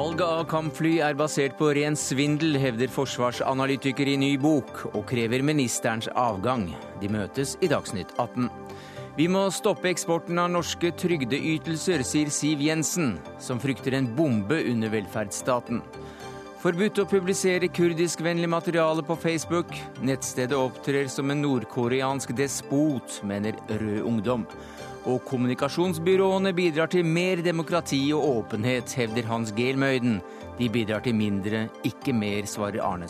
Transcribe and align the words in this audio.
Valget 0.00 0.22
av 0.24 0.46
kampfly 0.48 0.94
er 1.04 1.16
basert 1.18 1.58
på 1.58 1.66
ren 1.76 1.96
svindel, 1.98 2.54
hevder 2.56 2.88
forsvarsanalytiker 2.88 4.08
i 4.08 4.14
ny 4.16 4.30
bok, 4.40 4.86
og 4.94 5.02
krever 5.10 5.42
ministerens 5.44 6.08
avgang. 6.16 6.70
De 7.02 7.10
møtes 7.12 7.52
i 7.60 7.68
Dagsnytt 7.68 8.14
18. 8.14 8.46
Vi 9.18 9.26
må 9.28 9.42
stoppe 9.52 9.90
eksporten 9.90 10.40
av 10.40 10.48
norske 10.54 10.94
trygdeytelser, 11.02 12.00
sier 12.06 12.32
Siv 12.32 12.64
Jensen, 12.64 13.18
som 13.44 13.60
frykter 13.60 13.98
en 13.98 14.08
bombe 14.16 14.62
under 14.70 14.94
velferdsstaten. 14.94 15.82
Forbudt 16.64 17.02
å 17.02 17.08
publisere 17.10 17.68
kurdiskvennlig 17.68 18.48
materiale 18.48 19.04
på 19.04 19.18
Facebook. 19.20 19.74
Nettstedet 20.00 20.56
opptrer 20.56 21.12
som 21.12 21.28
en 21.28 21.44
nordkoreansk 21.44 22.32
despot, 22.40 23.20
mener 23.28 23.60
Rød 23.68 24.00
Ungdom. 24.14 24.48
Og 25.08 25.22
kommunikasjonsbyråene 25.28 26.52
bidrar 26.52 26.90
til 26.92 27.06
mer 27.08 27.40
demokrati 27.44 28.02
og 28.12 28.26
åpenhet, 28.34 28.92
hevder 28.98 29.30
Hans 29.30 29.54
Gehlmøyden. 29.56 30.20
De 30.58 30.68
bidrar 30.68 31.00
til 31.06 31.16
mindre, 31.16 31.68
ikke 31.84 32.12
mer, 32.12 32.44
svarer 32.44 32.82
Arne 32.84 33.08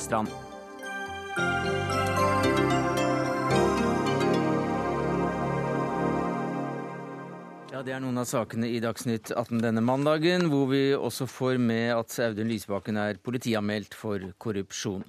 Ja, 7.81 7.85
Det 7.85 7.95
er 7.97 8.03
noen 8.05 8.21
av 8.21 8.27
sakene 8.29 8.69
i 8.69 8.77
Dagsnytt 8.85 9.31
18 9.33 9.63
denne 9.63 9.81
mandagen, 9.81 10.51
hvor 10.53 10.67
vi 10.69 10.93
også 10.93 11.25
får 11.25 11.57
med 11.57 11.95
at 11.95 12.13
Audun 12.27 12.51
Lysbakken 12.53 12.99
er 13.01 13.17
politianmeldt 13.25 13.97
for 13.97 14.21
korrupsjon. 14.37 15.07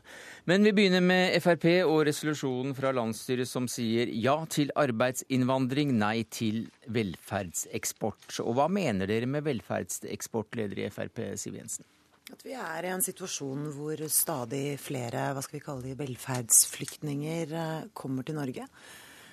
Men 0.48 0.64
vi 0.64 0.72
begynner 0.78 1.04
med 1.04 1.36
Frp 1.44 1.68
og 1.82 2.06
resolusjonen 2.08 2.72
fra 2.78 2.94
landsstyret 2.96 3.52
som 3.52 3.68
sier 3.68 4.08
ja 4.16 4.38
til 4.48 4.72
arbeidsinnvandring, 4.80 5.92
nei 6.00 6.24
til 6.32 6.64
velferdseksport. 6.88 8.40
Og 8.46 8.56
hva 8.56 8.72
mener 8.72 9.12
dere 9.12 9.28
med 9.28 9.44
velferdseksport, 9.50 10.56
leder 10.56 10.86
i 10.86 10.90
Frp, 10.96 11.26
Siv 11.36 11.60
Jensen? 11.60 11.84
At 12.32 12.48
vi 12.48 12.56
er 12.56 12.88
i 12.88 12.96
en 12.96 13.04
situasjon 13.04 13.68
hvor 13.76 14.08
stadig 14.08 14.78
flere 14.80 15.34
hva 15.36 15.44
skal 15.44 15.60
vi 15.60 15.66
kalle 15.68 15.90
de, 15.90 16.00
velferdsflyktninger 16.00 17.52
eh, 17.52 17.88
kommer 17.92 18.24
til 18.24 18.40
Norge. 18.40 18.72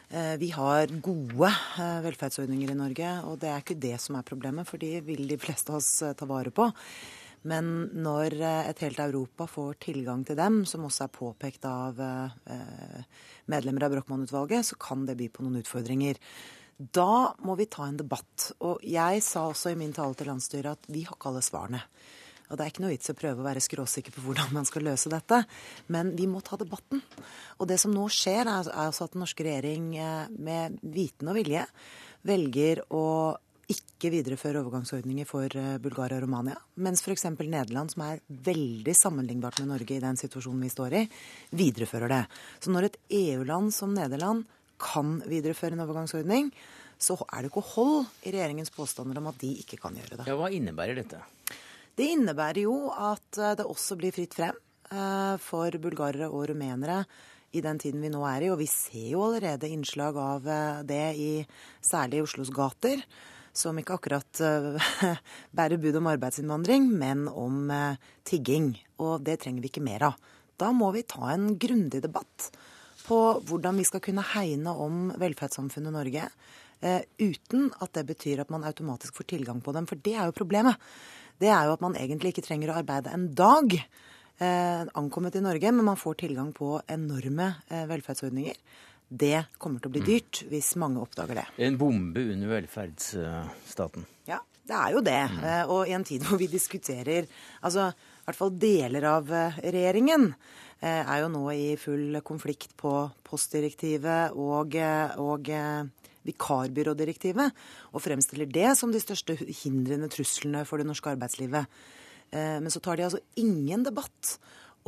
Eh, 0.09 0.37
vi 0.41 0.49
har 0.57 0.89
gode 1.05 1.51
eh, 1.53 1.99
velferdsordninger 2.05 2.73
i 2.73 2.77
Norge, 2.79 3.09
og 3.29 3.41
det 3.43 3.51
er 3.53 3.61
ikke 3.61 3.77
det 3.77 3.97
som 4.01 4.17
er 4.17 4.27
problemet, 4.29 4.69
for 4.69 4.81
de 4.81 5.03
vil 5.05 5.27
de 5.29 5.37
fleste 5.41 5.73
av 5.73 5.83
oss 5.83 5.91
ta 6.17 6.29
vare 6.29 6.53
på. 6.55 6.71
Men 7.49 7.91
når 7.95 8.35
et 8.43 8.81
helt 8.83 8.99
Europa 8.99 9.47
får 9.47 9.77
tilgang 9.85 10.25
til 10.27 10.37
dem, 10.41 10.65
som 10.67 10.87
også 10.89 11.05
er 11.05 11.13
påpekt 11.15 11.69
av 11.71 12.01
medlemmer 13.47 13.87
av 13.87 13.93
Brochmann-utvalget, 13.95 14.67
så 14.67 14.79
kan 14.83 15.05
det 15.07 15.15
by 15.21 15.29
på 15.31 15.45
noen 15.47 15.61
utfordringer. 15.61 16.19
Da 16.79 17.35
må 17.47 17.55
vi 17.59 17.69
ta 17.71 17.87
en 17.87 18.01
debatt. 18.01 18.51
Og 18.67 18.83
jeg 18.83 19.23
sa 19.23 19.47
også 19.47 19.71
i 19.71 19.79
min 19.79 19.95
tale 19.95 20.19
til 20.19 20.33
landsstyret 20.33 20.75
at 20.75 20.91
vi 20.91 21.05
har 21.07 21.15
ikke 21.15 21.31
alle 21.31 21.45
svarene. 21.47 21.85
Og 22.49 22.57
det 22.57 22.65
er 22.65 22.73
ikke 22.73 22.85
noe 22.85 22.95
vits 22.95 23.13
å 23.13 23.17
prøve 23.19 23.43
å 23.43 23.47
være 23.47 23.63
skråsikker 23.65 24.15
på 24.15 24.25
hvordan 24.27 24.55
man 24.57 24.69
skal 24.69 24.87
løse 24.89 25.13
dette. 25.13 25.43
Men 25.93 26.15
vi 26.19 26.29
må 26.31 26.43
ta 26.45 26.59
debatten. 26.61 27.03
Og 27.59 27.69
det 27.71 27.81
som 27.83 27.93
nå 27.95 28.07
skjer, 28.13 28.47
er 28.47 28.71
altså 28.73 29.07
at 29.07 29.17
den 29.17 29.25
norske 29.25 29.45
regjering 29.47 29.91
med 30.39 30.81
viten 30.83 31.29
og 31.29 31.39
vilje 31.39 31.67
velger 32.29 32.83
å 32.95 33.05
ikke 33.69 34.09
videreføre 34.15 34.63
overgangsordninger 34.63 35.29
for 35.29 35.53
Bulgaria 35.85 36.17
og 36.17 36.25
Romania. 36.25 36.57
Mens 36.81 37.03
f.eks. 37.05 37.27
Nederland, 37.37 37.93
som 37.93 38.07
er 38.07 38.23
veldig 38.25 38.95
sammenlignbart 38.97 39.61
med 39.61 39.75
Norge 39.75 39.99
i 39.99 40.03
den 40.03 40.17
situasjonen 40.17 40.65
vi 40.65 40.73
står 40.73 40.97
i, 40.97 41.03
viderefører 41.53 42.15
det. 42.15 42.23
Så 42.65 42.73
når 42.73 42.89
et 42.89 42.99
EU-land 43.19 43.75
som 43.77 43.93
Nederland 43.93 44.47
kan 44.81 45.19
videreføre 45.29 45.77
en 45.77 45.85
overgangsordning, 45.85 46.53
så 46.99 47.15
er 47.29 47.45
det 47.45 47.53
ikke 47.53 47.67
hold 47.75 48.09
i 48.27 48.33
regjeringens 48.35 48.73
påstander 48.75 49.21
om 49.21 49.29
at 49.31 49.39
de 49.43 49.53
ikke 49.61 49.79
kan 49.83 49.95
gjøre 49.99 50.23
det. 50.23 50.31
Ja, 50.31 50.39
Hva 50.39 50.49
innebærer 50.55 50.99
dette? 50.99 51.21
Det 51.99 52.07
innebærer 52.15 52.63
jo 52.63 52.93
at 52.95 53.41
det 53.59 53.67
også 53.67 53.97
blir 53.99 54.15
fritt 54.15 54.37
frem 54.39 54.55
for 55.43 55.75
bulgarere 55.83 56.29
og 56.31 56.47
rumenere 56.53 57.01
i 57.51 57.63
den 57.65 57.81
tiden 57.83 58.05
vi 58.05 58.11
nå 58.13 58.21
er 58.29 58.47
i. 58.47 58.51
Og 58.53 58.61
vi 58.61 58.69
ser 58.71 59.09
jo 59.17 59.25
allerede 59.27 59.67
innslag 59.67 60.17
av 60.23 60.47
det 60.87 61.03
i 61.19 61.33
særlig 61.83 62.23
Oslos 62.23 62.53
gater. 62.55 63.03
Som 63.51 63.81
ikke 63.81 63.97
akkurat 63.99 64.43
bærer 65.59 65.83
bud 65.83 65.99
om 65.99 66.07
arbeidsinnvandring, 66.13 66.87
men 67.01 67.27
om 67.27 67.67
tigging. 68.23 68.71
Og 69.03 69.27
det 69.27 69.41
trenger 69.43 69.65
vi 69.65 69.73
ikke 69.73 69.83
mer 69.83 70.07
av. 70.13 70.31
Da 70.59 70.71
må 70.71 70.93
vi 70.95 71.03
ta 71.03 71.33
en 71.35 71.51
grundig 71.59 72.03
debatt 72.07 72.51
på 73.09 73.19
hvordan 73.49 73.79
vi 73.81 73.87
skal 73.89 74.03
kunne 74.05 74.27
hegne 74.37 74.71
om 74.87 75.09
velferdssamfunnet 75.19 75.95
Norge. 75.95 76.31
Uten 77.19 77.71
at 77.83 77.95
det 77.97 78.07
betyr 78.13 78.45
at 78.45 78.51
man 78.55 78.67
automatisk 78.69 79.19
får 79.19 79.33
tilgang 79.35 79.63
på 79.65 79.75
dem. 79.75 79.87
For 79.91 79.99
det 79.99 80.15
er 80.15 80.29
jo 80.29 80.37
problemet 80.37 80.79
det 81.39 81.51
er 81.55 81.69
jo 81.69 81.77
at 81.77 81.85
man 81.85 81.97
egentlig 81.99 82.35
ikke 82.35 82.47
trenger 82.49 82.73
å 82.73 82.79
arbeide 82.81 83.15
en 83.15 83.29
dag 83.39 83.75
eh, 83.79 84.83
ankommet 84.99 85.39
i 85.39 85.45
Norge, 85.45 85.73
men 85.73 85.87
man 85.87 86.01
får 86.01 86.21
tilgang 86.25 86.53
på 86.57 86.77
enorme 86.91 87.53
eh, 87.69 87.87
velferdsordninger. 87.91 88.61
Det 89.09 89.47
kommer 89.57 89.81
til 89.81 89.89
å 89.89 89.95
bli 89.95 90.05
mm. 90.05 90.09
dyrt 90.09 90.43
hvis 90.51 90.75
mange 90.81 91.01
oppdager 91.01 91.41
det. 91.41 91.47
En 91.65 91.79
bombe 91.81 92.27
under 92.35 92.51
velferdsstaten. 92.53 94.05
Ja, 94.29 94.43
det 94.69 94.77
er 94.77 94.95
jo 94.95 95.03
det. 95.05 95.21
Mm. 95.33 95.43
Eh, 95.45 95.73
og 95.73 95.89
i 95.89 95.97
en 95.97 96.07
tid 96.07 96.25
hvor 96.29 96.41
vi 96.41 96.51
diskuterer 96.53 97.29
altså 97.63 97.91
i 97.93 98.29
hvert 98.29 98.41
fall 98.43 98.57
deler 98.61 99.09
av 99.09 99.31
eh, 99.33 99.61
regjeringen 99.65 100.29
eh, 100.29 101.01
er 101.01 101.23
jo 101.23 101.31
nå 101.33 101.45
i 101.55 101.69
full 101.81 102.21
konflikt 102.27 102.77
på 102.77 102.93
postdirektivet 103.29 104.37
og, 104.37 104.77
og 105.25 105.49
vikarbyrådirektivet, 106.29 107.65
og 107.93 108.05
fremstiller 108.05 108.49
det 108.53 108.71
som 108.79 108.93
de 108.95 109.03
største 109.03 109.37
hindrende 109.65 110.11
truslene 110.13 110.65
for 110.69 110.81
det 110.81 110.89
norske 110.89 111.17
arbeidslivet. 111.17 111.65
Eh, 112.31 112.61
men 112.61 112.71
så 112.71 112.81
tar 112.81 112.97
de 112.97 113.03
altså 113.09 113.19
ingen 113.41 113.85
debatt 113.87 114.39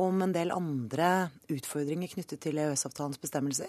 om 0.01 0.21
en 0.23 0.33
del 0.33 0.51
andre 0.53 1.29
utfordringer 1.51 2.07
knyttet 2.13 2.39
til 2.41 2.57
EØS-avtalens 2.61 3.19
bestemmelser, 3.21 3.67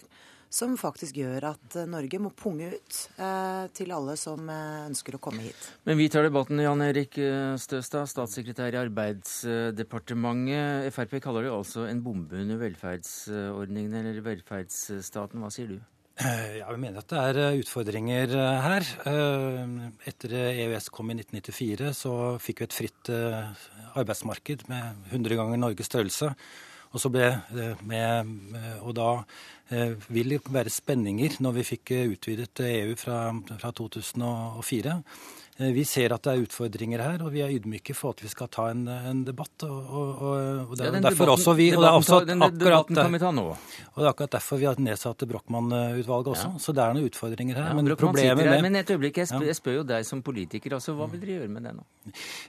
som 0.53 0.77
faktisk 0.81 1.17
gjør 1.17 1.45
at 1.55 1.77
Norge 1.89 2.19
må 2.21 2.31
punge 2.37 2.69
ut 2.75 2.99
eh, 3.17 3.65
til 3.77 3.93
alle 3.97 4.17
som 4.21 4.51
eh, 4.53 4.87
ønsker 4.91 5.17
å 5.17 5.23
komme 5.25 5.43
hit. 5.47 5.61
Men 5.89 5.99
vi 6.01 6.11
tar 6.13 6.23
debatten, 6.29 6.61
Jan 6.61 6.85
Erik 6.85 7.13
Støstad, 7.61 8.07
statssekretær 8.13 8.71
i 8.77 8.83
Arbeidsdepartementet. 8.83 10.93
Frp 10.93 11.13
kaller 11.25 11.43
det 11.49 11.57
altså 11.57 11.81
en 11.89 12.05
bombe 12.05 12.37
under 12.45 12.57
velferdsordningene 12.61 14.05
eller 14.05 14.21
velferdsstaten. 14.29 15.41
Hva 15.41 15.51
sier 15.53 15.69
du? 15.73 15.79
Eh, 16.21 16.59
ja, 16.59 16.69
Vi 16.69 16.81
mener 16.81 17.01
at 17.01 17.09
det 17.09 17.21
er 17.21 17.39
eh, 17.41 17.61
utfordringer 17.63 18.35
eh, 18.37 18.67
her. 18.67 18.89
Etter 20.09 20.35
EØS 20.51 20.91
kom 20.93 21.13
i 21.13 21.17
1994, 21.17 21.93
så 21.97 22.13
fikk 22.43 22.61
vi 22.63 22.69
et 22.69 22.77
fritt 22.77 23.13
arbeidsmarked 23.13 24.67
med 24.69 25.09
100 25.13 25.41
ganger 25.41 25.63
Norges 25.63 25.89
størrelse. 25.89 26.33
Og, 26.93 27.15
med, 27.89 28.33
og 28.85 28.91
da 28.99 29.07
vil 30.13 30.35
det 30.35 30.43
være 30.53 30.69
spenninger 30.69 31.39
når 31.41 31.55
vi 31.57 31.63
fikk 31.65 31.93
utvidet 32.13 32.61
EU 32.67 32.93
fra, 33.01 33.31
fra 33.57 33.71
2004. 33.73 34.99
Eh, 35.63 35.73
vi 35.73 35.85
ser 35.87 36.13
at 36.15 36.25
det 36.27 36.33
er 36.33 36.43
utfordringer 36.43 37.03
her, 37.03 37.23
og 37.23 37.33
vi 37.35 37.43
er 37.45 37.53
ydmyke 37.55 37.95
for 37.97 38.17
at 38.17 38.23
vi 38.25 38.31
skal 38.31 38.49
ta 38.53 38.69
en, 38.73 38.83
en 38.89 39.23
debatt. 39.27 39.65
Og, 39.67 39.93
og, 39.93 40.23
og 40.67 40.75
det 40.79 40.89
er 40.89 40.97
ja, 40.99 41.03
derfor 41.07 41.35
også 41.37 41.55
vi, 41.59 41.69
og 41.77 41.85
det 41.85 41.91
er 41.91 41.99
også 41.99 42.21
debatten 42.27 42.99
kan 42.99 43.15
vi 43.15 43.21
ta 43.23 43.33
nå. 43.35 43.45
Og 43.53 44.01
det 44.01 44.07
er 44.07 44.11
akkurat 44.11 44.37
derfor 44.39 44.61
vi 44.61 44.69
har 44.69 44.81
nedsatt 44.83 45.25
Brochmann-utvalget 45.29 46.33
også. 46.35 46.51
Ja. 46.55 46.63
Så 46.65 46.75
det 46.77 46.85
er 46.85 46.97
noen 46.97 47.11
utfordringer 47.11 47.61
her. 47.61 47.71
Ja, 47.71 47.77
men, 47.79 47.93
problemet 48.01 48.41
med... 48.41 48.65
men 48.67 48.81
et 48.81 48.91
øyeblikk, 48.95 49.23
jeg 49.23 49.31
spør, 49.31 49.47
jeg 49.51 49.59
spør, 49.59 49.79
jo 49.81 49.87
deg 49.93 50.09
som 50.09 50.25
politiker. 50.25 50.77
altså 50.79 50.97
Hva 50.99 51.09
vil 51.13 51.23
dere 51.23 51.39
gjøre 51.39 51.53
med 51.53 51.69
det 51.69 51.75
nå? 51.77 51.87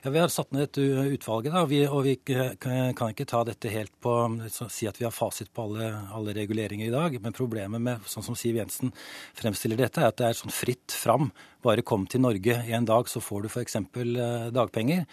Ja, 0.04 0.10
Vi 0.10 0.22
har 0.24 0.32
satt 0.32 0.54
ned 0.56 0.66
et 0.68 0.80
utvalget, 1.18 1.54
da, 1.54 1.64
vi, 1.70 1.82
og 1.86 2.04
vi 2.08 2.16
kan 2.24 3.14
ikke 3.14 3.28
ta 3.30 3.44
dette 3.46 3.72
helt 3.72 3.94
på 4.02 4.16
si 4.50 4.88
at 4.90 4.98
vi 5.00 5.06
har 5.06 5.14
fasit 5.14 5.52
på 5.54 5.68
alle, 5.68 5.90
alle 6.16 6.34
reguleringer 6.36 6.88
i 6.88 6.94
dag. 6.94 7.18
Men 7.22 7.36
problemet 7.36 7.82
med, 7.82 8.08
sånn 8.10 8.26
som 8.26 8.38
Siv 8.38 8.58
Jensen 8.58 8.94
fremstiller 9.38 9.78
dette, 9.84 10.02
er 10.02 10.10
at 10.10 10.20
det 10.20 10.30
er 10.30 10.38
sånn 10.38 10.54
fritt 10.54 10.94
fram 10.94 11.30
bare 11.64 11.86
kom 11.86 12.04
til 12.10 12.22
Norge 12.24 12.60
en 12.76 12.88
dag, 12.88 13.08
så 13.10 13.22
får 13.24 13.44
du 13.44 13.48
f.eks. 13.52 13.80
Eh, 13.80 14.52
dagpenger. 14.54 15.06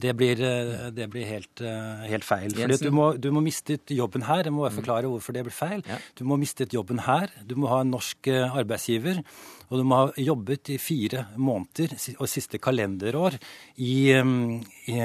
Det 0.00 0.10
blir, 0.18 0.40
eh, 0.42 0.90
det 0.90 1.06
blir 1.10 1.26
helt, 1.28 1.60
eh, 1.62 2.04
helt, 2.10 2.26
feil. 2.26 2.50
Fordi 2.50 2.78
du 2.82 2.90
må, 2.90 3.12
du 3.16 3.30
må 3.30 3.42
miste 3.44 3.78
jobben 3.94 4.26
her. 4.26 4.44
Jeg 4.44 4.52
må 4.52 4.64
bare 4.64 4.74
mm. 4.74 4.80
forklare 4.82 5.10
hvorfor 5.10 5.36
det 5.36 5.44
blir 5.46 5.54
feil. 5.54 5.84
Du 6.18 6.24
må 6.26 6.38
miste 6.40 6.66
jobben 6.66 7.04
her. 7.06 7.30
Du 7.46 7.54
må 7.54 7.70
ha 7.70 7.80
en 7.84 7.92
norsk 7.94 8.28
arbeidsgiver. 8.28 9.22
Og 9.70 9.80
du 9.80 9.84
må 9.86 10.00
ha 10.02 10.10
jobbet 10.20 10.74
i 10.74 10.78
fire 10.82 11.24
måneder 11.40 11.94
og 12.18 12.28
siste 12.28 12.60
kalenderår 12.62 13.38
i, 13.80 14.12
i, 14.12 14.98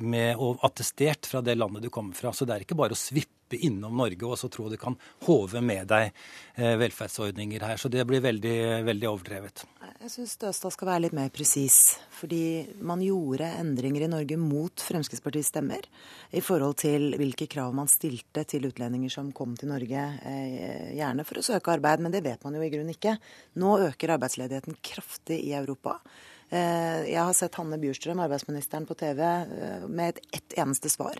med, 0.00 0.30
og 0.40 0.62
attestert 0.66 1.28
fra 1.28 1.42
det 1.44 1.58
landet 1.58 1.84
du 1.84 1.90
kommer 1.92 2.16
fra. 2.16 2.32
Så 2.32 2.46
det 2.46 2.54
er 2.54 2.64
ikke 2.64 2.78
bare 2.78 2.96
å 2.96 2.98
svippe 2.98 3.35
innom 3.54 3.96
Norge 3.96 4.26
og 4.26 4.38
så 4.40 4.50
tro 4.52 4.66
du 4.68 4.76
kan 4.80 4.96
håve 5.26 5.62
med 5.62 5.86
deg 5.92 6.10
velferdsordninger 6.56 7.62
her. 7.62 7.76
Så 7.78 7.88
det 7.92 8.02
blir 8.08 8.24
veldig, 8.24 8.56
veldig 8.86 9.08
overdrevet. 9.10 9.66
Jeg 10.06 10.12
syns 10.12 10.34
Støstad 10.36 10.74
skal 10.74 10.88
være 10.90 11.04
litt 11.06 11.16
mer 11.16 11.30
presis. 11.34 11.96
Fordi 12.16 12.66
man 12.84 13.02
gjorde 13.04 13.48
endringer 13.60 14.06
i 14.06 14.10
Norge 14.10 14.38
mot 14.40 14.84
Fremskrittspartiets 14.86 15.50
stemmer 15.52 15.88
i 16.36 16.42
forhold 16.44 16.78
til 16.80 17.10
hvilke 17.18 17.48
krav 17.50 17.74
man 17.76 17.90
stilte 17.90 18.46
til 18.48 18.68
utlendinger 18.70 19.12
som 19.12 19.32
kom 19.36 19.56
til 19.58 19.70
Norge, 19.72 20.04
eh, 20.22 20.94
gjerne 20.96 21.26
for 21.28 21.40
å 21.40 21.44
søke 21.44 21.74
arbeid. 21.74 22.04
Men 22.04 22.14
det 22.14 22.24
vet 22.24 22.44
man 22.44 22.56
jo 22.56 22.64
i 22.64 22.70
grunnen 22.72 22.94
ikke. 22.94 23.16
Nå 23.60 23.76
øker 23.88 24.16
arbeidsledigheten 24.16 24.78
kraftig 24.80 25.42
i 25.44 25.52
Europa. 25.58 25.98
Jeg 26.50 27.18
har 27.18 27.32
sett 27.34 27.56
Hanne 27.58 27.78
Bjurstrøm, 27.82 28.20
arbeidsministeren, 28.22 28.86
på 28.86 28.94
TV 28.94 29.18
med 29.90 30.12
et 30.12 30.20
ett 30.38 30.58
eneste 30.62 30.92
svar 30.92 31.18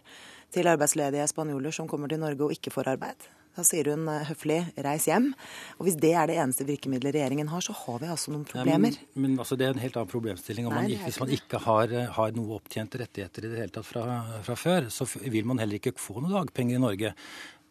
til 0.54 0.70
arbeidsledige 0.70 1.26
spanjoler 1.30 1.74
som 1.74 1.88
kommer 1.90 2.08
til 2.12 2.22
Norge 2.22 2.46
og 2.46 2.54
ikke 2.54 2.70
får 2.74 2.92
arbeid. 2.94 3.26
Da 3.56 3.64
sier 3.64 3.88
hun 3.88 4.04
eh, 4.12 4.24
høflig 4.28 4.58
'reis 4.76 5.06
hjem'. 5.08 5.30
Og 5.78 5.86
Hvis 5.86 5.96
det 6.00 6.12
er 6.12 6.28
det 6.28 6.36
eneste 6.36 6.66
virkemidlet 6.68 7.16
regjeringen 7.16 7.48
har, 7.48 7.64
så 7.64 7.72
har 7.72 7.98
vi 8.02 8.10
altså 8.12 8.34
noen 8.34 8.44
problemer. 8.44 8.92
Ja, 8.92 9.06
men, 9.14 9.22
men 9.22 9.38
altså, 9.40 9.56
det 9.56 9.66
er 9.66 9.72
en 9.72 9.80
helt 9.80 9.96
annen 9.96 10.12
problemstilling. 10.12 10.68
Man, 10.68 10.92
hvis 11.06 11.20
man 11.22 11.32
ikke 11.32 11.62
har, 11.64 11.88
eh, 11.88 12.12
har 12.18 12.36
noe 12.36 12.60
opptjente 12.60 13.00
rettigheter 13.00 13.46
i 13.46 13.52
det 13.54 13.62
hele 13.62 13.72
tatt 13.72 13.88
fra, 13.88 14.04
fra, 14.44 14.58
før, 14.60 14.90
så 14.92 15.08
vil 15.24 15.48
man 15.48 15.62
heller 15.62 15.80
ikke 15.80 15.96
få 15.96 16.20
noen 16.20 16.36
dagpenger 16.36 16.76
i 16.76 16.84
Norge. 16.84 17.14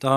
Da, 0.02 0.16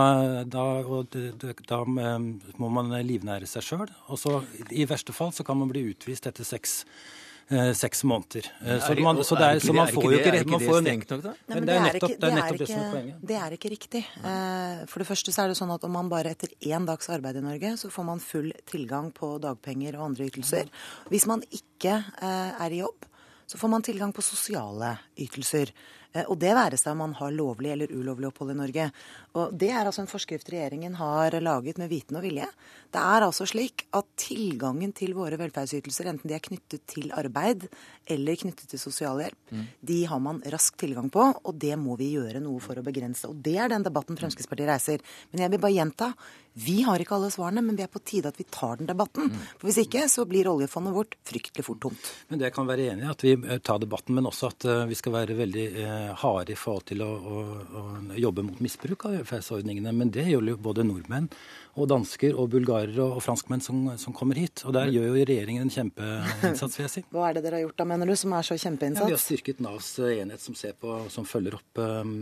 da, 0.49 0.65
da, 1.13 1.53
da 1.69 1.85
eh, 1.85 2.19
må 2.57 2.73
man 2.73 2.97
livnære 3.05 3.49
seg 3.51 3.69
sjøl. 3.69 3.89
Og 4.09 4.25
så 4.25 4.39
i 4.73 4.89
verste 4.89 5.13
fall 5.13 5.37
så 5.37 5.45
kan 5.45 5.61
man 5.61 5.69
bli 5.69 5.85
utvist 5.93 6.33
etter 6.33 6.49
seks 6.49 6.81
eh, 6.89 7.28
seks 7.49 8.05
måneder. 8.05 8.49
Eh, 8.61 8.81
så, 8.85 8.95
man, 9.01 9.21
så, 9.25 9.37
det 9.39 9.47
er, 9.47 9.61
så 9.65 9.73
man 9.73 9.89
får 9.89 10.05
jo 10.13 10.19
ikke 10.21 10.43
man 10.53 10.65
får 10.65 10.81
strengt 10.83 11.13
nok, 11.15 11.23
da? 11.25 11.33
Men 11.49 11.69
det 11.69 11.75
er 11.75 11.85
nettopp 11.87 12.13
det, 12.13 12.29
er 12.29 12.37
nettopp 12.37 12.61
det 12.61 12.69
som 12.69 12.81
er 12.83 12.91
poenget. 12.93 13.21
Det 13.31 13.39
er 13.41 13.57
ikke 13.57 13.71
riktig. 13.73 14.03
Eh, 14.21 14.83
for 14.91 15.03
det 15.03 15.09
første 15.09 15.35
så 15.35 15.45
er 15.45 15.53
det 15.53 15.59
sånn 15.61 15.73
at 15.73 15.87
om 15.89 15.95
man 15.97 16.11
bare 16.13 16.35
etter 16.37 16.53
én 16.69 16.89
dags 16.89 17.09
arbeid 17.15 17.41
i 17.41 17.45
Norge, 17.45 17.75
så 17.81 17.93
får 17.93 18.09
man 18.11 18.21
full 18.21 18.51
tilgang 18.69 19.13
på 19.17 19.37
dagpenger 19.43 19.97
og 19.97 20.11
andre 20.11 20.29
ytelser. 20.29 20.69
Hvis 21.09 21.29
man 21.31 21.45
ikke 21.49 21.97
eh, 21.97 22.65
er 22.67 22.77
i 22.77 22.83
jobb, 22.83 23.09
så 23.49 23.57
får 23.57 23.73
man 23.73 23.87
tilgang 23.87 24.13
på 24.13 24.25
sosiale 24.25 24.99
ytelser. 25.17 25.73
Og 26.27 26.39
det 26.41 26.55
være 26.57 26.79
seg 26.81 26.95
om 26.95 27.03
man 27.05 27.17
har 27.19 27.35
lovlig 27.35 27.73
eller 27.75 27.93
ulovlig 27.95 28.29
opphold 28.31 28.55
i 28.55 28.59
Norge. 28.59 28.89
Og 29.39 29.55
Det 29.59 29.71
er 29.71 29.85
altså 29.85 30.03
en 30.03 30.11
forskrift 30.11 30.51
regjeringen 30.51 30.97
har 30.99 31.37
laget 31.41 31.79
med 31.79 31.91
viten 31.93 32.19
og 32.19 32.25
vilje. 32.27 32.49
Det 32.93 33.01
er 33.01 33.27
altså 33.27 33.47
slik 33.49 33.87
at 33.95 34.09
tilgangen 34.17 34.93
til 34.97 35.15
våre 35.17 35.39
velferdsytelser, 35.41 36.09
enten 36.09 36.31
de 36.31 36.37
er 36.37 36.45
knyttet 36.45 36.87
til 36.89 37.13
arbeid 37.13 37.69
eller 38.09 38.39
knyttet 38.41 38.71
til 38.71 38.81
sosialhjelp, 38.81 39.37
mm. 39.53 39.65
de 39.91 39.99
har 40.09 40.21
man 40.25 40.41
rask 40.53 40.77
tilgang 40.81 41.11
på, 41.13 41.25
og 41.45 41.59
det 41.61 41.75
må 41.81 41.99
vi 42.01 42.15
gjøre 42.15 42.41
noe 42.41 42.63
for 42.65 42.81
å 42.81 42.85
begrense. 42.87 43.29
Og 43.29 43.37
Det 43.45 43.59
er 43.61 43.69
den 43.69 43.85
debatten 43.85 44.17
Fremskrittspartiet 44.17 44.71
reiser. 44.71 45.05
Men 45.33 45.45
jeg 45.45 45.53
vil 45.53 45.63
bare 45.63 45.77
gjenta, 45.77 46.13
vi 46.59 46.81
har 46.83 47.01
ikke 47.01 47.15
alle 47.17 47.31
svarene, 47.31 47.63
men 47.65 47.77
det 47.79 47.87
er 47.87 47.93
på 47.93 48.03
tide 48.03 48.33
at 48.33 48.39
vi 48.41 48.47
tar 48.51 48.81
den 48.81 48.89
debatten. 48.91 49.31
Mm. 49.31 49.43
For 49.61 49.69
Hvis 49.69 49.81
ikke 49.85 50.07
så 50.11 50.25
blir 50.29 50.51
oljefondet 50.51 50.97
vårt 50.97 51.15
fryktelig 51.29 51.65
fort 51.67 51.81
tomt. 51.85 52.11
Men 52.33 52.43
det 52.43 52.51
kan 52.57 52.67
være 52.69 52.89
enig 52.93 53.07
i 53.07 53.13
at 53.13 53.25
vi 53.25 53.35
eh, 53.37 53.61
tar 53.63 53.79
debatten, 53.83 54.17
men 54.19 54.27
også 54.31 54.51
at 54.51 54.67
eh, 54.67 54.85
vi 54.91 54.99
skal 54.99 55.15
være 55.15 55.39
veldig 55.39 55.67
eh, 55.85 56.11
harde 56.23 56.55
i 56.55 56.59
forhold 56.59 56.89
til 56.91 57.05
å, 57.07 57.11
å, 57.15 57.45
å 57.83 57.85
jobbe 58.19 58.47
mot 58.49 58.63
misbruk 58.65 59.07
av 59.07 59.19
velferdsordningene. 59.21 59.95
Men 59.95 60.13
det 60.15 60.27
gjelder 60.31 60.57
jo 60.57 60.63
både 60.69 60.87
nordmenn 60.89 61.31
og 61.79 61.89
dansker 61.91 62.37
og 62.39 62.51
bulgarere 62.53 63.05
og 63.05 63.21
franskmenn 63.23 63.63
som, 63.63 63.85
som, 64.01 64.15
kommer 64.17 64.39
hit. 64.41 64.65
Og 64.67 64.75
der 64.75 64.91
gjør 64.93 65.09
jo 65.11 65.15
regjeringen 65.19 65.67
en 65.67 65.73
kjempeinnsats, 65.73 66.79
vil 66.79 66.87
jeg 66.87 66.93
si. 66.93 67.03
Hva 67.15 67.29
er 67.29 67.39
det 67.39 67.45
dere 67.47 67.61
har 67.61 67.67
gjort 67.67 67.79
da, 67.79 67.87
mener 67.93 68.11
du, 68.11 68.15
som 68.19 68.35
er 68.35 68.47
så 68.47 68.59
kjempeinnsats? 68.59 69.05
Ja, 69.07 69.13
vi 69.13 69.17
har 69.17 69.23
styrket 69.23 69.63
Navs 69.65 69.91
eh, 70.03 70.19
enhet 70.23 70.43
som 70.43 70.57
ser 70.59 70.75
på, 70.79 70.95
som 71.13 71.27
følger 71.29 71.59
opp 71.59 71.83
um, 71.83 72.13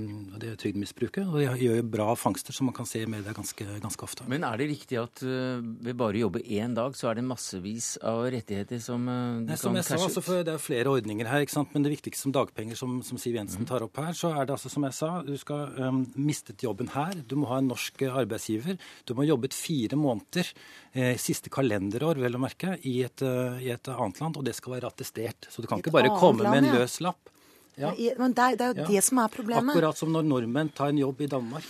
det 0.40 0.56
trygdemisbruket. 0.62 1.24
Og 1.30 1.40
de 1.40 1.66
gjør 1.66 1.80
jo 1.80 1.86
bra 1.96 2.08
fangster 2.18 2.56
som 2.56 2.68
man 2.70 2.76
kan 2.76 2.88
se 2.88 3.02
i 3.04 3.10
media 3.10 3.34
ganske, 3.36 3.66
ganske 3.82 4.06
ofte. 4.06 4.26
Men 4.30 4.44
er 4.46 4.60
det 4.60 4.68
riktig 4.74 5.00
at 5.00 5.24
uh, 5.24 5.62
ved 5.62 5.96
bare 5.98 6.20
å 6.20 6.26
jobbe 6.26 6.44
én 6.44 6.76
dag, 6.76 6.96
så 6.98 7.10
er 7.10 7.20
det 7.20 7.26
massevis 7.26 7.94
av 8.04 8.26
rettigheter 8.34 8.82
som 8.82 9.08
uh, 9.08 9.40
du 9.40 9.52
Nei, 9.52 9.60
som 9.60 9.76
jeg 9.78 9.88
sa, 9.88 10.00
altså, 10.00 10.24
for 10.24 10.44
Det 10.46 10.56
er 10.56 10.62
flere 10.62 10.92
ordninger 10.92 11.28
her, 11.30 11.46
ikke 11.46 11.56
sant? 11.56 11.72
men 11.74 11.86
det 11.86 11.94
viktigste 11.96 12.26
som 12.26 12.34
dagpenger, 12.34 12.78
som, 12.78 12.98
som 13.06 13.20
Siv 13.20 13.38
Jensen 13.38 13.64
mm. 13.64 13.70
tar 13.70 13.84
opp 13.86 13.98
her, 14.02 14.12
så 14.16 14.34
er 14.34 14.48
det 14.48 14.56
altså 14.56 14.72
som 14.72 14.84
jeg 14.86 14.96
sa, 14.96 15.10
du 15.26 15.34
skal 15.40 15.72
um, 15.80 16.02
mistet 16.18 16.62
jobben 16.64 16.90
her, 16.94 17.16
du 17.26 17.36
må 17.40 17.48
ha 17.50 17.60
en 17.62 17.70
norsk 17.70 18.06
arbeidsgiver, 18.10 18.78
du 19.06 19.14
må 19.16 19.26
jobbe 19.26 19.45
jobbet 19.46 19.54
fire 19.54 19.96
måneder 19.96 20.46
eh, 20.92 21.16
siste 21.16 21.50
kalenderår 21.50 22.18
vel 22.18 22.34
å 22.34 22.40
merke, 22.40 22.76
i 22.82 23.02
et, 23.02 23.22
uh, 23.22 23.58
i 23.62 23.70
et, 23.70 23.88
annet 23.88 24.20
land, 24.20 24.36
og 24.36 24.44
det 24.44 24.54
skal 24.54 24.76
være 24.76 24.86
attestert. 24.88 25.48
Så 25.50 25.62
du 25.62 25.68
kan 25.68 25.78
ikke 25.78 25.92
bare 25.92 26.10
komme 26.18 26.42
land, 26.42 26.66
med 26.66 26.70
en 26.70 26.80
løs 26.80 27.00
lapp. 27.00 27.30
Ja. 27.76 27.92
Men 28.18 28.32
det 28.32 28.42
er, 28.42 28.56
det 28.56 28.64
er 28.64 28.72
jo 28.72 28.80
ja. 28.80 28.88
det 28.88 29.04
som 29.04 29.18
er 29.18 29.28
problemet. 29.28 29.74
Akkurat 29.74 29.96
som 29.98 30.12
når 30.12 30.24
nordmenn 30.24 30.72
tar 30.72 30.88
en 30.88 30.98
jobb 30.98 31.20
i 31.20 31.28
Danmark. 31.28 31.64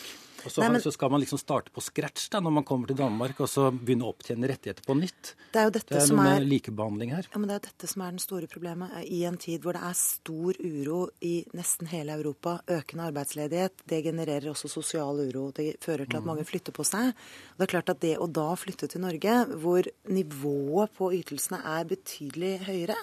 Og 0.47 0.53
så, 0.53 0.63
Nei, 0.63 0.77
men, 0.77 0.83
så, 0.83 0.93
skal 0.95 1.11
man 1.11 1.23
liksom 1.23 1.41
starte 1.41 1.73
på 1.75 1.83
scratch 1.83 2.29
da, 2.31 2.41
når 2.45 2.53
man 2.61 2.67
kommer 2.67 2.91
til 2.91 2.99
Danmark, 2.99 3.41
og 3.43 3.51
så 3.51 3.67
begynne 3.75 4.07
å 4.07 4.13
opptjene 4.13 4.47
rettigheter 4.47 4.87
på 4.87 4.95
nytt. 4.95 5.33
Det 5.51 5.59
er 5.59 5.67
jo 5.67 5.73
dette 5.75 5.91
det 5.91 5.99
er 5.99 6.07
som 6.07 6.21
er, 6.23 6.47
likebehandling 6.47 7.15
her. 7.17 7.29
Ja, 7.33 7.41
men 7.43 7.51
Det 7.51 7.57
er 7.57 7.65
dette 7.67 7.91
som 7.91 8.05
er 8.07 8.15
den 8.15 8.23
store 8.23 8.51
problemet. 8.51 8.95
I 9.11 9.25
en 9.27 9.39
tid 9.43 9.67
hvor 9.67 9.75
det 9.75 9.83
er 9.89 9.99
stor 9.99 10.61
uro 10.63 11.01
i 11.27 11.35
nesten 11.59 11.91
hele 11.91 12.15
Europa, 12.15 12.61
økende 12.71 13.09
arbeidsledighet, 13.11 13.87
det 13.91 14.03
genererer 14.07 14.53
også 14.53 14.71
sosial 14.71 15.25
uro. 15.27 15.49
Det 15.57 15.73
fører 15.83 16.07
til 16.07 16.21
at 16.21 16.23
mm. 16.23 16.31
mange 16.31 16.47
flytter 16.47 16.77
på 16.77 16.87
seg. 16.87 17.11
Det 17.57 17.67
er 17.67 17.73
klart 17.75 17.91
at 17.91 18.03
det 18.05 18.15
å 18.23 18.31
da 18.31 18.53
flytte 18.59 18.91
til 18.93 19.03
Norge, 19.03 19.41
hvor 19.59 19.91
nivået 20.07 20.95
på 20.95 21.11
ytelsene 21.19 21.59
er 21.75 21.91
betydelig 21.91 22.55
høyere, 22.69 22.99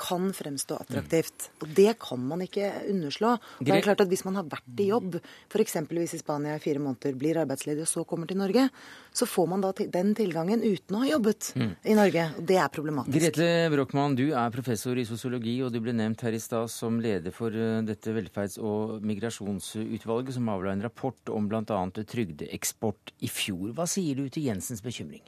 kan 0.00 0.30
fremstå 0.34 0.78
attraktivt. 0.80 1.50
Og 1.60 1.68
det 1.76 1.92
kan 2.00 2.22
man 2.24 2.40
ikke 2.44 2.70
underslå. 2.88 3.34
Det 3.60 3.74
er 3.74 3.84
klart 3.84 4.00
at 4.00 4.08
Hvis 4.10 4.24
man 4.24 4.38
har 4.38 4.46
vært 4.48 4.80
i 4.80 4.88
jobb, 4.88 5.18
f.eks. 5.52 5.76
hvis 5.90 6.16
i 6.16 6.20
Spania 6.22 6.56
i 6.56 6.62
fire 6.62 6.80
måneder, 6.82 7.14
blir 7.18 7.38
arbeidsledig 7.42 7.84
og 7.84 7.90
så 7.90 8.04
kommer 8.08 8.26
til 8.26 8.40
Norge, 8.40 8.66
så 9.12 9.28
får 9.28 9.46
man 9.50 9.62
da 9.62 9.72
den 9.76 10.14
tilgangen 10.16 10.64
uten 10.64 10.96
å 10.96 11.02
ha 11.04 11.10
jobbet 11.10 11.52
mm. 11.54 11.72
i 11.84 11.96
Norge. 11.98 12.26
Og 12.40 12.48
det 12.48 12.58
er 12.58 12.72
problematisk. 12.72 13.18
Grete 13.18 13.70
Brochmann, 13.74 14.16
du 14.18 14.30
er 14.32 14.54
professor 14.54 14.98
i 14.98 15.06
sosiologi, 15.08 15.58
og 15.62 15.74
du 15.74 15.80
ble 15.84 15.94
nevnt 15.96 16.24
her 16.26 16.34
i 16.34 16.42
stad 16.42 16.72
som 16.72 16.98
leder 17.02 17.34
for 17.34 17.54
eh, 17.54 17.80
dette 17.86 18.14
velferds- 18.16 18.58
og 18.58 19.04
migrasjonsutvalget, 19.06 20.34
som 20.38 20.50
avla 20.52 20.74
en 20.74 20.86
rapport 20.88 21.34
om 21.34 21.50
bl.a. 21.50 21.82
trygdeeksport 22.00 23.14
i 23.20 23.30
fjor. 23.30 23.70
Hva 23.76 23.86
sier 23.90 24.18
du 24.18 24.32
til 24.32 24.48
Jensens 24.48 24.82
bekymring? 24.84 25.22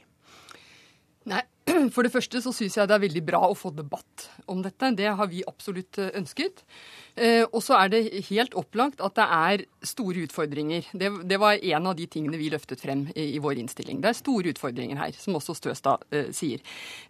Nei, 1.30 1.42
For 1.94 2.02
det 2.02 2.12
første 2.14 2.40
så 2.42 2.52
syns 2.54 2.76
jeg 2.78 2.90
det 2.90 2.96
er 2.96 3.04
veldig 3.04 3.22
bra 3.26 3.42
å 3.46 3.56
få 3.58 3.70
debatt 3.74 4.28
om 4.50 4.62
dette. 4.64 4.92
Det 4.98 5.08
har 5.08 5.30
vi 5.30 5.44
absolutt 5.46 6.00
eh, 6.02 6.12
ønsket. 6.18 6.64
Eh, 7.16 7.44
og 7.44 7.60
så 7.64 7.76
er 7.76 7.92
det 7.92 8.24
helt 8.30 8.54
opplagt 8.56 9.02
at 9.04 9.16
det 9.18 9.26
er 9.26 9.64
store 9.84 10.24
utfordringer. 10.24 10.86
Det, 10.96 11.10
det, 11.28 11.38
var 11.40 11.60
en 11.60 11.88
av 11.90 11.96
de 11.98 12.06
tingene 12.08 12.38
vi 12.40 12.48
løftet 12.52 12.80
frem 12.80 13.04
i, 13.12 13.34
i, 13.34 13.40
vår 13.42 13.60
innstilling. 13.60 14.00
Det 14.00 14.12
er 14.12 14.16
store 14.16 14.52
utfordringer 14.54 15.00
her, 15.00 15.12
som 15.18 15.36
også 15.36 15.56
Støstad 15.58 16.06
eh, 16.14 16.30
sier. 16.34 16.62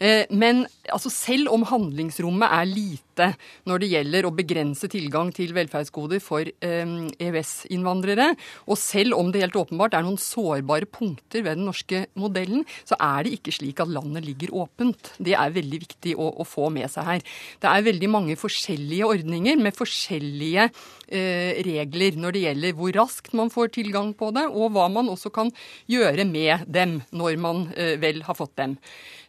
Eh, 0.02 0.24
men 0.34 0.64
altså, 0.90 1.12
selv 1.12 1.52
om 1.54 1.66
handlingsrommet 1.68 2.50
er 2.50 2.70
lite 2.70 3.28
når 3.68 3.82
det 3.82 3.90
gjelder 3.92 4.26
å 4.26 4.34
begrense 4.34 4.88
tilgang 4.90 5.30
til 5.36 5.52
velferdsgoder 5.54 6.22
for 6.24 6.48
eh, 6.48 6.94
EØS-innvandrere, 7.22 8.32
og 8.66 8.80
selv 8.80 9.18
om 9.20 9.30
det 9.30 9.44
helt 9.44 9.60
åpenbart 9.60 9.94
er 9.94 10.06
noen 10.06 10.18
sårbare 10.20 10.88
punkter 10.90 11.44
ved 11.46 11.60
den 11.60 11.68
norske 11.68 12.06
modellen, 12.18 12.66
så 12.88 12.98
er 12.98 13.28
det 13.28 13.36
ikke 13.38 13.54
slik 13.54 13.84
at 13.84 13.92
landet 13.92 14.26
ligger 14.26 14.56
åpent. 14.64 15.14
Det 15.22 15.36
er 15.38 15.54
veldig 15.54 15.82
viktig 15.86 16.16
å, 16.18 16.32
å 16.42 16.48
få 16.48 16.72
med 16.74 16.90
seg 16.90 17.06
her. 17.06 17.26
Det 17.62 17.70
er 17.70 17.86
veldig 17.86 18.10
mange 18.10 18.38
forskjellige 18.40 19.06
ordninger 19.12 19.60
med 19.62 19.76
forskjellige 19.76 19.91
forskjellige 19.92 20.68
eh, 21.12 21.60
regler 21.66 22.18
når 22.20 22.34
det 22.34 22.44
gjelder 22.46 22.76
hvor 22.78 22.96
raskt 22.96 23.36
man 23.36 23.52
får 23.52 23.74
tilgang 23.76 24.12
på 24.16 24.32
det, 24.34 24.48
og 24.48 24.72
hva 24.74 24.88
man 24.92 25.10
også 25.12 25.32
kan 25.34 25.52
gjøre 25.90 26.26
med 26.28 26.66
dem 26.66 27.00
når 27.12 27.38
man 27.42 27.66
eh, 27.76 27.98
vel 28.00 28.24
har 28.26 28.38
fått 28.38 28.56
dem. 28.60 28.78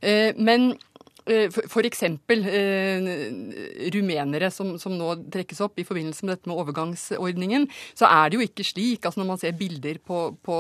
Eh, 0.02 0.32
men 0.38 0.74
F.eks. 1.24 1.88
eksempel 1.88 2.44
rumenere 3.94 4.50
som, 4.52 4.74
som, 4.82 4.96
nå 4.98 5.14
trekkes 5.34 5.62
opp 5.64 5.80
i 5.80 5.86
forbindelse 5.88 6.26
med 6.26 6.36
dette 6.36 6.52
med 6.52 6.60
overgangsordningen. 6.60 7.68
Så 7.98 8.10
er 8.10 8.30
det 8.30 8.40
jo 8.40 8.48
ikke 8.48 8.66
slik 8.68 9.08
altså 9.08 9.22
når 9.22 9.30
man 9.30 9.42
ser 9.42 9.56
bilder 9.58 10.00
på, 10.04 10.20
på 10.44 10.58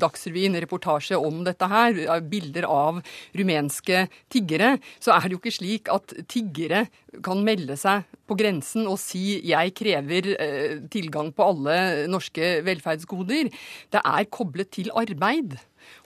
Dagsrevyen, 0.00 0.56
reportasje 0.64 1.18
om 1.18 1.42
dette 1.46 1.68
her, 1.68 1.98
bilder 2.24 2.68
av 2.68 3.02
rumenske 3.36 4.06
tiggere, 4.32 4.76
så 5.02 5.14
er 5.16 5.26
det 5.26 5.36
jo 5.36 5.42
ikke 5.42 5.56
slik 5.58 5.92
at 5.92 6.16
tiggere 6.30 6.86
kan 7.24 7.40
melde 7.44 7.76
seg 7.78 8.06
på 8.28 8.36
grensen 8.38 8.86
og 8.90 8.98
si 9.00 9.40
'jeg 9.40 9.74
krever 9.74 10.34
eh, 10.36 10.74
tilgang 10.92 11.32
på 11.32 11.44
alle 11.44 12.06
norske 12.08 12.60
velferdsgoder'. 12.64 13.52
Det 13.92 14.00
er 14.04 14.24
koblet 14.30 14.70
til 14.70 14.90
arbeid. 14.92 15.56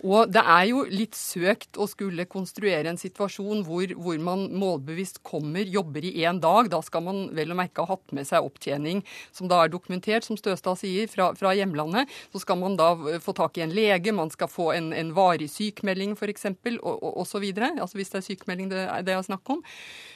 Og 0.03 0.33
det 0.35 0.43
er 0.43 0.67
jo 0.71 0.85
litt 0.91 1.17
søkt 1.19 1.79
å 1.81 1.87
skulle 1.91 2.27
konstruere 2.31 2.91
en 2.91 3.01
situasjon 3.01 3.63
hvor, 3.67 3.95
hvor 3.99 4.19
man 4.23 4.49
målbevisst 4.59 5.23
kommer, 5.27 5.67
jobber 5.67 6.05
i 6.09 6.15
én 6.27 6.41
dag. 6.43 6.71
Da 6.73 6.83
skal 6.85 7.05
man 7.07 7.23
vel 7.37 7.55
å 7.55 7.59
merke 7.59 7.85
ha 7.85 7.95
hatt 7.95 8.15
med 8.17 8.29
seg 8.29 8.47
opptjening 8.47 9.03
som 9.35 9.51
da 9.51 9.63
er 9.63 9.73
dokumentert, 9.73 10.27
som 10.27 10.39
Støstad 10.39 10.81
sier, 10.81 11.09
fra, 11.11 11.31
fra 11.39 11.55
hjemlandet. 11.57 12.11
Så 12.33 12.43
skal 12.43 12.61
man 12.61 12.77
da 12.81 12.93
få 13.23 13.35
tak 13.37 13.59
i 13.59 13.67
en 13.67 13.75
lege, 13.75 14.15
man 14.15 14.33
skal 14.33 14.51
få 14.51 14.73
en, 14.77 14.93
en 14.97 15.13
varig 15.17 15.51
sykmelding 15.53 16.17
f.eks., 16.19 16.49
og 16.83 17.25
så 17.29 17.41
videre. 17.43 17.73
Altså 17.81 17.99
hvis 18.01 18.13
det 18.13 18.21
er 18.23 18.27
sykmelding 18.27 18.73
det, 18.73 18.87
det 19.07 19.15
er 19.15 19.27
snakk 19.27 19.55
om. 19.55 19.63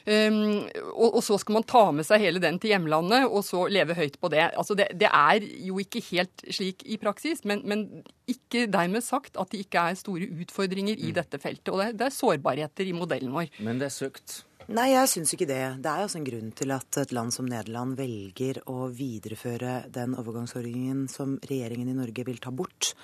Um, 0.07 0.67
og, 0.95 1.17
og, 1.17 1.23
så 1.27 1.35
skal 1.43 1.57
man 1.57 1.67
ta 1.67 1.81
med 1.91 2.07
seg 2.07 2.23
hele 2.23 2.43
den 2.43 2.61
til 2.63 2.71
hjemlandet, 2.71 3.27
og 3.27 3.43
så 3.47 3.65
leve 3.73 3.97
høyt 3.99 4.21
på 4.23 4.31
det. 4.31 4.45
Altså 4.55 4.77
det, 4.79 4.93
det 5.01 5.11
er 5.11 5.47
jo 5.67 5.81
ikke 5.83 6.03
helt 6.13 6.45
slik 6.47 6.85
i 6.87 6.99
praksis, 7.01 7.43
men, 7.49 7.65
men 7.67 7.89
ikke 8.31 8.67
dermed 8.71 9.03
sagt 9.07 9.39
at 9.41 9.56
det 9.57 9.65
ikke 9.65 9.87
er 9.89 9.99
store 9.99 10.29
utfordringer 10.45 10.99
i 11.01 11.11
mm. 11.11 11.17
dette 11.17 11.41
feltet. 11.41 11.73
Og 11.73 11.81
det 11.81 11.89
er, 11.89 11.97
det 11.97 12.11
er 12.11 12.19
sårbarheter 12.19 12.87
i 12.87 12.95
modellen 12.97 13.33
vår. 13.35 13.49
Men 13.65 13.81
det 13.81 13.89
er 13.89 13.97
søkt? 13.97 14.43
Nei, 14.67 14.89
jeg 14.91 15.11
syns 15.13 15.31
ikke 15.37 15.47
det. 15.47 15.61
Det 15.79 15.91
er 15.91 16.03
også 16.03 16.19
en 16.19 16.27
grunn 16.27 16.49
til 16.59 16.73
at 16.75 16.99
et 16.99 17.13
land 17.15 17.31
som 17.35 17.47
Nederland 17.47 17.95
velger 17.99 18.59
å 18.67 18.89
videreføre 18.91 19.77
den 19.95 20.17
overgangsordningen 20.19 21.05
som 21.13 21.37
regjeringen 21.47 21.93
i 21.93 21.95
Norge 21.95 22.25
vil 22.27 22.43
ta 22.43 22.51
bort. 22.51 22.95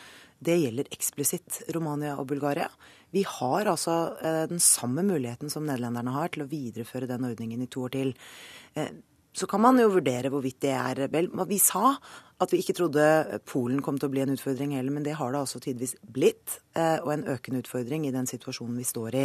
det 0.43 0.57
gjelder 0.59 0.89
eksplisitt 0.91 1.61
Romania 1.71 2.17
og 2.19 2.27
Bulgaria. 2.33 2.67
Vi 3.15 3.23
har 3.23 3.69
altså 3.71 4.17
eh, 4.19 4.43
den 4.51 4.59
samme 4.59 5.05
muligheten 5.07 5.53
som 5.53 5.63
nederlenderne 5.63 6.17
har 6.17 6.33
til 6.35 6.43
å 6.43 6.49
videreføre 6.51 7.07
den 7.07 7.29
ordningen 7.29 7.63
i 7.63 7.69
to 7.71 7.85
år 7.87 7.93
til. 7.95 8.11
Eh, 8.75 8.91
så 9.33 9.47
kan 9.47 9.63
man 9.63 9.79
jo 9.79 9.93
vurdere 9.93 10.33
hvorvidt 10.33 10.65
det 10.65 10.73
er 10.75 11.07
vel. 11.13 11.31
Vi 11.47 11.61
sa 11.63 11.95
at 12.43 12.53
vi 12.55 12.61
ikke 12.63 12.77
trodde 12.77 13.07
Polen 13.49 13.83
kom 13.85 13.99
til 13.99 14.11
å 14.11 14.13
bli 14.13 14.23
en 14.25 14.35
utfordring 14.35 14.75
heller, 14.77 14.95
men 14.95 15.07
det 15.07 15.17
har 15.19 15.33
det 15.33 15.43
altså 15.43 15.61
tidvis 15.63 15.97
blitt. 16.03 16.59
Eh, 16.73 16.99
og 17.05 17.11
en 17.13 17.27
økende 17.29 17.61
utfordring 17.61 18.07
i 18.09 18.15
den 18.15 18.25
situasjonen 18.29 18.79
vi 18.81 18.87
står 18.89 19.17
i. 19.19 19.25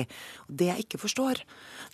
Og 0.49 0.55
det 0.59 0.67
jeg 0.67 0.83
ikke 0.83 0.99
forstår, 0.99 1.39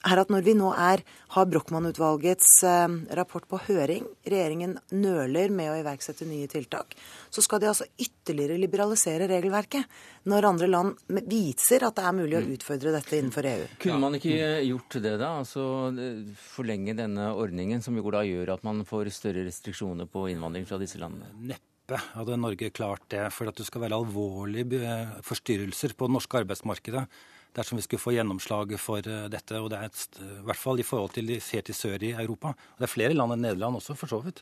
er 0.10 0.22
at 0.22 0.32
når 0.34 0.46
vi 0.48 0.56
nå 0.58 0.72
er, 0.74 1.04
har 1.36 1.50
Brochmann-utvalgets 1.52 2.56
eh, 2.66 2.96
rapport 3.20 3.46
på 3.50 3.60
høring, 3.68 4.08
regjeringen 4.26 4.80
nøler 4.98 5.54
med 5.54 5.70
å 5.70 5.78
iverksette 5.78 6.26
nye 6.26 6.50
tiltak, 6.50 6.98
så 7.30 7.44
skal 7.46 7.62
de 7.62 7.70
altså 7.70 7.86
ytterligere 8.02 8.58
liberalisere 8.58 9.30
regelverket. 9.30 9.86
Når 10.30 10.50
andre 10.50 10.72
land 10.72 11.22
viser 11.30 11.86
at 11.86 12.00
det 12.00 12.08
er 12.08 12.18
mulig 12.18 12.40
å 12.40 12.44
utfordre 12.56 12.96
dette 12.96 13.18
innenfor 13.20 13.46
EU. 13.50 13.70
Kunne 13.84 14.02
man 14.02 14.18
ikke 14.18 14.34
gjort 14.64 14.98
det, 15.04 15.16
da? 15.22 15.36
Altså 15.44 15.68
forlenge 16.56 16.98
denne 16.98 17.30
ordningen, 17.38 17.84
som 17.84 17.98
jo 18.00 18.10
da 18.14 18.24
gjør 18.26 18.56
at 18.56 18.66
man 18.66 18.82
får 18.88 19.12
større 19.14 19.46
restriksjoner 19.46 20.10
på 20.10 20.26
innvandring 20.32 20.66
fra 20.66 20.82
disse 20.82 20.98
landene? 20.98 21.13
Neppe 21.52 22.00
hadde 22.14 22.40
Norge 22.40 22.72
klart 22.76 23.06
det. 23.14 23.26
For 23.36 23.52
at 23.52 23.60
det 23.60 23.68
skal 23.68 23.86
være 23.86 24.00
alvorlige 24.00 24.98
forstyrrelser 25.28 25.96
på 25.98 26.10
det 26.10 26.18
norske 26.18 26.44
arbeidsmarkedet 26.44 27.08
dersom 27.54 27.78
vi 27.78 27.84
skulle 27.86 28.02
få 28.02 28.14
gjennomslag 28.16 28.74
for 28.82 29.06
eh, 29.08 29.26
dette. 29.32 29.60
Og 29.62 29.70
det 29.72 29.80
er 29.80 29.90
et, 29.90 30.20
i 30.22 30.46
hvert 30.48 30.60
fall 30.60 30.82
i 30.82 30.86
forhold 30.88 31.14
til 31.16 31.30
ser 31.44 31.66
til 31.66 31.78
sør 31.78 32.06
i 32.06 32.14
Europa. 32.24 32.54
Og 32.54 32.82
det 32.82 32.88
er 32.88 32.94
flere 32.94 33.18
land 33.18 33.36
enn 33.36 33.46
Nederland 33.46 33.80
også, 33.80 33.96
for 34.00 34.12
så 34.12 34.20
vidt. 34.24 34.42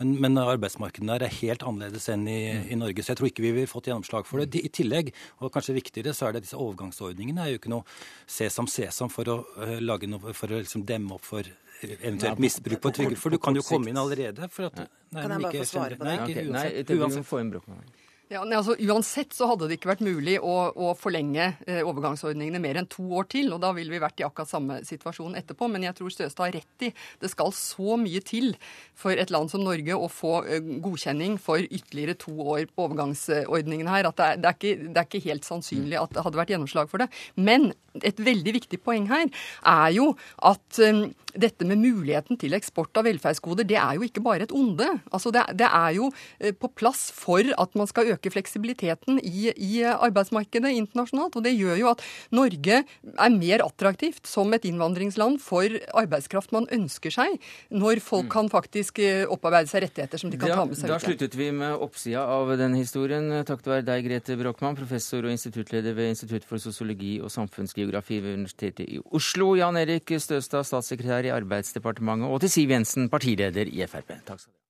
Men, 0.00 0.14
men 0.22 0.40
arbeidsmarkedene 0.40 1.16
der 1.16 1.26
er 1.26 1.38
helt 1.40 1.66
annerledes 1.66 2.08
enn 2.12 2.26
i, 2.28 2.38
mm. 2.56 2.64
i, 2.72 2.80
Norge. 2.80 3.04
Så 3.04 3.12
jeg 3.12 3.20
tror 3.20 3.30
ikke 3.30 3.44
vi 3.44 3.52
ville 3.58 3.70
fått 3.70 3.90
gjennomslag 3.90 4.28
for 4.28 4.42
det. 4.42 4.62
I 4.62 4.72
tillegg, 4.72 5.12
og 5.40 5.52
kanskje 5.54 5.76
viktigere, 5.76 6.16
så 6.16 6.28
er 6.28 6.36
det 6.36 6.46
disse 6.46 6.58
overgangsordningene 6.60 7.42
Det 7.42 7.46
er 7.46 7.56
jo 7.56 7.62
ikke 7.62 7.74
noe 7.74 7.98
sesam 8.38 8.70
sesam 8.70 9.12
for 9.12 9.28
å, 9.28 9.38
uh, 9.60 9.76
lage 9.82 10.08
noe, 10.10 10.32
for 10.36 10.52
å 10.52 10.62
liksom 10.62 10.86
demme 10.88 11.16
opp 11.16 11.26
for 11.26 11.46
eventuelt 11.82 12.38
misbruk 12.38 12.80
på 12.80 12.92
trygd. 12.98 13.18
For 13.20 13.34
du 13.34 13.38
kan 13.42 13.56
jo 13.58 13.62
komme 13.66 13.92
inn 13.92 14.00
allerede. 14.00 14.48
For 14.52 14.70
at, 14.70 14.86
nei, 15.12 15.22
kan 15.22 15.36
jeg 15.36 15.46
bare 15.46 15.62
få 15.62 15.68
svare 15.72 15.98
på 16.00 16.04
det? 16.04 16.16
Nei, 16.16 16.18
ikke, 16.32 16.44
uansett, 16.50 16.90
nei, 16.90 17.00
uansett. 17.00 18.05
Få 18.26 18.40
nei, 18.42 18.56
altså, 18.58 18.74
uansett 18.82 19.34
så 19.36 19.46
hadde 19.46 19.68
det 19.70 19.76
ikke 19.78 19.92
vært 19.92 20.02
mulig 20.02 20.34
å, 20.42 20.54
å 20.74 20.94
forlenge 20.98 21.44
eh, 21.62 21.78
overgangsordningene 21.86 22.58
mer 22.62 22.80
enn 22.80 22.88
to 22.90 23.04
år 23.14 23.28
til. 23.30 23.52
og 23.54 23.60
Da 23.62 23.70
ville 23.76 23.92
vi 23.94 24.00
vært 24.02 24.18
i 24.18 24.24
akkurat 24.26 24.50
samme 24.50 24.80
situasjon 24.86 25.36
etterpå. 25.38 25.68
Men 25.70 25.86
jeg 25.86 25.94
tror 25.94 26.10
Støstad 26.10 26.48
har 26.48 26.56
rett 26.58 26.86
i 26.88 26.90
det 27.22 27.30
skal 27.30 27.54
så 27.54 27.94
mye 28.00 28.18
til 28.26 28.56
for 28.98 29.14
et 29.14 29.30
land 29.30 29.52
som 29.52 29.62
Norge 29.62 29.94
å 29.94 30.08
få 30.10 30.40
eh, 30.42 30.72
godkjenning 30.82 31.36
for 31.42 31.62
ytterligere 31.62 32.16
to 32.18 32.34
år 32.56 32.66
på 32.66 32.88
overgangsordningene 32.88 33.94
her. 33.94 34.10
at 34.10 34.18
det 34.18 34.26
er, 34.26 34.42
det, 34.42 34.50
er 34.50 34.58
ikke, 34.58 34.88
det 34.88 35.02
er, 35.04 35.06
ikke, 35.06 35.26
helt 35.28 35.46
sannsynlig 35.46 36.00
at 36.00 36.16
det 36.16 36.26
hadde 36.26 36.42
vært 36.42 36.54
gjennomslag 36.56 36.90
for 36.90 37.04
det. 37.04 37.08
Men 37.38 37.70
et 38.02 38.18
veldig 38.20 38.56
viktig 38.58 38.82
poeng 38.82 39.06
her 39.08 39.30
er 39.62 39.94
jo 39.94 40.10
at 40.42 40.82
eh, 40.82 41.06
dette 41.36 41.68
med 41.68 41.78
muligheten 41.78 42.40
til 42.40 42.56
eksport 42.58 42.96
av 42.98 43.06
velferdsgoder, 43.06 43.68
det 43.68 43.78
er 43.78 44.00
jo 44.00 44.06
ikke 44.06 44.24
bare 44.24 44.48
et 44.48 44.54
onde. 44.56 44.86
Altså 45.12 45.30
det, 45.30 45.42
det 45.60 45.68
er 45.68 45.90
jo 45.98 46.08
på 46.56 46.70
plass 46.80 47.10
for 47.12 47.44
at 47.44 47.74
man 47.76 47.88
skal 47.90 48.08
øke 48.14 48.15
øke 48.16 48.32
fleksibiliteten 48.34 49.20
i, 49.22 49.52
i, 49.52 49.84
arbeidsmarkedet 49.86 50.72
internasjonalt. 50.74 51.36
Og 51.36 51.44
det 51.46 51.54
gjør 51.54 51.80
jo 51.80 51.90
at 51.92 52.02
Norge 52.34 52.82
er 52.82 53.36
mer 53.36 53.64
attraktivt 53.64 54.26
som 54.28 54.52
et 54.56 54.66
innvandringsland 54.68 55.38
for 55.42 55.78
arbeidskraft 55.96 56.54
man 56.56 56.68
ønsker 56.74 57.14
seg, 57.14 57.38
når 57.70 58.00
folk 58.04 58.26
mm. 58.28 58.32
kan 58.32 58.50
faktisk 58.52 59.00
eh, 59.04 59.24
opparbeide 59.28 59.70
seg 59.70 59.86
rettigheter 59.86 60.20
som 60.20 60.32
de 60.32 60.40
kan 60.40 60.52
da, 60.52 60.58
ta 60.60 60.66
med 60.68 60.80
seg 60.80 60.92
Da 60.92 61.00
sluttet 61.02 61.36
vi 61.38 61.50
med 61.54 61.76
oppsida 61.86 62.24
av 62.36 62.52
den 62.58 62.76
historien. 62.78 63.30
Takk 63.46 63.64
være 63.66 63.86
deg, 63.86 64.06
Grete 64.06 64.36
Brochmann, 64.40 64.78
professor 64.78 65.26
og 65.26 65.34
instituttleder 65.34 65.96
ved 65.96 66.12
Institutt 66.14 66.46
for 66.48 66.62
sosiologi 66.62 67.16
og 67.20 67.32
samfunnsgeografi 67.34 68.20
ved 68.24 68.38
Universitetet 68.40 68.86
i 68.86 69.00
Oslo. 69.16 69.54
Jan 69.58 69.78
Erik 69.80 70.16
Støstad, 70.22 70.66
statssekretær 70.68 71.28
i 71.28 71.34
Arbeidsdepartementet, 71.34 72.30
og 72.30 72.44
til 72.44 72.52
Siv 72.52 72.76
Jensen, 72.76 73.10
partileder 73.12 73.68
i 73.70 73.82
Frp. 73.86 74.16
Takk 74.26 74.40
skal 74.42 74.52
du 74.52 74.56
ha. 74.56 74.65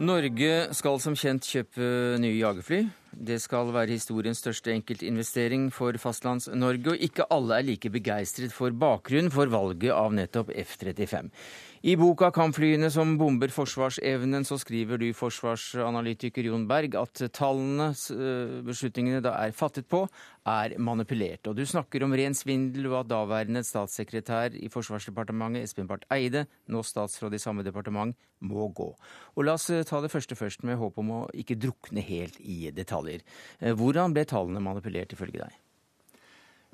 Norge 0.00 0.70
skal 0.72 0.96
som 0.96 1.12
kjent 1.12 1.44
kjøpe 1.44 1.86
nye 2.22 2.38
jagerfly. 2.38 2.78
Det 3.12 3.36
skal 3.42 3.68
være 3.74 3.92
historiens 3.92 4.38
største 4.40 4.72
enkeltinvestering 4.72 5.66
for 5.76 5.92
Fastlands-Norge, 6.00 6.94
og 6.94 7.04
ikke 7.04 7.26
alle 7.28 7.58
er 7.58 7.66
like 7.68 7.90
begeistret 7.92 8.54
for 8.56 8.72
bakgrunnen 8.72 9.28
for 9.34 9.52
valget 9.52 9.92
av 9.92 10.14
nettopp 10.16 10.54
F-35. 10.56 11.28
I 11.80 11.94
boka 11.96 12.28
'Kampflyene 12.28 12.90
som 12.92 13.14
bomber 13.16 13.48
forsvarsevnen' 13.48 14.44
så 14.44 14.58
skriver 14.60 14.98
du, 15.00 15.06
forsvarsanalytiker 15.16 16.44
Jon 16.44 16.66
Berg, 16.68 16.92
at 16.92 17.22
tallene 17.32 17.86
eh, 17.96 18.60
beslutningene 18.66 19.22
da 19.24 19.32
er 19.40 19.54
fattet 19.56 19.88
på, 19.88 20.02
er 20.44 20.76
manipulert. 20.76 21.48
Og 21.48 21.56
du 21.56 21.64
snakker 21.64 22.04
om 22.04 22.12
ren 22.12 22.36
svindel, 22.36 22.90
og 22.92 22.98
at 22.98 23.10
daværende 23.14 23.64
statssekretær 23.64 24.60
i 24.60 24.68
Forsvarsdepartementet, 24.68 25.64
Espen 25.64 25.88
Barth 25.88 26.04
Eide, 26.12 26.44
nå 26.68 26.84
statsråd 26.84 27.32
i 27.32 27.40
samme 27.40 27.64
departement, 27.64 28.12
må 28.44 28.68
gå. 28.76 28.92
Og 29.40 29.48
la 29.48 29.56
oss 29.56 29.70
eh, 29.72 29.80
ta 29.80 30.04
det 30.04 30.12
første 30.12 30.36
først, 30.36 30.68
med 30.68 30.76
håp 30.76 31.00
om 31.00 31.16
å 31.16 31.26
ikke 31.32 31.56
drukne 31.56 32.04
helt 32.04 32.36
i 32.44 32.66
detaljer. 32.76 33.24
Eh, 33.56 33.72
hvordan 33.72 34.12
ble 34.12 34.28
tallene 34.28 34.60
manipulert, 34.60 35.16
ifølge 35.16 35.46
deg? 35.46 35.60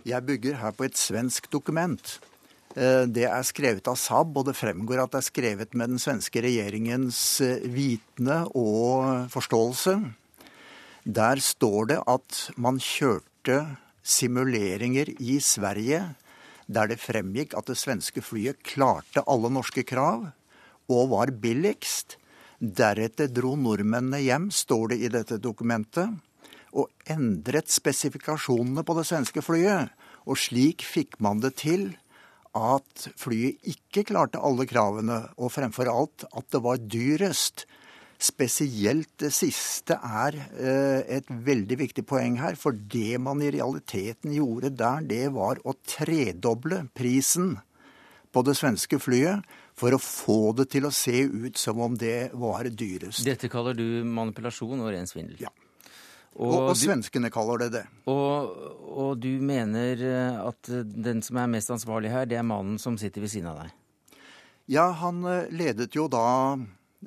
Jeg 0.02 0.26
bygger 0.26 0.58
her 0.58 0.74
på 0.74 0.90
et 0.90 0.98
svensk 0.98 1.46
dokument 1.54 2.18
det 2.76 3.24
er 3.24 3.44
skrevet 3.48 3.88
av 3.88 3.96
Saab, 3.96 4.34
og 4.36 4.50
det 4.50 4.56
fremgår 4.58 5.00
at 5.00 5.14
det 5.14 5.22
er 5.22 5.26
skrevet 5.30 5.76
med 5.78 5.94
den 5.94 6.02
svenske 6.02 6.42
regjeringens 6.44 7.20
eh, 7.40 7.64
vitende 7.72 8.42
og 8.52 9.30
forståelse. 9.32 9.96
Der 11.06 11.40
står 11.40 11.88
det 11.92 11.98
at 12.04 12.42
man 12.60 12.80
kjørte 12.82 13.62
simuleringer 14.04 15.08
i 15.16 15.38
Sverige 15.40 16.02
der 16.66 16.90
det 16.90 16.98
fremgikk 16.98 17.54
at 17.56 17.68
det 17.70 17.78
svenske 17.78 18.22
flyet 18.22 18.58
klarte 18.66 19.22
alle 19.30 19.50
norske 19.54 19.86
krav 19.86 20.28
og 20.90 21.10
var 21.12 21.30
billigst. 21.30 22.18
Deretter 22.58 23.30
dro 23.30 23.54
nordmennene 23.56 24.22
hjem, 24.24 24.50
står 24.50 24.92
det 24.92 24.98
i 24.98 25.10
dette 25.12 25.38
dokumentet, 25.42 26.10
og 26.76 26.90
endret 27.08 27.70
spesifikasjonene 27.72 28.84
på 28.84 28.96
det 28.98 29.06
svenske 29.08 29.44
flyet. 29.44 29.92
Og 30.26 30.38
slik 30.40 30.82
fikk 30.84 31.20
man 31.22 31.40
det 31.44 31.54
til 31.62 31.92
at 32.56 33.08
flyet 33.20 33.60
ikke 33.68 34.06
klarte 34.10 34.40
alle 34.42 34.66
kravene, 34.68 35.22
og 35.36 35.52
fremfor 35.54 35.90
alt 35.92 36.26
at 36.32 36.48
det 36.54 36.62
var 36.64 36.80
dyrest. 36.80 37.66
Spesielt 38.16 39.10
det 39.20 39.28
siste 39.36 39.98
er 40.00 40.38
eh, 40.56 41.02
et 41.18 41.28
veldig 41.28 41.76
viktig 41.82 42.06
poeng 42.08 42.38
her. 42.40 42.56
For 42.56 42.72
det 42.72 43.20
man 43.20 43.42
i 43.44 43.52
realiteten 43.52 44.32
gjorde 44.32 44.72
der, 44.72 45.04
det 45.04 45.26
var 45.36 45.60
å 45.68 45.76
tredoble 45.84 46.86
prisen 46.96 47.58
på 48.32 48.42
det 48.44 48.56
svenske 48.56 48.98
flyet 49.00 49.44
for 49.76 49.92
å 49.92 50.00
få 50.00 50.54
det 50.56 50.70
til 50.72 50.88
å 50.88 50.94
se 50.94 51.26
ut 51.28 51.60
som 51.60 51.80
om 51.84 51.96
det 52.00 52.32
var 52.36 52.68
dyrest. 52.72 53.24
Dette 53.28 53.52
kaller 53.52 53.76
du 53.76 54.00
manipulasjon 54.08 54.80
og 54.80 54.92
ren 54.92 55.08
svindel? 55.08 55.36
Ja. 55.44 55.52
Og, 56.36 56.52
og, 56.52 56.62
og 56.70 56.76
svenskene 56.76 57.30
kaller 57.32 57.64
det 57.64 57.70
det. 57.78 57.84
Og, 58.12 58.50
og, 58.84 59.12
du 59.22 59.30
mener 59.40 60.02
eh, 60.04 60.36
at 60.36 60.68
den 60.68 61.22
som 61.24 61.40
er 61.40 61.48
mest 61.48 61.72
ansvarlig 61.72 62.12
her, 62.12 62.28
det 62.28 62.36
er 62.36 62.44
mannen 62.44 62.76
som 62.80 62.98
sitter 63.00 63.24
ved 63.24 63.32
siden 63.32 63.48
av 63.48 63.62
deg? 63.62 63.72
Ja, 64.76 64.90
han 65.00 65.22
eh, 65.24 65.48
ledet 65.54 65.96
jo 65.96 66.04
da 66.12 66.26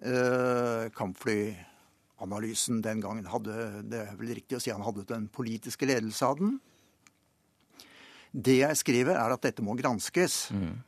eh, 0.02 0.90
kampflyanalysen 0.98 2.82
den 2.86 3.06
gangen. 3.06 3.30
Hadde, 3.30 3.84
det 3.86 4.02
er 4.08 4.18
vel 4.18 4.34
riktig 4.40 4.58
å 4.58 4.64
si 4.64 4.74
han 4.74 4.86
hadde 4.86 5.06
den 5.12 5.30
politiske 5.30 5.90
ledelse 5.90 6.26
av 6.26 6.42
den. 6.42 6.58
Det 8.34 8.60
jeg 8.64 8.82
skriver, 8.82 9.14
er 9.18 9.34
at 9.36 9.46
dette 9.46 9.66
må 9.66 9.78
granskes. 9.78 10.48
Mm. 10.56 10.80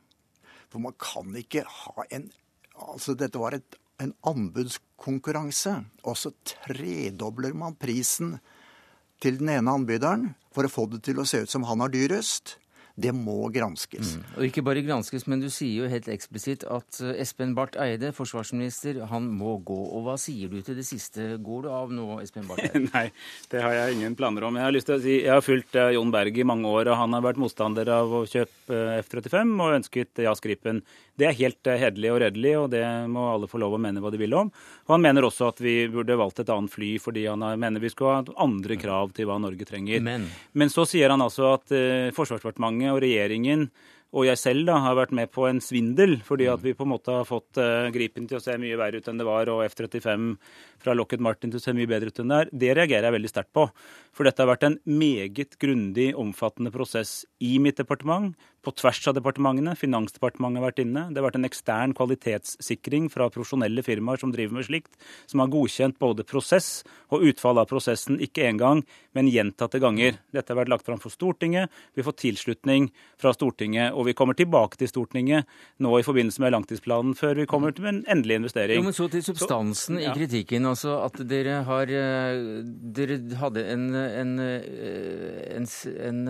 For 0.72 0.82
man 0.82 0.98
kan 0.98 1.34
ikke 1.38 1.66
ha 1.68 2.08
en 2.10 2.30
Altså, 2.82 3.12
dette 3.14 3.36
var 3.38 3.52
et 3.52 3.76
en 4.00 4.14
anbudskonkurranse, 4.28 5.76
og 6.08 6.18
så 6.18 6.32
tredobler 6.46 7.54
man 7.56 7.76
prisen 7.78 8.38
til 9.22 9.38
den 9.38 9.52
ene 9.54 9.76
anbyderen 9.76 10.32
for 10.54 10.66
å 10.66 10.72
få 10.72 10.88
det 10.92 11.04
til 11.06 11.22
å 11.22 11.28
se 11.28 11.44
ut 11.44 11.52
som 11.52 11.66
han 11.68 11.84
har 11.84 11.92
dyrest. 11.92 12.56
Det 12.92 13.08
må 13.16 13.46
granskes. 13.48 14.16
Mm. 14.18 14.24
Og 14.36 14.46
ikke 14.50 14.62
bare 14.66 14.82
granskes, 14.84 15.24
men 15.30 15.40
du 15.40 15.48
sier 15.52 15.80
jo 15.80 15.88
helt 15.88 16.10
eksplisitt 16.12 16.66
at 16.68 16.98
eh, 17.00 17.14
Espen 17.22 17.54
Barth 17.56 17.80
Eide, 17.80 18.10
forsvarsminister, 18.12 18.98
han 19.08 19.30
må 19.32 19.54
gå. 19.64 19.78
Og 19.96 20.04
hva 20.04 20.18
sier 20.20 20.52
du 20.52 20.58
til 20.60 20.76
det 20.76 20.84
siste? 20.84 21.38
Går 21.40 21.64
du 21.64 21.70
av 21.72 21.94
nå, 21.94 22.18
Espen 22.20 22.44
Barth 22.50 22.66
Eide? 22.68 22.84
Nei, 22.92 23.06
det 23.52 23.62
har 23.64 23.78
jeg 23.78 23.96
ingen 23.96 24.16
planer 24.18 24.44
om. 24.44 24.60
Jeg 24.60 24.68
har 24.68 24.76
lyst 24.76 24.90
til 24.90 24.98
å 24.98 25.04
si, 25.04 25.14
jeg 25.22 25.32
har 25.32 25.44
fulgt 25.44 25.78
eh, 25.80 25.94
Jon 25.96 26.12
Berg 26.12 26.36
i 26.36 26.46
mange 26.52 26.68
år, 26.68 26.92
og 26.92 27.00
han 27.00 27.16
har 27.16 27.24
vært 27.24 27.40
motstander 27.40 27.94
av 27.96 28.12
å 28.12 28.22
kjøpe 28.28 28.76
eh, 28.76 29.00
F-35 29.00 29.56
og 29.56 29.78
ønsket 29.78 30.24
JAS 30.26 30.44
Gripen. 30.44 30.84
Det 31.18 31.28
er 31.28 31.36
helt 31.36 31.68
hederlig 31.68 32.12
og 32.12 32.20
redelig, 32.22 32.52
og 32.58 32.68
det 32.72 32.82
må 33.12 33.26
alle 33.34 33.48
få 33.50 33.60
lov 33.60 33.76
å 33.76 33.80
mene 33.82 34.00
hva 34.00 34.12
de 34.12 34.20
vil 34.20 34.36
om. 34.38 34.52
Og 34.86 34.94
Han 34.94 35.04
mener 35.04 35.28
også 35.28 35.50
at 35.52 35.60
vi 35.60 35.74
burde 35.92 36.16
valgt 36.18 36.40
et 36.40 36.52
annet 36.52 36.72
fly 36.72 36.94
fordi 37.02 37.26
han 37.28 37.44
mener 37.60 37.82
vi 37.82 37.92
skulle 37.92 38.18
ha 38.18 38.44
andre 38.44 38.78
krav 38.80 39.12
til 39.16 39.28
hva 39.28 39.38
Norge 39.42 39.68
trenger. 39.68 40.00
Men, 40.04 40.28
Men 40.52 40.72
så 40.72 40.86
sier 40.88 41.12
han 41.12 41.24
altså 41.24 41.52
at 41.54 41.74
uh, 41.74 42.12
Forsvarsdepartementet 42.16 42.94
og 42.94 43.02
regjeringen 43.04 43.68
og 44.12 44.26
jeg 44.26 44.36
selv 44.36 44.66
da, 44.68 44.74
har 44.84 44.96
vært 44.98 45.14
med 45.16 45.30
på 45.32 45.46
en 45.48 45.60
svindel, 45.64 46.18
fordi 46.26 46.44
at 46.52 46.60
vi 46.60 46.74
på 46.76 46.84
en 46.84 46.90
måte 46.92 47.14
har 47.14 47.24
fått 47.24 47.56
uh, 47.56 47.88
Gripen 47.94 48.26
til 48.28 48.36
å 48.36 48.42
se 48.44 48.58
mye 48.60 48.76
verre 48.76 49.00
ut 49.00 49.06
enn 49.08 49.20
det 49.20 49.24
var, 49.24 49.48
og 49.48 49.62
F-35 49.64 50.26
fra 50.84 50.92
Lockheed 50.92 51.24
Martin 51.24 51.52
til 51.52 51.62
å 51.62 51.64
se 51.64 51.72
mye 51.76 51.88
bedre 51.88 52.12
ut 52.12 52.20
enn 52.20 52.28
det 52.28 52.40
er. 52.42 52.50
Det 52.52 52.74
reagerer 52.76 53.08
jeg 53.08 53.16
veldig 53.16 53.30
sterkt 53.32 53.54
på. 53.56 53.64
For 54.12 54.28
dette 54.28 54.44
har 54.44 54.50
vært 54.50 54.66
en 54.68 54.78
meget 54.84 55.56
grundig, 55.62 56.10
omfattende 56.18 56.72
prosess 56.74 57.22
i 57.40 57.56
mitt 57.62 57.80
departement, 57.80 58.36
på 58.62 58.70
tvers 58.78 59.00
av 59.10 59.16
departementene. 59.16 59.74
Finansdepartementet 59.78 60.60
har 60.60 60.68
vært 60.68 60.82
inne. 60.84 61.04
Det 61.10 61.18
har 61.18 61.26
vært 61.26 61.38
en 61.40 61.48
ekstern 61.48 61.94
kvalitetssikring 61.98 63.08
fra 63.12 63.28
profesjonelle 63.32 63.82
firmaer 63.82 64.20
som 64.22 64.32
driver 64.34 64.58
med 64.58 64.68
slikt, 64.68 64.94
som 65.30 65.42
har 65.42 65.50
godkjent 65.52 65.98
både 66.02 66.26
prosess 66.28 66.84
og 67.12 67.26
utfall 67.26 67.58
av 67.58 67.68
prosessen, 67.70 68.20
ikke 68.22 68.46
én 68.46 68.60
gang, 68.60 68.84
men 69.16 69.30
gjentatte 69.32 69.80
ganger. 69.82 70.20
Dette 70.34 70.54
har 70.54 70.60
vært 70.62 70.72
lagt 70.72 70.86
fram 70.86 71.00
for 71.02 71.12
Stortinget. 71.12 71.72
Vi 71.98 72.06
får 72.06 72.18
tilslutning 72.22 72.90
fra 73.20 73.34
Stortinget. 73.34 73.96
Og 73.98 74.06
vi 74.08 74.16
kommer 74.16 74.38
tilbake 74.38 74.78
til 74.80 74.90
Stortinget 74.90 75.50
nå 75.82 75.96
i 75.98 76.06
forbindelse 76.06 76.44
med 76.44 76.54
langtidsplanen 76.54 77.16
før 77.18 77.42
vi 77.42 77.48
kommer 77.50 77.74
til 77.74 77.90
en 77.90 78.02
endelig 78.06 78.38
investering. 78.42 78.78
Jo, 78.78 78.86
men 78.86 78.96
Så 78.96 79.08
til 79.10 79.24
substansen 79.26 79.98
så, 79.98 80.04
ja. 80.04 80.12
i 80.12 80.20
kritikken. 80.20 80.66
altså 80.70 81.00
At 81.02 81.18
dere 81.28 81.62
har 81.66 81.90
Dere 81.92 83.18
hadde 83.40 83.64
en, 83.72 83.90
en, 84.02 84.34
en, 84.42 85.68
en, 86.08 86.20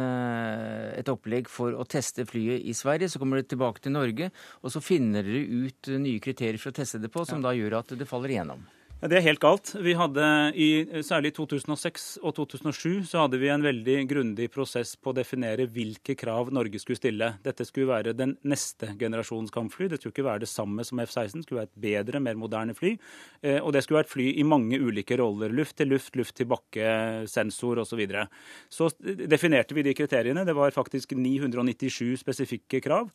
et 0.99 1.13
opplegg 1.13 1.51
for 1.51 1.77
å 1.77 1.87
teste 1.89 2.27
flyet 2.29 2.67
i 2.69 2.75
Sverige. 2.77 3.11
Så 3.13 3.23
kommer 3.23 3.41
det 3.41 3.49
tilbake 3.53 3.83
til 3.85 3.97
Norge, 3.97 4.31
og 4.63 4.75
så 4.75 4.85
finner 4.85 5.27
dere 5.27 5.67
ut 5.67 5.93
nye 6.03 6.23
kriterier 6.23 6.61
for 6.61 6.73
å 6.73 6.79
teste 6.83 7.03
det 7.03 7.13
på, 7.13 7.25
som 7.29 7.41
ja. 7.41 7.49
da 7.49 7.57
gjør 7.59 7.81
at 7.83 7.97
det 7.99 8.09
faller 8.09 8.35
igjennom. 8.37 8.65
Det 9.03 9.17
er 9.19 9.25
helt 9.25 9.41
galt. 9.43 9.73
Vi 9.83 9.97
hadde 9.99 10.25
i, 10.55 10.67
Særlig 11.03 11.33
i 11.33 11.35
2006 11.35 12.05
og 12.23 12.37
2007 12.37 13.09
så 13.11 13.25
hadde 13.25 13.41
vi 13.43 13.49
en 13.51 13.65
veldig 13.65 13.97
grundig 14.07 14.47
prosess 14.55 14.93
på 14.95 15.11
å 15.11 15.17
definere 15.17 15.67
hvilke 15.67 16.15
krav 16.21 16.53
Norge 16.55 16.79
skulle 16.79 17.01
stille. 17.01 17.33
Dette 17.43 17.67
skulle 17.67 17.91
være 17.91 18.15
den 18.15 18.37
neste 18.47 18.93
generasjons 19.01 19.51
kampfly. 19.51 19.91
Det 19.91 19.99
skulle 19.99 20.15
ikke 20.15 20.29
være 20.29 20.45
det 20.45 20.53
samme 20.53 20.87
som 20.87 21.03
F-16. 21.03 21.41
Det 21.41 21.49
skulle 21.49 21.65
være 21.65 21.73
et 21.73 21.83
bedre, 21.89 22.23
mer 22.23 22.39
moderne 22.39 22.79
fly. 22.79 22.95
Eh, 23.43 23.59
og 23.59 23.75
det 23.75 23.83
skulle 23.83 24.05
være 24.05 24.07
et 24.07 24.15
fly 24.15 24.31
i 24.39 24.47
mange 24.47 24.79
ulike 24.79 25.19
roller. 25.19 25.51
Luft 25.51 25.81
til 25.83 25.91
luft, 25.91 26.15
luft 26.15 26.39
til 26.39 26.53
bakke, 26.55 27.27
sensor 27.27 27.83
osv. 27.83 27.91
Så, 27.93 27.99
videre. 27.99 28.29
så 28.71 28.87
definerte 29.03 29.75
vi 29.75 29.83
de 29.83 29.99
kriteriene. 29.99 30.47
Det 30.47 30.55
var 30.55 30.71
faktisk 30.71 31.19
997 31.19 32.23
spesifikke 32.23 32.79
krav. 32.87 33.11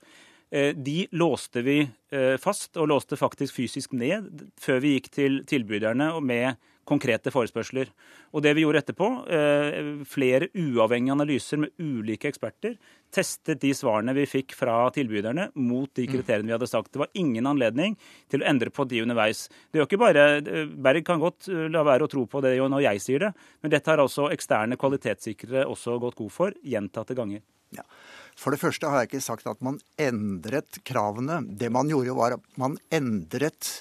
Eh, 0.52 0.76
de 0.76 1.08
låste 1.12 1.62
vi 1.62 1.82
eh, 2.12 2.38
fast, 2.40 2.78
og 2.78 2.88
låste 2.88 3.20
faktisk 3.20 3.58
fysisk 3.58 3.92
ned 3.98 4.48
før 4.62 4.80
vi 4.84 4.96
gikk 4.96 5.12
til 5.12 5.42
tilbyderne 5.48 6.14
med 6.24 6.56
konkrete 6.88 7.34
forespørsler. 7.36 7.90
Og 8.32 8.46
det 8.46 8.54
vi 8.56 8.64
gjorde 8.64 8.80
etterpå, 8.80 9.08
eh, 9.28 9.90
flere 10.08 10.48
uavhengige 10.56 11.18
analyser 11.18 11.60
med 11.60 11.74
ulike 11.84 12.30
eksperter, 12.30 12.78
testet 13.12 13.60
de 13.60 13.74
svarene 13.76 14.16
vi 14.16 14.24
fikk 14.28 14.56
fra 14.56 14.78
tilbyderne 14.96 15.50
mot 15.60 15.92
de 16.00 16.06
mm. 16.08 16.14
kriteriene 16.14 16.48
vi 16.48 16.56
hadde 16.56 16.72
sagt. 16.72 16.94
Det 16.94 17.02
var 17.04 17.12
ingen 17.20 17.50
anledning 17.52 17.98
til 18.32 18.40
å 18.40 18.48
endre 18.48 18.72
på 18.72 18.88
de 18.88 19.04
underveis. 19.04 19.50
Det 19.68 19.82
gjør 19.82 19.90
ikke 19.90 20.00
bare, 20.00 20.26
Berg 20.80 21.04
kan 21.08 21.20
godt 21.20 21.52
la 21.76 21.84
være 21.88 22.08
å 22.08 22.12
tro 22.12 22.24
på 22.24 22.44
det 22.46 22.56
når 22.56 22.86
jeg 22.88 23.04
sier 23.04 23.28
det, 23.28 23.34
men 23.60 23.76
dette 23.76 23.92
har 23.92 24.00
altså 24.04 24.32
eksterne 24.32 24.80
kvalitetssikrere 24.80 25.68
også 25.68 26.00
gått 26.00 26.20
god 26.24 26.36
for 26.40 26.56
gjentatte 26.64 27.20
ganger. 27.20 27.44
Ja. 27.76 27.84
For 28.38 28.54
det 28.54 28.62
første 28.62 28.90
har 28.90 29.02
jeg 29.02 29.10
ikke 29.10 29.26
sagt 29.26 29.48
at 29.50 29.62
man 29.66 29.80
endret 29.98 30.80
kravene. 30.86 31.42
Det 31.58 31.72
man 31.74 31.90
gjorde, 31.90 32.16
var 32.18 32.38
at 32.38 32.60
man 32.62 32.78
endret 32.94 33.72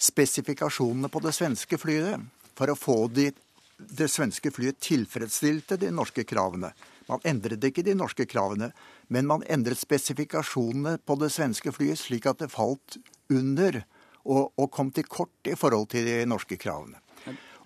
spesifikasjonene 0.00 1.10
på 1.12 1.20
det 1.24 1.34
svenske 1.36 1.78
flyet 1.80 2.24
for 2.58 2.72
å 2.72 2.78
få 2.78 2.96
de, 3.12 3.28
det 3.76 4.08
svenske 4.10 4.50
flyet 4.54 4.80
tilfredsstilte 4.82 5.76
de 5.82 5.90
norske 5.94 6.24
kravene. 6.28 6.72
Man 7.08 7.22
endret 7.28 7.64
ikke 7.64 7.84
de 7.84 7.96
norske 7.96 8.24
kravene, 8.28 8.70
men 9.12 9.28
man 9.28 9.44
endret 9.48 9.80
spesifikasjonene 9.80 10.98
på 11.04 11.16
det 11.20 11.30
svenske 11.34 11.72
flyet 11.74 12.00
slik 12.00 12.28
at 12.28 12.40
det 12.42 12.50
falt 12.52 12.98
under 13.32 13.82
og, 14.24 14.52
og 14.56 14.70
kom 14.72 14.92
til 14.92 15.08
kort 15.08 15.48
i 15.48 15.56
forhold 15.56 15.88
til 15.92 16.08
de 16.08 16.22
norske 16.28 16.58
kravene. 16.60 17.00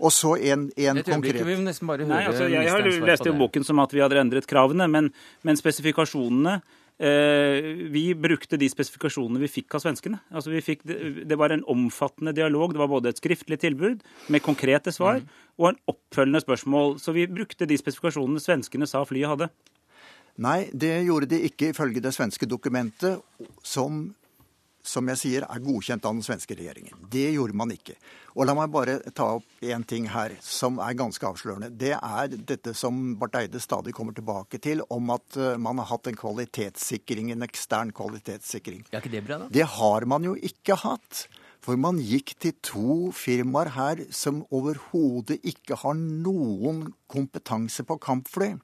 Og 0.03 0.11
så 0.11 0.35
en, 0.51 0.67
en 0.75 1.01
konkret 1.07 1.45
vi 1.47 1.57
nesten 1.62 1.88
bare 1.88 2.05
høre 2.05 2.11
Nei, 2.11 2.23
altså, 2.27 2.47
Jeg 2.51 2.71
har 2.71 2.87
lest 3.07 3.27
jo 3.29 3.35
boken 3.38 3.67
som 3.67 3.83
at 3.83 3.93
vi 3.95 4.03
hadde 4.03 4.19
endret 4.19 4.49
kravene, 4.51 4.88
men, 4.91 5.11
men 5.47 5.59
spesifikasjonene 5.59 6.57
eh, 6.99 7.69
vi 7.95 8.05
brukte 8.19 8.59
de 8.59 8.69
spesifikasjonene 8.71 9.43
vi 9.45 9.51
fikk 9.61 9.79
av 9.79 9.85
svenskene. 9.85 10.19
Altså 10.35 10.51
vi 10.55 10.62
fikk, 10.65 10.83
det, 10.85 11.38
var 11.38 11.55
en 11.55 11.62
omfattende 11.71 12.35
dialog. 12.35 12.75
Det 12.75 12.83
var 12.83 12.91
både 12.91 13.12
et 13.12 13.23
skriftlig 13.23 13.61
tilbud 13.62 14.03
med 14.33 14.45
konkrete 14.45 14.95
svar 14.95 15.21
mm. 15.21 15.29
og 15.62 15.69
en 15.71 15.79
oppfølgende 15.95 16.43
spørsmål. 16.43 16.99
Så 17.03 17.15
vi 17.15 17.29
brukte 17.31 17.69
de 17.71 17.79
spesifikasjonene 17.79 18.43
svenskene 18.43 18.91
sa 18.91 19.05
flyet 19.07 19.31
hadde. 19.31 19.53
Nei, 20.43 20.65
det 20.73 20.95
gjorde 21.05 21.29
de 21.29 21.43
ikke 21.47 21.71
ifølge 21.71 22.03
det 22.03 22.15
svenske 22.17 22.49
dokumentet, 22.49 23.21
som 23.62 24.07
som 24.83 25.07
jeg 25.12 25.21
sier, 25.21 25.45
er 25.47 25.62
godkjent 25.62 26.05
av 26.09 26.16
den 26.16 26.25
svenske 26.27 26.57
regjeringen. 26.59 27.05
Det 27.11 27.29
gjorde 27.37 27.57
man 27.59 27.71
ikke. 27.75 27.95
Og 28.35 28.49
la 28.49 28.55
meg 28.57 28.73
bare 28.75 28.97
ta 29.14 29.29
opp 29.37 29.62
én 29.62 29.85
ting 29.87 30.09
her 30.11 30.35
som 30.42 30.81
er 30.83 30.97
ganske 30.99 31.27
avslørende. 31.29 31.71
Det 31.79 31.95
er 31.95 32.35
dette 32.35 32.75
som 32.79 33.14
Barth 33.21 33.38
Eide 33.42 33.62
stadig 33.62 33.95
kommer 33.95 34.16
tilbake 34.16 34.59
til, 34.62 34.83
om 34.90 35.14
at 35.14 35.38
eh, 35.38 35.55
man 35.61 35.79
har 35.83 35.90
hatt 35.92 36.11
en 36.11 36.18
kvalitetssikring, 36.18 37.31
en 37.33 37.47
ekstern 37.47 37.95
kvalitetssikring. 37.95 38.85
Er 38.90 39.01
ikke 39.01 39.14
det 39.14 39.25
bra, 39.29 39.38
da? 39.45 39.51
Det 39.55 39.68
har 39.79 40.09
man 40.11 40.27
jo 40.27 40.35
ikke 40.35 40.79
hatt. 40.83 41.27
For 41.62 41.79
man 41.79 42.01
gikk 42.03 42.35
til 42.42 42.57
to 42.66 42.95
firmaer 43.14 43.71
her 43.77 44.01
som 44.11 44.40
overhodet 44.51 45.38
ikke 45.47 45.79
har 45.85 45.95
noen 45.95 46.88
kompetanse 47.12 47.87
på 47.87 48.01
kampfly. 48.03 48.57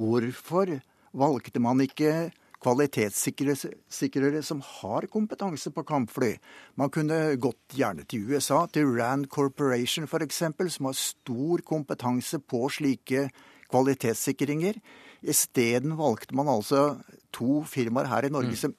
Hvorfor 0.00 0.78
valgte 1.12 1.60
man 1.60 1.82
ikke 1.84 2.30
kvalitetssikrere 2.62 4.42
som 4.42 4.62
har 4.64 5.06
kompetanse 5.10 5.70
på 5.74 5.84
kampfly. 5.86 6.32
Man 6.78 6.90
kunne 6.94 7.36
gått 7.40 7.76
gjerne 7.78 8.06
til 8.08 8.26
USA, 8.30 8.64
til 8.72 8.90
Rand 8.98 9.28
Corporation 9.30 10.08
f.eks., 10.08 10.42
som 10.74 10.90
har 10.90 10.98
stor 10.98 11.62
kompetanse 11.66 12.40
på 12.42 12.66
slike 12.72 13.28
kvalitetssikringer. 13.70 14.80
Isteden 15.22 15.96
valgte 15.98 16.36
man 16.38 16.50
altså 16.50 16.98
to 17.34 17.62
firmaer 17.68 18.10
her 18.10 18.26
i 18.26 18.32
Norge 18.32 18.54
mm. 18.54 18.60
som 18.60 18.74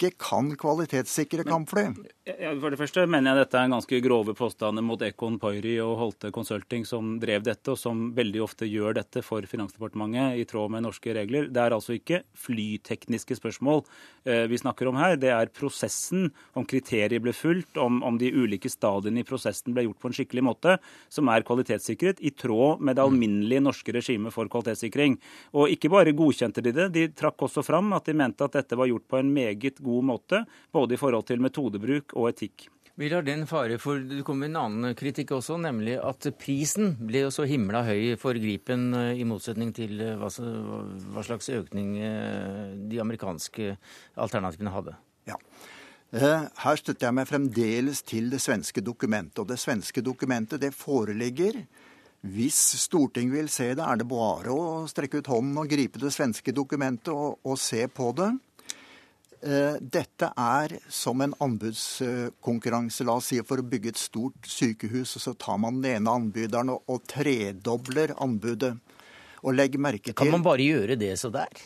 ikke 0.00 0.16
kan 0.24 0.48
kvalitetssikre 0.56 1.44
kampfly. 1.44 1.90
For 2.24 2.72
det 2.72 2.78
første 2.80 3.04
mener 3.10 3.34
jeg 3.34 3.44
dette 3.44 3.58
er 3.58 3.66
en 3.66 3.74
ganske 3.74 3.98
grove 4.04 4.34
påstander 4.38 4.84
mot 4.84 5.02
Econ 5.04 5.36
Poiri 5.40 5.74
og 5.82 5.96
Holte 6.00 6.30
Consulting, 6.32 6.86
som 6.88 7.18
drev 7.20 7.44
dette, 7.44 7.74
og 7.74 7.78
som 7.80 8.08
veldig 8.16 8.40
ofte 8.44 8.68
gjør 8.68 8.96
dette 8.96 9.22
for 9.26 9.44
Finansdepartementet 9.50 10.40
i 10.40 10.46
tråd 10.48 10.72
med 10.72 10.86
norske 10.86 11.12
regler. 11.16 11.50
Det 11.52 11.60
er 11.60 11.76
altså 11.76 11.96
ikke 11.98 12.22
flytekniske 12.38 13.36
spørsmål 13.36 13.82
eh, 14.24 14.46
vi 14.50 14.60
snakker 14.60 14.88
om 14.88 15.00
her. 15.00 15.18
Det 15.20 15.32
er 15.34 15.52
prosessen, 15.52 16.30
om 16.56 16.66
kriterier 16.68 17.20
ble 17.20 17.34
fulgt, 17.36 17.76
om, 17.80 18.00
om, 18.06 18.16
de 18.20 18.32
ulike 18.32 18.70
stadiene 18.72 19.20
i 19.22 19.26
prosessen 19.28 19.76
ble 19.76 19.84
gjort 19.88 20.00
på 20.00 20.10
en 20.10 20.16
skikkelig 20.16 20.46
måte, 20.46 20.78
som 21.12 21.28
er 21.32 21.44
kvalitetssikret 21.46 22.22
i 22.24 22.32
tråd 22.32 22.80
med 22.84 22.96
det 22.96 23.04
alminnelige 23.04 23.64
norske 23.64 23.94
regimet 23.96 24.34
for 24.34 24.48
kvalitetssikring. 24.50 25.18
Og 25.56 25.72
ikke 25.76 25.92
bare 25.92 26.16
godkjente 26.16 26.64
de 26.64 26.74
det, 26.76 26.90
de 26.94 27.06
trakk 27.16 27.48
også 27.48 27.64
fram 27.66 27.92
at 27.96 28.08
de 28.08 28.16
mente 28.16 28.46
at 28.46 28.56
dette 28.60 28.78
var 28.78 28.88
gjort 28.90 29.08
på 29.10 29.20
en 29.20 29.32
meget 29.34 29.80
god 29.80 29.89
måte, 30.04 30.44
både 30.72 30.96
i 30.96 31.00
forhold 31.00 31.26
til 31.28 31.42
metodebruk 31.42 32.14
og 32.16 32.30
etikk. 32.32 32.68
Vi 33.00 33.08
lar 33.08 33.22
den 33.24 33.46
fare, 33.48 33.78
for 33.80 33.96
Det 34.04 34.20
kommer 34.28 34.50
en 34.50 34.58
annen 34.60 34.94
kritikk 34.98 35.30
også, 35.32 35.56
nemlig 35.56 35.94
at 36.04 36.26
prisen 36.36 36.98
ble 37.00 37.22
jo 37.24 37.30
så 37.32 37.46
himla 37.48 37.80
høy 37.86 38.16
for 38.20 38.36
Gripen, 38.36 38.90
eh, 38.92 39.20
i 39.22 39.24
motsetning 39.24 39.70
til 39.72 40.00
eh, 40.04 40.18
hva, 40.20 40.28
hva 41.14 41.24
slags 41.24 41.48
økning 41.48 41.94
eh, 41.96 42.74
de 42.90 43.00
amerikanske 43.00 43.76
alternativene 44.20 44.74
hadde. 44.74 44.96
Ja. 45.30 45.38
Her 46.12 46.76
støtter 46.76 47.06
jeg 47.06 47.16
meg 47.16 47.30
fremdeles 47.30 48.02
til 48.02 48.28
det 48.32 48.42
svenske 48.42 48.82
dokumentet. 48.84 49.38
Og 49.38 49.48
det 49.48 49.60
svenske 49.62 50.02
dokumentet 50.04 50.60
det 50.60 50.74
foreligger. 50.74 51.62
Hvis 52.20 52.58
Stortinget 52.82 53.38
vil 53.38 53.48
se 53.48 53.70
det, 53.78 53.80
er 53.80 53.96
det 53.96 54.08
bare 54.10 54.52
å 54.52 54.84
strekke 54.90 55.22
ut 55.22 55.30
hånden 55.30 55.56
og 55.62 55.70
gripe 55.70 56.02
det 56.02 56.10
svenske 56.12 56.52
dokumentet 56.52 57.14
og, 57.14 57.38
og 57.46 57.56
se 57.56 57.86
på 57.88 58.10
det. 58.18 58.32
Eh, 59.40 59.76
dette 59.80 60.28
er 60.36 60.74
som 60.92 61.20
en 61.24 61.32
anbudskonkurranse, 61.40 63.06
la 63.08 63.16
oss 63.16 63.30
si, 63.32 63.38
for 63.46 63.62
å 63.62 63.66
bygge 63.66 63.94
et 63.94 64.00
stort 64.00 64.48
sykehus. 64.48 65.16
og 65.16 65.24
Så 65.24 65.34
tar 65.40 65.60
man 65.62 65.80
den 65.80 65.96
ene 65.96 66.16
anbyderen 66.20 66.74
og, 66.74 66.82
og 66.92 67.06
tredobler 67.08 68.12
anbudet. 68.20 68.74
Og 69.40 69.56
legg 69.56 69.78
merke 69.80 70.10
til 70.10 70.18
Kan 70.20 70.34
man 70.34 70.44
bare 70.44 70.66
gjøre 70.66 70.98
det 71.00 71.14
så 71.16 71.30
der? 71.32 71.62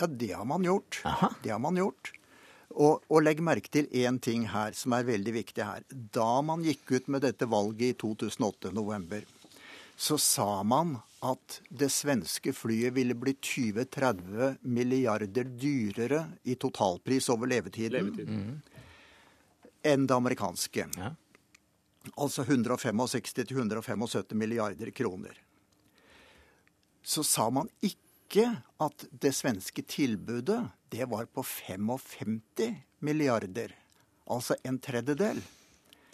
Ja, 0.00 0.06
det 0.06 0.30
har 0.32 0.46
man 0.48 0.64
gjort. 0.64 1.02
Aha. 1.04 1.34
Det 1.42 1.52
har 1.52 1.60
man 1.60 1.76
gjort. 1.76 2.14
Og, 2.78 3.02
og, 3.08 3.18
legg 3.24 3.40
merke 3.44 3.70
til 3.72 3.88
én 3.96 4.20
ting 4.22 4.46
her 4.52 4.72
som 4.76 4.94
er 4.96 5.04
veldig 5.08 5.34
viktig 5.34 5.64
her. 5.66 5.84
Da 6.14 6.40
man 6.46 6.64
gikk 6.64 6.94
ut 6.94 7.12
med 7.12 7.26
dette 7.26 7.48
valget 7.50 7.92
i 7.92 7.98
2008, 7.98 8.72
november, 8.76 9.24
så 9.98 10.16
sa 10.20 10.62
man 10.62 10.96
at 11.24 11.60
det 11.68 11.88
svenske 11.90 12.52
flyet 12.54 12.94
ville 12.94 13.14
bli 13.18 13.32
20-30 13.34 14.56
milliarder 14.62 15.44
dyrere 15.44 16.24
i 16.42 16.54
totalpris 16.54 17.28
over 17.34 17.50
levetiden, 17.50 17.92
levetiden. 17.92 18.34
Mm. 18.34 18.60
enn 19.82 20.06
det 20.06 20.14
amerikanske. 20.14 20.86
Ja. 20.96 21.10
Altså 22.16 22.44
165-175 22.44 24.34
milliarder 24.34 24.90
kroner. 24.90 25.34
Så 27.02 27.22
sa 27.24 27.50
man 27.50 27.68
ikke 27.80 28.62
at 28.78 29.06
det 29.10 29.34
svenske 29.34 29.82
tilbudet 29.82 30.60
det 30.92 31.04
var 31.08 31.24
på 31.26 31.42
55 31.42 32.40
milliarder. 33.00 33.74
Altså 34.28 34.56
en 34.62 34.78
tredjedel. 34.78 35.42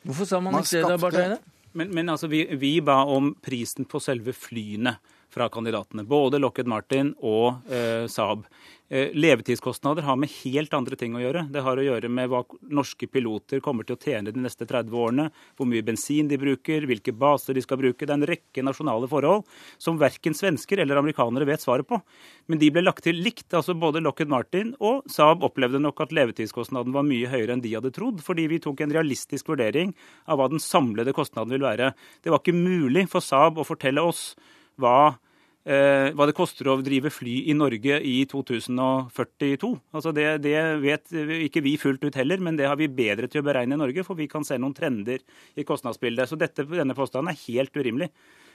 Hvorfor 0.05 0.25
sa 0.29 0.41
man, 0.41 0.53
man 0.53 0.63
ikke 0.63 0.89
det, 0.89 1.01
Barth 1.01 1.19
Eide? 1.19 1.39
Men, 1.75 1.91
men 1.95 2.09
altså, 2.13 2.31
vi, 2.31 2.45
vi, 2.59 2.79
ba 2.81 3.01
om 3.11 3.33
prisen 3.43 3.87
på 3.91 4.01
selve 4.03 4.33
flyene 4.37 4.95
fra 5.35 5.49
kandidatene. 5.51 6.05
Både 6.07 6.39
Lockheed 6.39 6.71
Martin 6.71 7.11
og 7.19 7.67
eh, 7.73 8.07
Saab. 8.11 8.45
Eh, 8.95 9.11
levetidskostnader 9.13 10.03
har 10.03 10.17
med 10.17 10.31
helt 10.45 10.75
andre 10.77 10.95
ting 10.95 11.17
å 11.19 11.21
gjøre. 11.23 11.41
Det 11.51 11.65
har 11.67 11.81
å 11.81 11.83
gjøre 11.83 12.07
med 12.07 12.29
hva 12.31 12.45
norske 12.71 13.09
piloter 13.11 13.59
kommer 13.59 13.83
til 13.83 13.97
å 13.97 13.99
tjene 13.99 14.31
de 14.31 14.39
neste 14.39 14.69
30 14.71 14.95
årene, 14.95 15.25
hvor 15.59 15.67
mye 15.67 15.83
bensin 15.83 16.29
de 16.31 16.39
bruker, 16.39 16.87
hvilke 16.87 17.11
baser 17.11 17.59
de 17.59 17.65
skal 17.65 17.81
bruke. 17.81 18.07
Det 18.07 18.13
er 18.13 18.21
en 18.21 18.29
rekke 18.31 18.63
nasjonale 18.63 19.09
forhold 19.11 19.43
som 19.83 19.99
verken 19.99 20.39
svensker 20.39 20.79
eller 20.85 21.01
amerikanere 21.01 21.49
vet 21.49 21.65
svaret 21.65 21.89
på. 21.91 21.99
Men 22.47 22.63
de 22.63 22.71
ble 22.71 22.85
lagt 22.85 23.03
til 23.09 23.19
likt. 23.19 23.49
altså 23.51 23.75
Både 23.75 23.99
Lockheed 24.05 24.31
Martin 24.31 24.77
og 24.79 25.03
Saab 25.11 25.43
opplevde 25.43 25.83
nok 25.83 26.05
at 26.07 26.15
levetidskostnaden 26.15 26.95
var 26.95 27.03
mye 27.11 27.35
høyere 27.35 27.59
enn 27.59 27.67
de 27.67 27.75
hadde 27.75 27.91
trodd, 27.99 28.23
fordi 28.23 28.47
vi 28.47 28.63
tok 28.63 28.87
en 28.87 28.95
realistisk 28.95 29.51
vurdering 29.51 29.91
av 30.31 30.39
hva 30.39 30.47
den 30.55 30.63
samlede 30.63 31.19
kostnaden 31.19 31.59
vil 31.59 31.67
være. 31.67 31.97
Det 32.23 32.31
var 32.31 32.47
ikke 32.47 32.55
mulig 32.63 33.09
for 33.11 33.27
Saab 33.27 33.59
å 33.59 33.67
fortelle 33.67 34.07
oss 34.07 34.37
hva 34.79 35.17
hva 35.65 36.27
det 36.29 36.35
koster 36.37 36.69
å 36.69 36.75
drive 36.85 37.09
fly 37.09 37.39
i 37.49 37.55
Norge 37.57 37.97
i 38.05 38.19
2042. 38.29 39.71
Altså 39.97 40.13
det, 40.13 40.27
det, 40.45 40.59
vet 40.83 41.15
ikke 41.47 41.63
vi 41.65 41.79
fullt 41.81 42.05
ut 42.05 42.19
heller, 42.21 42.43
men 42.45 42.59
det 42.59 42.69
har 42.69 42.77
vi 42.77 42.91
bedre 42.93 43.31
til 43.33 43.41
å 43.41 43.47
beregne 43.47 43.79
i 43.79 43.81
Norge, 43.81 44.05
for 44.05 44.19
vi 44.19 44.29
kan 44.29 44.45
se 44.45 44.59
noen 44.61 44.77
trender 44.77 45.25
i 45.57 45.65
kostnadsbildet. 45.65 46.29
Så 46.29 46.37
dette, 46.37 46.67
denne 46.69 46.97
påstanden 46.99 47.33
er 47.33 47.41
helt 47.47 47.81
urimelig. 47.81 48.11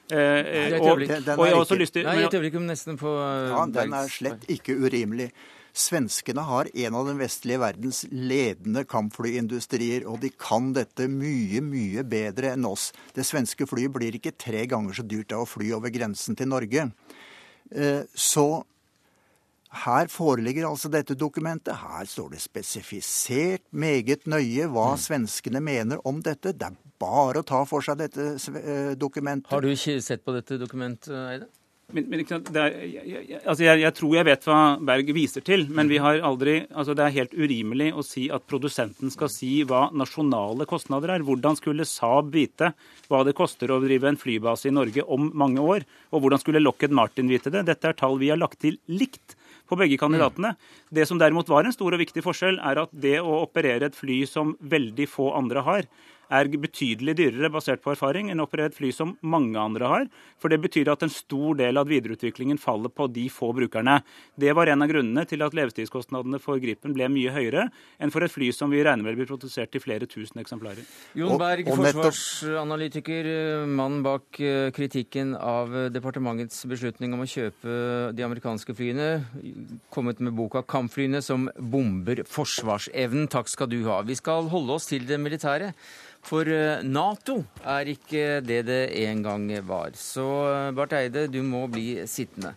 Eh, 0.09 0.69
Nei, 0.73 0.79
og, 0.79 1.03
og 1.03 1.43
jeg 1.45 1.53
har 1.53 1.59
også 1.59 1.77
lyst 1.77 1.93
til 1.93 2.07
Nei, 2.07 2.15
et 2.25 2.33
øyeblikk 2.33 2.55
nesten 2.65 2.95
på 2.97 3.11
Ja, 3.13 3.65
Den 3.69 3.93
er 3.93 4.09
slett 4.09 4.47
ikke 4.49 4.73
urimelig. 4.81 5.29
Svenskene 5.73 6.43
har 6.47 6.69
en 6.73 6.97
av 6.97 7.09
den 7.09 7.19
vestlige 7.21 7.61
verdens 7.61 8.03
ledende 8.11 8.85
kampflyindustrier, 8.89 10.07
og 10.09 10.21
de 10.23 10.31
kan 10.33 10.71
dette 10.75 11.07
mye, 11.11 11.61
mye 11.65 12.03
bedre 12.07 12.55
enn 12.55 12.67
oss. 12.69 12.89
Det 13.15 13.27
svenske 13.27 13.67
flyet 13.69 13.93
blir 13.95 14.17
ikke 14.17 14.35
tre 14.37 14.65
ganger 14.69 14.99
så 14.99 15.05
dyrt 15.05 15.35
av 15.35 15.45
å 15.45 15.49
fly 15.49 15.71
over 15.77 15.93
grensen 15.93 16.37
til 16.39 16.49
Norge. 16.51 16.89
Eh, 17.69 18.03
så 18.15 18.47
her 19.85 20.09
foreligger 20.09 20.65
altså 20.65 20.89
dette 20.89 21.13
dokumentet. 21.13 21.75
Her 21.77 22.07
står 22.09 22.33
det 22.33 22.41
spesifisert 22.41 23.67
meget 23.69 24.25
nøye 24.25 24.65
hva 24.65 24.95
mm. 24.95 25.01
svenskene 25.03 25.61
mener 25.61 26.01
om 26.09 26.23
dette. 26.25 26.55
Det 26.57 26.71
er 26.71 26.77
bare 26.99 27.43
å 27.43 27.45
ta 27.45 27.61
for 27.69 27.85
seg 27.85 27.99
dette 28.01 28.31
eh, 28.57 28.95
dokumentet. 28.97 29.51
Har 29.53 29.61
du 29.61 29.69
ikke 29.69 29.99
sett 30.01 30.25
på 30.25 30.33
dette 30.33 30.57
dokumentet, 30.57 31.13
Eide? 31.13 31.51
Men, 31.89 32.05
men 32.05 32.21
er, 32.21 32.75
jeg, 32.85 33.39
altså 33.39 33.63
jeg, 33.65 33.81
jeg, 33.81 33.93
tror 33.97 34.11
jeg 34.13 34.27
vet 34.27 34.43
hva 34.45 34.57
Berg 34.85 35.07
viser 35.15 35.43
til, 35.45 35.63
men 35.73 35.89
vi 35.89 35.97
har 36.01 36.19
aldri, 36.25 36.59
altså 36.69 36.93
det 36.97 37.05
er 37.05 37.15
helt 37.15 37.33
urimelig 37.33 37.87
å 37.97 38.03
si 38.05 38.27
at 38.29 38.45
produsenten 38.49 39.09
skal 39.13 39.31
si 39.33 39.63
hva 39.65 39.87
nasjonale 39.97 40.67
kostnader 40.69 41.15
er. 41.15 41.25
Hvordan 41.25 41.57
skulle 41.57 41.87
Saab 41.89 42.29
vite 42.35 42.71
hva 43.09 43.23
det 43.25 43.33
koster 43.37 43.73
å 43.73 43.79
drive 43.81 44.11
en 44.11 44.19
flybase 44.21 44.69
i 44.69 44.75
Norge 44.75 45.05
om 45.05 45.31
mange 45.33 45.63
år? 45.63 45.87
Og 46.13 46.21
hvordan 46.21 46.43
skulle 46.43 46.61
Lockheed 46.61 46.93
Martin 46.93 47.31
vite 47.31 47.53
det? 47.53 47.65
Dette 47.71 47.89
er 47.89 47.97
tall 47.97 48.19
vi 48.21 48.29
har 48.29 48.41
lagt 48.41 48.61
til 48.61 48.77
likt 48.91 49.33
på 49.69 49.77
begge 49.79 49.97
kandidatene. 50.01 50.53
Det 50.93 51.07
som 51.09 51.17
derimot 51.21 51.49
var 51.49 51.65
en 51.65 51.73
stor 51.73 51.93
og 51.93 52.01
viktig 52.01 52.21
forskjell, 52.25 52.61
er 52.61 52.83
at 52.85 52.93
det 52.93 53.17
å 53.21 53.41
operere 53.43 53.89
et 53.89 53.97
fly 53.97 54.21
som 54.29 54.55
veldig 54.61 55.09
få 55.09 55.31
andre 55.37 55.65
har, 55.65 55.89
er 56.29 56.49
betydelig 56.61 57.15
dyrere 57.17 57.49
basert 57.53 57.81
på 57.83 57.93
erfaring 57.93 58.29
enn 58.29 58.41
å 58.41 58.45
operere 58.47 58.69
et 58.71 58.77
fly 58.77 58.91
som 58.93 59.15
mange 59.21 59.57
andre 59.59 59.89
har. 59.89 60.07
For 60.39 60.51
det 60.51 60.61
betyr 60.63 60.91
at 60.93 61.03
en 61.05 61.13
stor 61.13 61.57
del 61.59 61.79
av 61.81 61.89
videreutviklingen 61.89 62.59
faller 62.61 62.93
på 62.93 63.09
de 63.11 63.25
få 63.33 63.51
brukerne. 63.57 63.99
Det 64.39 64.53
var 64.55 64.69
en 64.69 64.85
av 64.85 64.91
grunnene 64.91 65.25
til 65.29 65.43
at 65.45 65.55
levetidskostnadene 65.57 66.41
for 66.41 66.61
Gripen 66.61 66.93
ble 66.95 67.09
mye 67.11 67.33
høyere 67.33 67.67
enn 67.99 68.13
for 68.13 68.25
et 68.25 68.33
fly 68.33 68.51
som 68.55 68.71
vi 68.71 68.83
regner 68.85 69.05
med 69.05 69.17
blir 69.19 69.29
produsert 69.29 69.73
til 69.73 69.83
flere 69.83 70.07
tusen 70.09 70.41
eksemplarer. 70.41 70.85
Jon 71.17 71.37
Berg, 71.41 71.69
forsvarsanalytiker, 71.73 73.29
mannen 73.67 74.03
bak 74.05 74.39
eh, 74.43 74.69
kritikken 74.75 75.33
av 75.35 75.73
departementets 75.93 76.61
beslutning 76.69 77.15
om 77.15 77.25
å 77.25 77.29
kjøpe 77.29 77.79
de 78.15 78.25
amerikanske 78.25 78.75
flyene, 78.77 79.09
kommet 79.93 80.21
med 80.23 80.35
boka 80.37 80.63
'Kampflyene 80.63 81.21
som 81.25 81.49
bomber 81.57 82.23
forsvarsevnen'. 82.27 83.29
Takk 83.29 83.49
skal 83.49 83.69
du 83.71 83.81
ha. 83.87 84.01
Vi 84.05 84.15
skal 84.15 84.49
holde 84.51 84.77
oss 84.77 84.89
til 84.89 85.05
det 85.09 85.19
militære. 85.19 85.73
For 86.25 86.47
eh, 86.51 86.83
Nato 86.83 87.39
er 87.63 87.89
ikke 87.95 88.41
det 88.45 88.65
det 88.67 88.83
en 89.05 89.23
gang 89.23 89.47
var. 89.67 89.95
Så 89.97 90.27
eh, 90.49 90.69
Barth 90.75 90.97
Eide, 90.97 91.27
du 91.31 91.41
må 91.45 91.65
bli 91.71 92.03
sittende. 92.09 92.53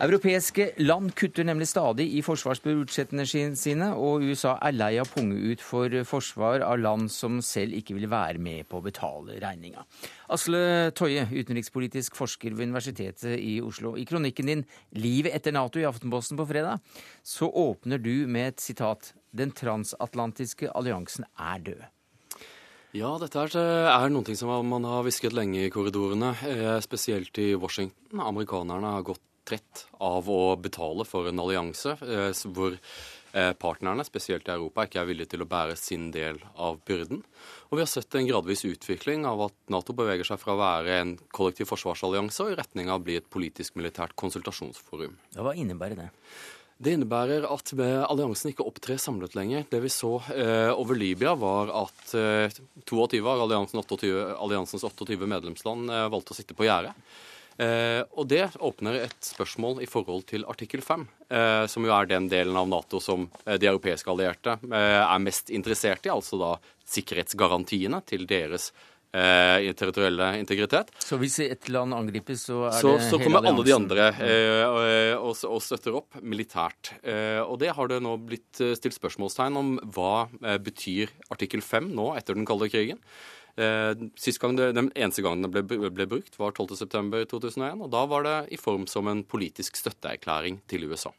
Europeiske 0.00 0.70
land 0.80 1.10
kutter 1.18 1.44
nemlig 1.44 1.66
stadig 1.68 2.06
i 2.16 2.22
forsvarsbudsjettene 2.24 3.26
sine, 3.58 3.90
og 3.98 4.22
USA 4.24 4.54
er 4.64 4.76
lei 4.76 4.94
av 5.02 5.10
punge 5.12 5.36
ut 5.50 5.60
for 5.60 5.92
forsvar 6.08 6.64
av 6.64 6.78
land 6.80 7.10
som 7.12 7.42
selv 7.44 7.76
ikke 7.76 7.98
vil 7.98 8.08
være 8.08 8.40
med 8.40 8.70
på 8.70 8.78
å 8.78 8.86
betale 8.86 9.36
regninga. 9.42 9.84
Asle 10.32 10.94
Toje, 10.96 11.26
utenrikspolitisk 11.28 12.16
forsker 12.16 12.54
ved 12.54 12.70
Universitetet 12.70 13.36
i 13.36 13.58
Oslo. 13.60 13.96
I 13.98 14.08
kronikken 14.08 14.48
din 14.48 14.64
'Livet 14.94 15.34
etter 15.34 15.52
Nato' 15.52 15.82
i 15.82 15.88
Aftenposten 15.90 16.38
på 16.38 16.48
fredag, 16.48 16.80
så 17.22 17.50
åpner 17.50 17.98
du 17.98 18.26
med 18.26 18.54
et 18.54 18.60
sitat 18.60 19.12
'Den 19.34 19.52
transatlantiske 19.52 20.70
alliansen 20.72 21.26
er 21.36 21.58
død'. 21.58 21.99
Ja, 22.90 23.12
dette 23.22 23.44
er 23.62 24.10
noen 24.10 24.24
ting 24.26 24.34
som 24.34 24.50
man 24.66 24.86
har 24.88 25.04
hvisket 25.06 25.34
lenge 25.36 25.62
i 25.62 25.70
korridorene, 25.70 26.32
eh, 26.42 26.80
spesielt 26.82 27.38
i 27.38 27.54
Washington. 27.54 28.18
Amerikanerne 28.18 28.96
har 28.96 29.06
gått 29.06 29.22
trett 29.46 29.86
av 30.00 30.26
å 30.26 30.56
betale 30.58 31.06
for 31.06 31.28
en 31.30 31.38
allianse 31.38 31.94
eh, 32.02 32.34
hvor 32.50 32.74
eh, 32.74 33.52
partnerne, 33.52 34.02
spesielt 34.02 34.50
i 34.50 34.56
Europa, 34.56 34.88
ikke 34.88 35.04
er 35.04 35.06
villige 35.06 35.30
til 35.36 35.46
å 35.46 35.48
bære 35.50 35.78
sin 35.78 36.10
del 36.10 36.42
av 36.58 36.82
byrden. 36.82 37.22
Og 37.70 37.78
vi 37.78 37.84
har 37.84 37.92
sett 37.94 38.18
en 38.18 38.26
gradvis 38.26 38.66
utvikling 38.66 39.22
av 39.22 39.46
at 39.46 39.58
Nato 39.70 39.94
beveger 39.94 40.26
seg 40.26 40.42
fra 40.42 40.56
å 40.56 40.60
være 40.60 41.00
en 41.04 41.16
kollektiv 41.30 41.70
forsvarsallianse 41.70 42.42
og 42.42 42.56
i 42.56 42.58
retning 42.58 42.90
av 42.90 42.98
å 42.98 43.06
bli 43.06 43.20
et 43.22 43.30
politisk-militært 43.30 44.18
konsultasjonsforum. 44.18 45.14
Ja, 45.36 45.46
hva 45.46 45.54
innebærer 45.54 46.08
det? 46.08 46.10
Det 46.80 46.94
innebærer 46.96 47.44
at 47.44 47.74
alliansen 47.76 48.54
ikke 48.54 48.64
opptrer 48.64 48.96
samlet 48.96 49.34
lenger. 49.36 49.66
Det 49.68 49.82
vi 49.84 49.90
så 49.92 50.14
eh, 50.32 50.70
over 50.72 50.96
Libya, 50.96 51.34
var 51.36 51.68
at 51.82 52.14
eh, 52.16 52.60
22 52.88 53.20
av 53.20 53.42
alliansen 53.44 53.82
28, 53.82 54.14
alliansens 54.40 54.86
28 54.88 55.28
medlemsland 55.28 55.92
eh, 55.92 56.06
valgte 56.08 56.32
å 56.32 56.38
sitte 56.38 56.56
på 56.56 56.64
gjerdet. 56.64 56.96
Eh, 57.60 58.00
og 58.16 58.28
det 58.30 58.46
åpner 58.56 59.02
et 59.02 59.26
spørsmål 59.26 59.82
i 59.84 59.88
forhold 59.90 60.24
til 60.30 60.46
artikkel 60.48 60.80
5, 60.80 61.02
eh, 61.28 61.64
som 61.68 61.84
jo 61.84 61.92
er 61.92 62.08
den 62.08 62.28
delen 62.32 62.56
av 62.56 62.70
Nato 62.70 63.02
som 63.04 63.26
eh, 63.44 63.58
de 63.60 63.68
europeiske 63.68 64.08
allierte 64.08 64.56
er 64.70 65.20
mest 65.20 65.52
interessert 65.52 66.08
i, 66.08 66.12
altså 66.14 66.38
da 66.40 66.54
sikkerhetsgarantiene 66.88 68.00
til 68.08 68.24
deres 68.30 68.70
eh, 69.12 69.70
territorielle 69.74 70.30
integritet. 70.40 70.92
Så 71.02 71.18
hvis 71.20 71.38
et 71.44 71.68
land 71.72 71.94
angripes, 71.96 72.46
så 72.48 72.66
er 72.68 72.78
så, 72.78 72.94
det 72.98 73.08
Så 73.08 73.20
kommer 73.22 73.46
alle 73.50 73.66
de 73.66 73.74
andre 73.74 74.10
eh, 74.22 75.16
og, 75.16 75.34
og, 75.48 75.60
støtter 75.64 75.98
opp 76.00 76.20
militært. 76.22 76.94
Eh, 77.02 77.40
og 77.42 77.58
det 77.62 77.74
har 77.76 77.90
det 77.90 78.00
nå 78.04 78.16
blitt 78.22 78.62
eh, 78.62 78.76
stilt 78.78 78.98
spørsmålstegn 78.98 79.60
om 79.60 79.76
hva 79.96 80.28
eh, 80.44 80.58
betyr 80.62 81.12
artikkel 81.30 81.64
5 81.64 81.92
nå 81.96 82.12
etter 82.18 82.38
den 82.38 82.48
kalde 82.48 82.70
krigen. 82.72 83.02
Eh, 83.60 83.92
sist 84.20 84.40
gang 84.40 84.56
det, 84.56 84.72
Den 84.78 84.92
eneste 84.94 85.24
gangen 85.26 85.44
den 85.44 85.52
ble, 85.52 85.90
ble 85.90 86.06
brukt, 86.08 86.38
var 86.40 86.54
12.9.2001. 86.56 87.82
Og 87.82 87.90
da 87.92 88.04
var 88.10 88.26
det 88.26 88.38
i 88.54 88.60
form 88.60 88.86
som 88.90 89.10
en 89.10 89.24
politisk 89.26 89.76
støtteerklæring 89.80 90.62
til 90.70 90.86
USA. 90.90 91.12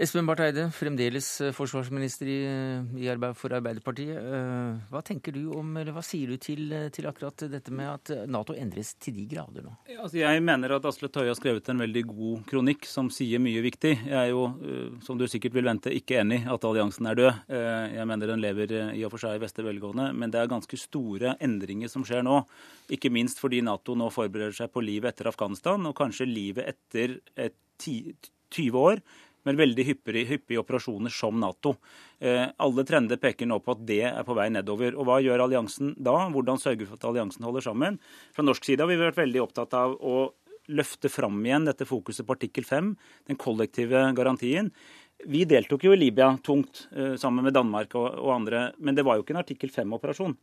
Espen 0.00 0.24
Barth 0.24 0.40
Eide, 0.40 0.62
fremdeles 0.72 1.26
eh, 1.44 1.50
forsvarsminister 1.52 2.28
i, 2.32 2.36
eh, 2.48 3.00
i 3.04 3.08
arbeid, 3.12 3.34
for 3.36 3.52
Arbeiderpartiet. 3.52 4.16
Eh, 4.16 4.78
hva 4.88 5.02
tenker 5.04 5.34
du 5.36 5.50
om, 5.52 5.74
eller 5.76 5.92
hva 5.92 6.00
sier 6.00 6.32
du 6.32 6.40
til, 6.40 6.72
til, 6.88 7.08
akkurat 7.10 7.44
dette 7.52 7.74
med 7.76 7.90
at 7.90 8.12
Nato 8.32 8.56
endres 8.56 8.94
til 8.96 9.18
de 9.18 9.26
grader 9.28 9.66
nå? 9.66 9.74
Altså, 9.98 10.22
jeg 10.22 10.40
mener 10.46 10.72
at 10.72 10.88
Asle 10.88 11.10
Tøye 11.12 11.28
har 11.28 11.36
skrevet 11.36 11.68
en 11.68 11.84
veldig 11.84 12.04
god 12.14 12.48
kronikk 12.48 12.88
som 12.88 13.12
sier 13.12 13.44
mye 13.44 13.60
viktig. 13.68 13.92
Jeg 14.08 14.16
er 14.16 14.32
jo, 14.32 14.46
som 15.04 15.20
du 15.20 15.26
sikkert 15.28 15.60
vil 15.60 15.68
vente, 15.68 15.92
ikke 15.92 16.22
enig 16.22 16.46
i 16.46 16.50
at 16.56 16.64
alliansen 16.70 17.12
er 17.12 17.20
død. 17.20 17.44
Jeg 17.98 18.08
mener 18.08 18.32
den 18.32 18.44
lever 18.48 18.76
i 18.96 19.04
og 19.04 19.12
for 19.12 19.20
seg 19.20 19.36
i 19.36 19.44
beste 19.44 19.68
velgående, 19.68 20.14
men 20.16 20.32
det 20.32 20.40
er 20.40 20.52
ganske 20.56 20.80
store 20.80 21.36
endringer 21.44 21.92
som 21.92 22.08
skjer 22.08 22.24
nå. 22.24 22.40
Ikke 22.96 23.12
minst 23.12 23.44
fordi 23.44 23.60
Nato 23.68 24.00
nå 24.00 24.08
forbereder 24.16 24.62
seg 24.62 24.72
på 24.72 24.80
livet 24.80 25.12
etter 25.12 25.28
Afghanistan, 25.28 25.92
og 25.92 25.98
kanskje 26.00 26.32
livet 26.32 26.72
etter 26.72 27.20
et 27.36 27.60
20 27.84 28.80
år 28.80 29.04
men 29.48 29.58
veldig 29.60 29.86
hyppige, 29.88 30.26
hyppige 30.28 30.60
operasjoner 30.62 31.12
som 31.14 31.38
Nato. 31.40 31.76
Eh, 32.20 32.46
alle 32.60 32.84
trender 32.88 33.20
peker 33.20 33.48
nå 33.48 33.60
på 33.64 33.76
at 33.76 33.86
det 33.88 34.02
er 34.10 34.26
på 34.26 34.36
vei 34.36 34.50
nedover. 34.52 34.96
Og 34.98 35.08
Hva 35.08 35.20
gjør 35.24 35.46
alliansen 35.46 35.94
da? 35.96 36.16
Hvordan 36.32 36.60
sørger 36.60 36.84
vi 36.84 36.90
for 36.90 37.00
at 37.00 37.08
alliansen 37.10 37.46
holder 37.48 37.64
sammen? 37.64 38.00
Fra 38.36 38.44
norsk 38.46 38.68
side 38.68 38.84
har 38.84 38.90
vi 38.90 39.00
vært 39.00 39.20
veldig 39.20 39.44
opptatt 39.46 39.76
av 39.78 39.96
å 39.96 40.30
løfte 40.70 41.10
fram 41.10 41.40
igjen 41.44 41.66
dette 41.66 41.86
fokuset 41.88 42.26
på 42.26 42.36
artikkel 42.36 42.66
5, 42.66 42.92
den 43.30 43.38
kollektive 43.40 44.02
garantien. 44.16 44.70
Vi 45.28 45.42
deltok 45.44 45.84
jo 45.84 45.92
i 45.92 45.98
Libya 45.98 46.30
tungt 46.44 46.86
uh, 46.96 47.16
sammen 47.20 47.44
med 47.44 47.54
Danmark 47.56 47.94
og, 47.98 48.06
og, 48.20 48.30
andre, 48.34 48.62
men 48.78 48.96
det 48.96 49.04
var 49.06 49.18
jo 49.18 49.24
ikke 49.24 49.34
en 49.36 49.42
artikkel 49.42 49.72
5-operasjon. 49.74 50.36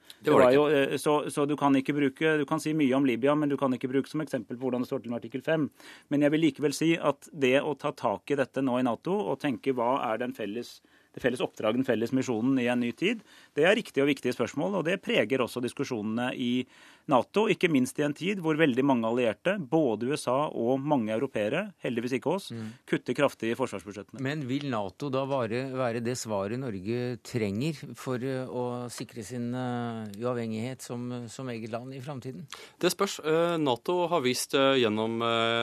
uh, 0.67 0.97
så, 1.01 1.15
så, 1.33 1.47
du 1.49 1.55
kan 1.59 1.75
ikke 1.79 1.95
bruke, 1.97 2.35
du 2.41 2.45
kan 2.49 2.61
si 2.61 2.75
mye 2.77 2.93
om 2.97 3.07
Libya, 3.07 3.35
men 3.35 3.49
du 3.49 3.57
kan 3.57 3.73
ikke 3.73 3.89
bruke 3.91 4.11
som 4.11 4.21
eksempel 4.25 4.57
på 4.57 4.67
hvordan 4.67 4.85
det 4.85 4.91
står 4.91 5.03
til 5.03 5.13
med 5.13 5.21
artikkel 5.21 5.45
5. 5.45 5.69
Men 6.13 6.27
jeg 6.27 6.35
vil 6.35 6.45
likevel 6.49 6.77
si 6.77 6.93
at 6.97 7.31
det 7.33 7.57
å 7.61 7.73
ta 7.79 7.93
tak 7.97 8.33
i 8.33 8.39
dette 8.39 8.63
nå 8.63 8.77
i 8.77 8.85
Nato 8.85 9.17
og 9.17 9.41
tenke 9.41 9.73
hva 9.77 9.97
er 10.11 10.21
den 10.21 10.37
felles 10.37 10.77
det 11.17 11.23
felles 11.23 11.41
oppdraget, 11.41 11.79
den 11.79 11.87
felles 11.87 12.11
misjonen 12.13 12.59
i 12.61 12.67
en 12.69 12.83
ny 12.83 12.91
tid, 12.93 13.23
det 13.57 13.63
er 13.65 13.73
riktige 13.73 14.03
og 14.03 14.11
viktige 14.11 14.35
spørsmål. 14.35 14.75
Og 14.77 14.83
det 14.85 14.99
preger 15.01 15.41
også 15.41 15.63
diskusjonene 15.65 16.27
i 16.37 16.51
Nato, 17.07 17.45
ikke 17.51 17.69
minst 17.71 17.99
i 18.01 18.05
en 18.05 18.15
tid 18.15 18.41
hvor 18.43 18.57
veldig 18.59 18.83
mange 18.85 19.07
allierte, 19.07 19.55
både 19.59 20.09
USA 20.11 20.35
og 20.47 20.81
mange 20.83 21.13
europeere, 21.15 21.67
heldigvis 21.83 22.17
ikke 22.17 22.33
oss, 22.33 22.49
mm. 22.51 22.65
kutter 22.89 23.15
kraftig 23.17 23.53
i 23.53 23.57
forsvarsbudsjettene. 23.59 24.23
Men 24.23 24.43
vil 24.49 24.67
Nato 24.71 25.11
da 25.13 25.23
være, 25.29 25.67
være 25.77 26.03
det 26.03 26.17
svaret 26.19 26.59
Norge 26.59 27.17
trenger 27.25 27.79
for 27.97 28.23
eh, 28.23 28.43
å 28.47 28.87
sikre 28.91 29.23
sin 29.25 29.49
uh, 29.55 30.03
uavhengighet 30.19 30.83
som, 30.83 31.07
som, 31.31 31.47
eget 31.53 31.71
land 31.71 31.95
i 31.95 32.01
framtiden? 32.03 32.43
Det 32.81 32.91
spørs. 32.91 33.19
Uh, 33.23 33.55
Nato 33.61 34.01
har 34.11 34.25
vist 34.25 34.55
gjennom 34.57 35.21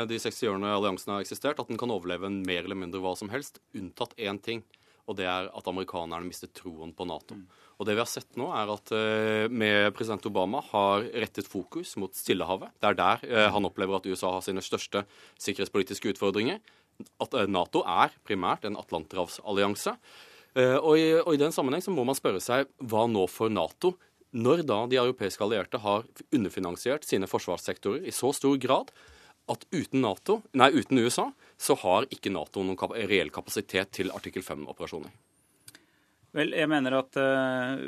de 0.08 0.16
60 0.20 0.48
årene 0.50 0.72
alliansen 0.74 1.12
har 1.14 1.24
eksistert, 1.24 1.60
at 1.60 1.68
den 1.68 1.80
kan 1.80 1.92
overleve 1.92 2.28
en 2.28 2.40
mer 2.46 2.64
eller 2.64 2.78
mindre 2.78 3.02
hva 3.04 3.14
som 3.18 3.30
helst, 3.32 3.60
unntatt 3.76 4.16
én 4.20 4.40
ting 4.42 4.64
og 5.04 5.18
det 5.18 5.26
er 5.28 5.50
at 5.52 5.68
amerikanerne 5.68 6.26
mister 6.26 6.50
troen 6.54 6.94
på 6.96 7.06
Nato. 7.08 7.36
Mm. 7.36 7.44
Og 7.78 7.88
det 7.88 7.96
vi 7.96 8.02
har 8.02 8.10
sett 8.10 8.38
nå, 8.38 8.46
er 8.54 8.70
at 8.70 8.92
uh, 8.94 9.46
med 9.50 9.90
president 9.96 10.26
Obama 10.30 10.60
har 10.70 11.06
rettet 11.24 11.48
fokus 11.50 11.96
mot 12.00 12.14
Stillehavet. 12.14 12.74
Det 12.78 12.90
er 12.90 12.98
der 13.00 13.24
uh, 13.26 13.48
han 13.56 13.66
opplever 13.66 13.98
at 13.98 14.06
USA 14.06 14.30
har 14.36 14.44
sine 14.46 14.62
største 14.64 15.02
sikkerhetspolitiske 15.42 16.14
utfordringer. 16.14 16.62
At 17.22 17.34
uh, 17.34 17.48
Nato 17.50 17.82
er 17.82 18.14
primært 18.26 18.68
en 18.68 18.78
atlanterhavsallianse. 18.80 19.96
Og 20.54 20.92
i, 20.94 21.08
og, 21.18 21.32
i, 21.34 21.38
den 21.40 21.50
sammenheng 21.50 21.82
så 21.82 21.90
må 21.90 22.04
man 22.06 22.14
spørre 22.14 22.38
seg 22.38 22.68
hva 22.78 23.08
nå 23.10 23.24
for 23.26 23.50
Nato? 23.50 23.96
Når 24.38 24.62
da 24.62 24.76
de 24.86 25.00
europeiske 25.00 25.42
allierte 25.42 25.80
har 25.82 26.06
underfinansiert 26.30 27.02
sine 27.02 27.26
forsvarssektorer 27.26 28.06
i 28.06 28.14
så 28.14 28.30
stor 28.38 28.54
grad 28.62 28.92
at 29.50 29.66
uten, 29.74 30.04
NATO, 30.04 30.38
nei, 30.54 30.70
uten 30.78 31.02
USA 31.02 31.26
så 31.58 31.74
har 31.82 32.06
ikke 32.14 32.30
Nato 32.30 32.62
noen 32.62 32.94
reell 33.10 33.34
kapasitet 33.34 33.90
til 33.98 34.14
artikkel 34.14 34.46
5-operasjoner. 34.46 35.10
Vel, 36.34 36.50
jeg 36.50 36.66
mener 36.66 36.96
at 36.98 37.14
uh, 37.14 37.78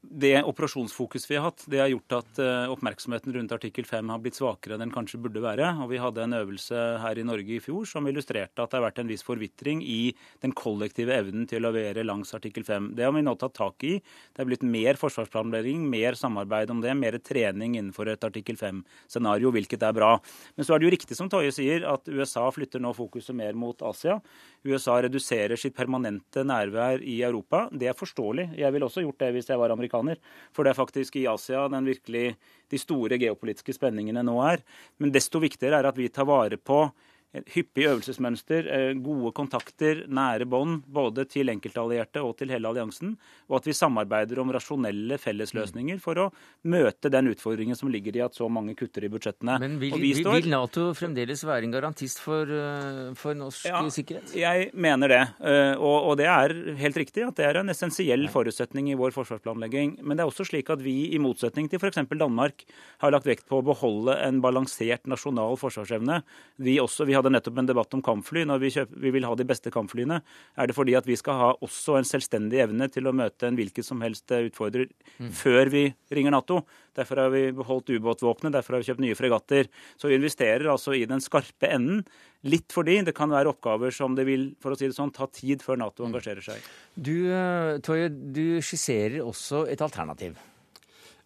det 0.00 0.38
operasjonsfokus 0.48 1.26
vi 1.28 1.36
har 1.36 1.50
hatt, 1.50 1.66
det 1.68 1.82
har 1.82 1.90
gjort 1.92 2.14
at 2.22 2.38
uh, 2.40 2.72
oppmerksomheten 2.72 3.34
rundt 3.36 3.52
artikkel 3.52 3.84
5 3.84 4.12
har 4.14 4.22
blitt 4.24 4.38
svakere 4.38 4.78
enn 4.78 4.86
den 4.86 4.94
kanskje 4.94 5.20
burde 5.20 5.42
være. 5.44 5.66
Og 5.84 5.90
vi 5.92 6.00
hadde 6.00 6.24
en 6.24 6.36
øvelse 6.38 6.84
her 7.02 7.20
i 7.20 7.26
Norge 7.28 7.58
i 7.58 7.60
fjor 7.60 7.84
som 7.90 8.08
illustrerte 8.08 8.64
at 8.64 8.72
det 8.72 8.78
har 8.78 8.86
vært 8.86 9.02
en 9.02 9.10
viss 9.12 9.26
forvitring 9.26 9.82
i 9.84 10.14
den 10.40 10.54
kollektive 10.56 11.18
evnen 11.18 11.44
til 11.50 11.68
å 11.68 11.72
levere 11.72 12.06
langs 12.06 12.32
artikkel 12.38 12.64
5. 12.64 12.94
Det 12.96 13.04
har 13.04 13.12
vi 13.12 13.24
nå 13.26 13.36
tatt 13.36 13.58
tak 13.60 13.84
i. 13.84 13.98
Det 14.32 14.44
er 14.44 14.48
blitt 14.48 14.64
mer 14.64 14.96
forsvarsplanlegging, 15.00 15.84
mer 15.84 16.16
samarbeid 16.16 16.72
om 16.72 16.80
det, 16.84 16.96
mer 16.96 17.20
trening 17.20 17.76
innenfor 17.76 18.08
et 18.08 18.24
artikkel 18.24 18.56
5-scenario, 18.56 19.52
hvilket 19.52 19.84
er 19.84 19.96
bra. 20.00 20.14
Men 20.56 20.64
så 20.64 20.74
er 20.74 20.80
det 20.80 20.88
jo 20.88 20.94
riktig 20.96 21.20
som 21.20 21.28
Toje 21.28 21.52
sier, 21.52 21.84
at 21.92 22.08
USA 22.08 22.48
flytter 22.54 22.80
nå 22.80 22.94
fokuset 22.96 23.36
mer 23.36 23.52
mot 23.52 23.84
Asia. 23.84 24.16
USA 24.64 24.96
reduserer 25.04 25.60
sitt 25.60 25.76
permanente 25.76 26.46
nærvær 26.48 27.04
i 27.04 27.17
Europa. 27.24 27.66
Det 27.72 27.88
er 27.90 27.96
forståelig. 27.98 28.50
Jeg 28.58 28.72
ville 28.74 28.86
også 28.86 29.04
gjort 29.04 29.20
det 29.22 29.32
hvis 29.36 29.50
jeg 29.50 29.60
var 29.60 29.74
amerikaner. 29.74 30.20
For 30.54 30.64
det 30.64 30.72
er 30.72 30.80
faktisk 30.80 31.18
i 31.20 31.26
Asia 31.30 31.66
den 31.72 31.88
virkelig 31.88 32.32
de 32.70 32.80
store 32.80 33.18
geopolitiske 33.20 33.74
spenningene 33.76 34.24
nå 34.26 34.36
er. 34.46 34.64
Men 34.98 35.14
desto 35.14 35.40
viktigere 35.42 35.80
er 35.80 35.90
at 35.90 35.98
vi 35.98 36.10
tar 36.12 36.28
vare 36.28 36.60
på 36.60 36.86
hyppig 37.34 37.84
øvelsesmønster, 37.84 38.68
eh, 38.72 38.94
gode 39.04 39.32
kontakter, 39.36 40.06
nære 40.08 40.46
bånd 40.48 40.82
både 40.88 41.26
til 41.28 41.50
enkeltallierte 41.52 42.22
og 42.24 42.38
til 42.38 42.48
hele 42.48 42.68
alliansen, 42.70 43.16
og 43.48 43.58
at 43.60 43.68
vi 43.68 43.74
samarbeider 43.76 44.40
om 44.40 44.52
rasjonelle 44.54 45.18
fellesløsninger 45.20 46.00
for 46.00 46.16
å 46.16 46.26
møte 46.64 47.12
den 47.12 47.28
utfordringen 47.28 47.76
som 47.76 47.92
ligger 47.92 48.16
i 48.16 48.24
at 48.24 48.34
så 48.38 48.48
mange 48.48 48.74
kutter 48.78 49.04
i 49.04 49.10
budsjettene. 49.12 49.58
Men 49.60 49.76
vil, 49.82 49.92
vi 50.00 50.14
står... 50.16 50.38
vil 50.40 50.48
Nato 50.54 50.86
fremdeles 50.96 51.44
være 51.44 51.68
en 51.68 51.74
garantist 51.76 52.22
for, 52.24 52.48
eh, 52.48 53.12
for 53.18 53.36
norsk 53.36 53.68
ja, 53.68 53.82
sikkerhet? 53.92 54.32
Jeg 54.38 54.70
mener 54.72 55.12
det. 55.12 55.20
Eh, 55.44 55.74
og, 55.76 56.08
og, 56.08 56.16
det 56.20 56.30
er 56.32 56.56
helt 56.80 56.96
riktig 57.04 57.26
at 57.28 57.36
det 57.36 57.44
er 57.50 57.60
en 57.60 57.74
essensiell 57.74 58.24
forutsetning 58.32 58.88
i 58.88 58.96
vår 58.98 59.12
forsvarsplanlegging. 59.16 59.98
Men 60.00 60.16
det 60.16 60.24
er 60.24 60.32
også 60.32 60.48
slik 60.48 60.72
at 60.72 60.80
vi, 60.84 60.96
i 61.12 61.20
motsetning 61.20 61.68
til 61.68 61.82
f.eks. 61.82 62.00
Danmark, 62.18 62.64
har 63.04 63.12
lagt 63.12 63.28
vekt 63.28 63.46
på 63.50 63.60
å 63.60 63.68
beholde 63.68 64.16
en 64.24 64.40
balansert 64.42 65.04
nasjonal 65.10 65.60
forsvarsevne. 65.60 66.22
Vi, 66.64 66.80
også, 66.80 67.04
vi 67.04 67.17
hadde 67.18 67.32
nettopp 67.34 67.60
en 67.60 67.68
debatt 67.68 67.94
om 67.96 68.02
kampfly. 68.04 68.44
Når 68.48 68.62
vi, 68.62 68.70
kjøper, 68.74 69.00
vi, 69.04 69.12
vil 69.14 69.26
ha 69.28 69.34
de 69.38 69.46
beste 69.48 69.72
kampflyene, 69.74 70.20
er 70.58 70.68
det 70.70 70.76
fordi 70.76 70.96
at 70.98 71.08
vi 71.08 71.16
skal 71.18 71.40
ha 71.40 71.50
også 71.64 71.98
en 71.98 72.08
selvstendig 72.08 72.62
evne 72.64 72.88
til 72.92 73.08
å 73.08 73.14
møte 73.16 73.48
en 73.48 73.58
hvilken 73.58 73.86
som 73.86 74.02
helst 74.04 74.32
eh, 74.34 74.48
utfordrer 74.48 74.88
mm. 75.18 75.30
før 75.36 75.72
vi 75.74 75.84
ringer 76.14 76.34
Nato. 76.34 76.62
Derfor 76.98 77.22
har 77.22 77.32
vi 77.34 77.44
beholdt 77.54 77.92
ubåtvåpenet, 77.94 78.56
derfor 78.56 78.76
har 78.76 78.82
vi 78.82 78.90
kjøpt 78.90 79.04
nye 79.04 79.18
fregatter. 79.18 79.70
Så 80.00 80.10
vi 80.10 80.18
investerer 80.18 80.70
altså 80.72 80.96
i 80.96 81.06
den 81.08 81.22
skarpe 81.24 81.70
enden. 81.70 82.04
Litt 82.48 82.70
fordi 82.74 83.00
det 83.06 83.16
kan 83.18 83.32
være 83.34 83.50
oppgaver 83.52 83.94
som 83.94 84.14
det 84.18 84.26
vil 84.28 84.52
for 84.62 84.74
å 84.74 84.78
si 84.78 84.86
det 84.86 84.96
sånn, 84.98 85.14
ta 85.14 85.26
tid 85.30 85.64
før 85.64 85.82
Nato 85.82 86.04
mm. 86.04 86.10
engasjerer 86.12 86.50
seg. 86.50 86.70
Du, 86.94 87.16
eh, 87.30 87.78
Toye, 87.84 88.10
du 88.10 88.60
skisserer 88.64 89.20
også 89.26 89.66
et 89.70 89.82
alternativ. 89.84 90.38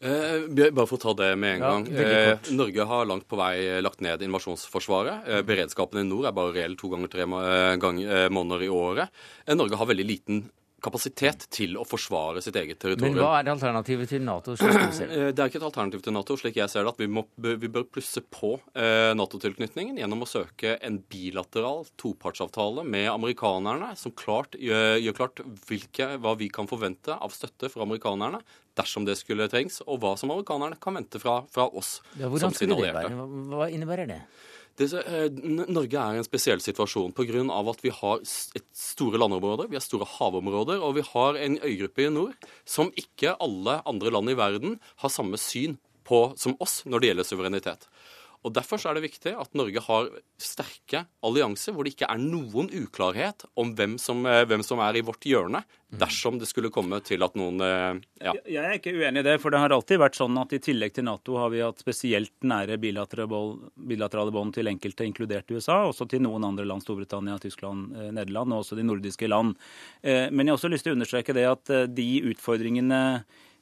Eh, 0.02 0.48
bare 0.74 0.88
for 0.90 0.98
å 0.98 1.02
ta 1.02 1.12
det 1.14 1.28
med 1.38 1.60
en 1.60 1.62
gang. 1.62 1.84
Eh, 1.94 2.48
Norge 2.50 2.86
har 2.90 3.06
langt 3.06 3.28
på 3.30 3.38
vei 3.38 3.54
lagt 3.84 4.00
ned 4.02 4.24
invasjonsforsvaret. 4.26 5.28
Eh, 5.30 5.42
beredskapen 5.46 6.02
i 6.02 6.08
nord 6.08 6.26
er 6.26 6.34
bare 6.34 6.54
reell 6.56 6.74
to 6.78 6.90
ganger 6.90 7.12
tre 7.12 7.22
eh, 7.22 7.76
eh, 7.76 8.26
måneder 8.34 8.66
i 8.66 8.72
året. 8.72 9.14
Eh, 9.46 9.54
Norge 9.54 9.78
har 9.78 9.86
veldig 9.86 10.08
liten 10.08 10.42
kapasitet 10.82 11.46
til 11.54 11.76
å 11.80 11.84
forsvare 11.86 12.42
sitt 12.44 12.56
eget 12.58 12.80
territorium. 12.82 13.14
Men 13.16 13.22
hva 13.22 13.38
er 13.40 13.50
alternativet 13.52 14.10
til 14.12 14.24
Nato? 14.26 14.56
Det 14.56 15.38
er 15.38 15.48
ikke 15.48 15.60
et 15.60 15.68
alternativ 15.68 16.02
til 16.04 16.16
Nato, 16.16 16.36
slik 16.40 16.58
jeg 16.58 16.70
ser 16.72 16.86
det. 16.86 16.94
at 16.94 17.02
Vi, 17.02 17.08
må, 17.10 17.24
vi 17.38 17.70
bør 17.72 17.86
plusse 17.88 18.22
på 18.22 18.54
eh, 18.74 19.12
Nato-tilknytningen 19.18 20.00
gjennom 20.02 20.24
å 20.24 20.28
søke 20.28 20.76
en 20.82 20.98
bilateral 21.12 21.86
topartsavtale 22.00 22.84
med 22.86 23.08
amerikanerne, 23.12 23.92
som 23.98 24.14
klart, 24.16 24.58
gjør, 24.58 24.98
gjør 25.02 25.18
klart 25.20 25.44
hvilke, 25.68 26.12
hva 26.22 26.34
vi 26.40 26.50
kan 26.52 26.70
forvente 26.70 27.14
av 27.14 27.34
støtte 27.34 27.70
fra 27.72 27.86
amerikanerne 27.86 28.42
dersom 28.78 29.04
det 29.04 29.18
skulle 29.20 29.48
trengs, 29.52 29.82
og 29.84 30.00
hva 30.02 30.14
som 30.18 30.32
amerikanerne 30.32 30.78
kan 30.80 30.96
vente 30.96 31.20
fra, 31.22 31.42
fra 31.52 31.68
oss 31.68 31.98
ja, 32.18 32.30
som 32.40 32.54
sine 32.56 32.78
allierte. 32.78 33.12
Hva 33.52 33.68
innebærer 33.72 34.08
det? 34.08 34.22
Det, 34.78 34.88
eh, 34.96 35.28
Norge 35.68 36.00
er 36.00 36.16
i 36.16 36.20
en 36.22 36.26
spesiell 36.26 36.60
situasjon 36.64 37.12
pga. 37.12 37.42
at 37.70 37.82
vi 37.84 37.90
har 37.90 38.20
store 38.24 39.18
landområder, 39.18 39.68
vi 39.68 39.76
har 39.76 39.84
store 39.84 40.08
havområder, 40.08 40.80
og 40.80 40.94
vi 40.96 41.02
har 41.02 41.36
en 41.36 41.58
øygruppe 41.58 42.06
i 42.06 42.10
nord 42.10 42.34
som 42.64 42.92
ikke 42.96 43.36
alle 43.38 43.82
andre 43.84 44.10
land 44.10 44.30
i 44.30 44.34
verden 44.34 44.80
har 44.96 45.10
samme 45.10 45.36
syn 45.36 45.78
på 46.04 46.32
som 46.38 46.56
oss 46.60 46.82
når 46.84 47.00
det 47.00 47.08
gjelder 47.10 47.28
suverenitet. 47.28 47.88
Og 48.42 48.50
Derfor 48.56 48.80
er 48.90 48.98
det 48.98 49.04
viktig 49.04 49.32
at 49.38 49.52
Norge 49.54 49.82
har 49.84 50.08
sterke 50.40 51.04
allianser 51.22 51.74
hvor 51.74 51.86
det 51.86 51.94
ikke 51.94 52.08
er 52.10 52.18
noen 52.18 52.70
uklarhet 52.74 53.44
om 53.58 53.70
hvem 53.78 53.94
som, 54.02 54.24
eh, 54.26 54.42
hvem 54.50 54.64
som 54.66 54.82
er 54.82 54.98
i 54.98 55.04
vårt 55.06 55.22
hjørne, 55.28 55.62
dersom 55.92 56.40
det 56.40 56.48
skulle 56.50 56.72
komme 56.72 56.98
til 57.06 57.22
at 57.22 57.36
noen 57.38 57.62
eh, 57.62 58.00
ja. 58.24 58.34
Jeg 58.48 58.64
er 58.64 58.78
ikke 58.80 58.94
uenig 58.96 59.22
i 59.22 59.28
det, 59.28 59.36
for 59.42 59.54
det 59.54 59.60
har 59.62 59.74
alltid 59.76 60.00
vært 60.02 60.18
sånn 60.18 60.40
at 60.42 60.56
i 60.56 60.60
tillegg 60.64 60.96
til 60.96 61.06
Nato 61.06 61.38
har 61.38 61.52
vi 61.54 61.62
hatt 61.62 61.84
spesielt 61.84 62.34
nære 62.42 62.80
bilaterale 62.82 64.34
bånd 64.34 64.56
til 64.56 64.72
enkelte, 64.72 65.06
inkludert 65.06 65.54
USA, 65.54 65.84
også 65.86 66.08
til 66.10 66.24
noen 66.26 66.48
andre 66.48 66.66
land, 66.66 66.82
Storbritannia, 66.82 67.38
Tyskland, 67.42 67.94
eh, 67.94 68.10
Nederland, 68.10 68.56
og 68.56 68.64
også 68.64 68.78
de 68.78 68.88
nordiske 68.88 69.30
land. 69.30 69.54
Men 70.02 70.46
jeg 70.46 70.50
har 70.50 70.58
også 70.58 70.70
lyst 70.72 70.86
til 70.86 70.94
å 70.94 70.96
understreke 70.96 71.34
det 71.36 71.44
at 71.46 71.70
de 71.94 72.08
utfordringene 72.32 73.00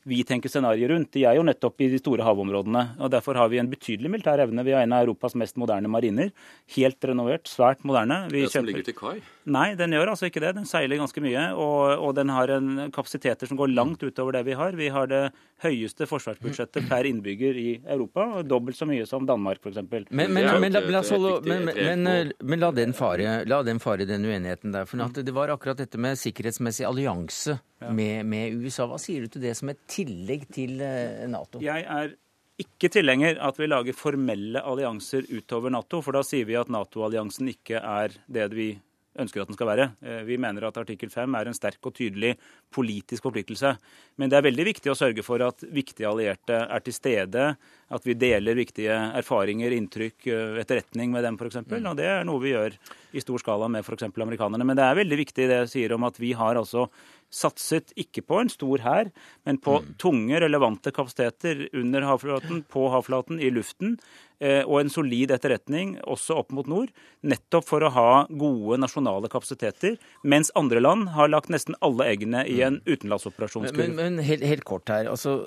vi 0.08 0.22
tenker 0.24 0.48
scenarioer 0.48 0.94
rundt, 0.94 1.10
de 1.12 1.26
er 1.28 1.36
jo 1.36 1.44
nettopp 1.44 1.82
i 1.84 1.90
de 1.92 1.98
store 2.00 2.24
havområdene. 2.24 2.84
og 3.00 3.10
Derfor 3.12 3.36
har 3.36 3.50
vi 3.52 3.58
en 3.60 3.68
betydelig 3.68 4.10
militær 4.12 4.40
evne. 4.46 4.64
Vi 4.64 4.72
har 4.72 4.86
en 4.86 4.94
av 4.96 5.04
Europas 5.04 5.36
mest 5.36 5.58
moderne 5.60 5.90
mariner. 5.92 6.30
Helt 6.76 7.04
renovert, 7.04 7.50
svært 7.50 7.84
moderne. 7.84 8.22
Vi 8.32 8.46
det 8.46 8.52
som 8.54 8.64
ligger 8.64 8.86
til 8.86 8.96
kai? 8.96 9.18
Nei, 9.50 9.72
den 9.78 9.94
gjør 9.94 10.12
altså 10.12 10.28
ikke 10.28 10.42
det. 10.44 10.52
Den 10.56 10.68
seiler 10.68 11.00
ganske 11.00 11.22
mye. 11.24 11.42
Og, 11.58 12.04
og 12.06 12.14
den 12.18 12.30
har 12.32 12.52
en 12.54 12.86
kapasiteter 12.94 13.50
som 13.50 13.58
går 13.58 13.72
langt 13.72 14.04
utover 14.04 14.36
det 14.38 14.44
vi 14.46 14.56
har. 14.58 14.76
Vi 14.78 14.90
har 14.94 15.10
det 15.10 15.22
høyeste 15.64 16.06
forsvarsbudsjettet 16.10 16.86
per 16.90 17.08
innbygger 17.10 17.58
i 17.58 17.68
Europa. 17.82 18.44
Dobbelt 18.46 18.78
så 18.78 18.88
mye 18.88 19.06
som 19.08 19.26
Danmark, 19.28 19.60
f.eks. 19.64 19.82
Men, 19.90 20.06
men, 20.10 20.32
men, 20.34 20.46
men, 20.62 22.32
men, 22.38 22.62
la 22.62 22.72
den 22.76 22.94
fare, 22.96 23.40
la 23.48 23.60
den 23.66 23.82
fare 23.82 24.06
den 24.08 24.24
uenigheten 24.28 24.74
der. 24.76 24.88
For 24.88 25.20
det 25.20 25.36
var 25.36 25.52
akkurat 25.52 25.82
dette 25.82 26.00
med 26.00 26.18
sikkerhetsmessig 26.20 26.86
allianse 26.88 27.58
med, 27.90 28.26
med 28.28 28.60
USA. 28.60 28.86
Hva 28.90 29.00
sier 29.00 29.24
du 29.24 29.34
til 29.34 29.48
det 29.48 29.56
som 29.58 29.72
et 29.72 29.80
tillegg 29.90 30.46
til 30.54 30.80
eh, 30.84 31.26
Nato? 31.30 31.62
Jeg 31.64 31.86
er 31.86 32.14
ikke 32.60 32.90
tilhenger 32.92 33.40
at 33.42 33.58
vi 33.60 33.68
lager 33.70 33.96
formelle 33.96 34.60
allianser 34.60 35.26
utover 35.32 35.72
Nato, 35.72 36.02
for 36.04 36.16
da 36.16 36.22
sier 36.26 36.48
vi 36.48 36.58
at 36.60 36.70
Nato-alliansen 36.72 37.48
ikke 37.52 37.80
er 37.80 38.14
det 38.28 38.50
vi 38.52 38.70
ønsker 39.18 39.42
at 39.42 39.50
den 39.50 39.56
skal 39.58 39.68
være. 39.70 39.86
Eh, 40.04 40.22
vi 40.28 40.38
mener 40.40 40.68
at 40.68 40.78
artikkel 40.78 41.10
5 41.10 41.34
er 41.38 41.50
en 41.50 41.56
sterk 41.56 41.82
og 41.88 41.94
tydelig 41.96 42.36
politisk 42.72 43.26
forpliktelse. 43.26 43.74
Men 44.20 44.30
det 44.30 44.38
er 44.38 44.46
veldig 44.46 44.66
viktig 44.70 44.92
å 44.92 44.96
sørge 44.98 45.24
for 45.26 45.42
at 45.42 45.64
viktige 45.66 46.08
allierte 46.10 46.62
er 46.62 46.84
til 46.86 46.94
stede, 46.94 47.46
at 47.90 48.06
vi 48.06 48.14
deler 48.14 48.58
viktige 48.58 48.94
erfaringer, 49.18 49.74
inntrykk, 49.74 50.18
eh, 50.30 50.60
etterretning 50.62 51.10
med 51.14 51.26
dem 51.26 51.38
f.eks. 51.40 51.62
Mm. 51.66 51.90
Og 51.90 51.96
det 51.98 52.10
er 52.10 52.26
noe 52.28 52.42
vi 52.42 52.54
gjør 52.54 52.76
i 53.10 53.24
stor 53.24 53.42
skala 53.42 53.70
med 53.72 53.82
f.eks. 53.82 54.06
amerikanerne. 54.10 54.66
Men 54.66 54.78
det 54.78 54.86
er 54.86 55.00
veldig 55.02 55.22
viktig 55.24 55.48
det 55.50 55.62
jeg 55.64 55.72
sier 55.74 55.96
om 55.96 56.06
at 56.06 56.20
vi 56.22 56.32
har 56.38 56.60
altså 56.60 56.86
satset 57.30 57.94
ikke 57.98 58.24
på 58.26 58.40
en 58.42 58.50
stor 58.50 58.82
hær, 58.84 59.10
men 59.46 59.60
på 59.62 59.78
mm. 59.80 59.92
tunge, 60.02 60.40
relevante 60.42 60.92
kapasiteter 60.94 61.68
under 61.76 62.06
havflaten, 62.08 62.64
på 62.70 62.88
havflaten, 62.92 63.38
i 63.40 63.52
luften, 63.54 63.96
eh, 64.42 64.62
og 64.64 64.80
en 64.80 64.90
solid 64.92 65.30
etterretning 65.34 65.94
også 66.02 66.40
opp 66.42 66.50
mot 66.56 66.68
nord, 66.70 66.90
nettopp 67.22 67.68
for 67.68 67.86
å 67.86 67.92
ha 67.94 68.10
gode 68.28 68.80
nasjonale 68.82 69.30
kapasiteter, 69.30 69.98
mens 70.26 70.50
andre 70.58 70.82
land 70.82 71.12
har 71.14 71.30
lagt 71.30 71.52
nesten 71.54 71.78
alle 71.86 72.08
eggene 72.10 72.42
i 72.50 72.60
en 72.66 72.80
mm. 72.80 72.88
utenlandsoperasjonskurv. 72.90 73.78
Men, 73.78 73.94
men, 73.94 74.18
men 74.18 74.26
helt, 74.26 74.46
helt, 74.46 74.66
kort 74.66 74.90
her. 74.90 75.08
altså 75.10 75.38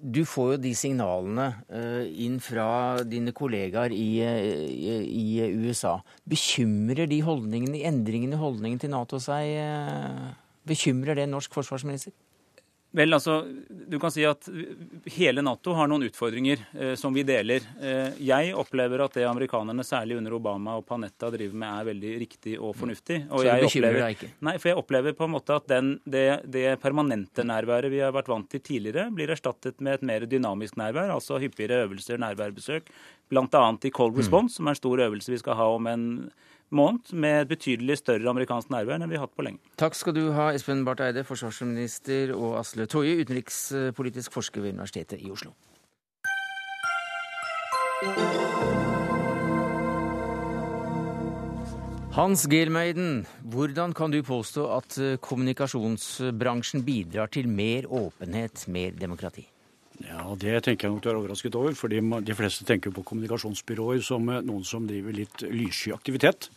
du 0.00 0.22
får 0.24 0.54
jo 0.54 0.60
de 0.64 0.70
signalene 0.76 1.46
uh, 1.68 2.04
inn 2.08 2.38
fra 2.40 3.00
dine 3.04 3.34
kollegaer 3.36 3.92
i, 3.92 4.22
i, 4.24 4.94
i, 5.04 5.50
USA. 5.60 5.98
Bekymrer 6.24 7.10
de 7.10 7.18
holdningene, 7.24 7.82
endringene 7.84 8.38
i 8.38 8.40
holdningen 8.40 8.80
til 8.80 8.94
Nato 8.94 9.20
seg? 9.20 9.50
Bekymrer 10.68 11.16
det 11.16 11.28
norsk 11.30 11.54
forsvarsminister? 11.54 12.12
Vel, 12.90 13.14
altså, 13.14 13.44
du 13.70 13.94
kan 14.02 14.10
si 14.10 14.24
at 14.26 14.48
Hele 15.14 15.44
Nato 15.46 15.76
har 15.78 15.86
noen 15.86 16.08
utfordringer 16.08 16.64
eh, 16.74 16.94
som 16.98 17.14
vi 17.14 17.22
deler. 17.26 17.62
Eh, 17.78 18.16
jeg 18.26 18.50
opplever 18.58 19.04
at 19.04 19.14
det 19.14 19.28
amerikanerne, 19.30 19.84
særlig 19.86 20.16
under 20.18 20.34
Obama 20.34 20.74
og 20.80 20.88
Panetta, 20.88 21.30
driver 21.30 21.60
med, 21.62 21.70
er 21.70 21.86
veldig 21.92 22.10
riktig 22.24 22.56
og 22.58 22.74
fornuftig. 22.80 23.20
Og 23.28 23.44
Så 23.44 23.46
det 23.46 23.68
bekymrer 23.68 24.00
deg 24.00 24.16
ikke? 24.16 24.32
Nei, 24.48 24.56
for 24.58 24.72
jeg 24.72 24.80
opplever 24.82 25.14
på 25.14 25.28
en 25.28 25.34
måte 25.36 25.60
at 25.62 25.70
den, 25.70 25.92
det, 26.02 26.26
det, 26.50 26.66
permanente 26.82 27.46
nærværet 27.46 27.94
vi 27.94 28.02
har 28.02 28.16
vært 28.16 28.32
vant 28.32 28.50
til 28.50 28.64
tidligere, 28.66 29.06
blir 29.14 29.30
erstattet 29.36 29.78
med 29.78 30.00
et 30.00 30.06
mer 30.10 30.26
dynamisk 30.26 30.80
nærvær, 30.80 31.14
altså 31.14 31.38
hyppigere 31.38 31.84
øvelser, 31.86 32.18
nærværbesøk, 32.18 32.90
bl.a. 33.30 33.64
i 33.86 33.94
Cold 33.94 34.16
mm. 34.16 34.22
Response, 34.24 34.50
mm. 34.50 34.56
som 34.56 34.66
er 34.66 34.74
en 34.74 34.82
stor 34.82 35.06
øvelse 35.06 35.36
vi 35.36 35.42
skal 35.44 35.62
ha 35.62 35.70
om 35.78 35.86
en 35.86 36.08
måned 36.74 37.12
med 37.12 37.42
et 37.42 37.50
betydelig 37.50 37.98
større 38.00 38.30
amerikansk 38.30 38.70
nærvær 38.72 38.98
enn 38.98 39.10
vi 39.10 39.18
har 39.18 39.26
hatt 39.26 39.36
på 39.36 39.46
lenge. 39.46 39.60
Takk 39.80 39.96
skal 39.98 40.16
du 40.16 40.30
ha, 40.36 40.50
Espen 40.54 40.84
Barth 40.86 41.04
Eide, 41.04 41.24
forsvarsminister, 41.26 42.34
og 42.36 42.58
Asle 42.60 42.86
Toje, 42.90 43.16
utenrikspolitisk 43.22 44.32
forsker 44.32 44.64
ved 44.64 44.76
Universitetet 44.78 45.20
i 45.22 45.30
Oslo. 45.34 45.54
Hans 52.10 52.46
Gelmeiden, 52.50 53.24
hvordan 53.52 53.92
kan 53.94 54.10
du 54.10 54.18
påstå 54.26 54.66
at 54.76 54.98
kommunikasjonsbransjen 55.22 56.82
bidrar 56.84 57.30
til 57.30 57.48
mer 57.48 57.86
åpenhet, 57.86 58.66
mer 58.68 58.96
demokrati? 58.98 59.46
Ja, 60.00 60.34
Det 60.34 60.62
tenker 60.64 60.88
jeg 60.88 60.94
nok 60.94 61.02
du 61.04 61.08
er 61.10 61.18
overrasket 61.18 61.54
over. 61.54 61.74
fordi 61.74 62.00
De 62.00 62.34
fleste 62.34 62.64
tenker 62.64 62.90
på 62.90 63.02
kommunikasjonsbyråer 63.02 64.00
som 64.02 64.28
eh, 64.28 64.40
noen 64.40 64.64
som 64.64 64.86
driver 64.86 65.12
litt 65.12 65.42
lyssky 65.42 65.92
aktivitet. 65.92 66.50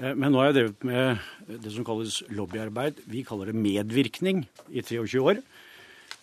Eh, 0.00 0.14
men 0.14 0.32
nå 0.32 0.40
har 0.40 0.50
jeg 0.50 0.58
drevet 0.58 0.86
med 0.88 1.60
det 1.64 1.72
som 1.74 1.86
kalles 1.86 2.20
lobbyarbeid. 2.34 3.04
Vi 3.10 3.24
kaller 3.26 3.50
det 3.50 3.58
medvirkning 3.58 4.44
i 4.70 4.82
23 4.82 5.22
år. 5.22 5.42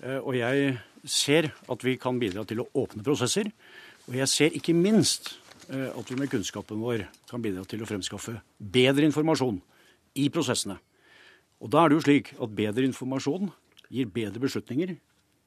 Eh, 0.02 0.20
og 0.20 0.36
jeg 0.36 0.76
ser 1.08 1.52
at 1.72 1.86
vi 1.86 1.98
kan 2.02 2.20
bidra 2.22 2.44
til 2.48 2.64
å 2.64 2.70
åpne 2.84 3.06
prosesser. 3.06 3.52
Og 4.10 4.18
jeg 4.18 4.30
ser 4.30 4.58
ikke 4.58 4.76
minst 4.78 5.38
at 5.72 6.10
vi 6.10 6.18
med 6.20 6.28
kunnskapen 6.28 6.82
vår 6.84 7.06
kan 7.30 7.40
bidra 7.40 7.62
til 7.70 7.80
å 7.80 7.88
fremskaffe 7.88 8.34
bedre 8.60 9.06
informasjon 9.08 9.62
i 10.20 10.26
prosessene. 10.34 10.76
Og 11.62 11.70
da 11.72 11.86
er 11.86 11.92
det 11.92 12.00
jo 12.00 12.04
slik 12.04 12.32
at 12.42 12.56
bedre 12.58 12.84
informasjon 12.90 13.54
gir 13.94 14.10
bedre 14.12 14.42
beslutninger, 14.42 14.96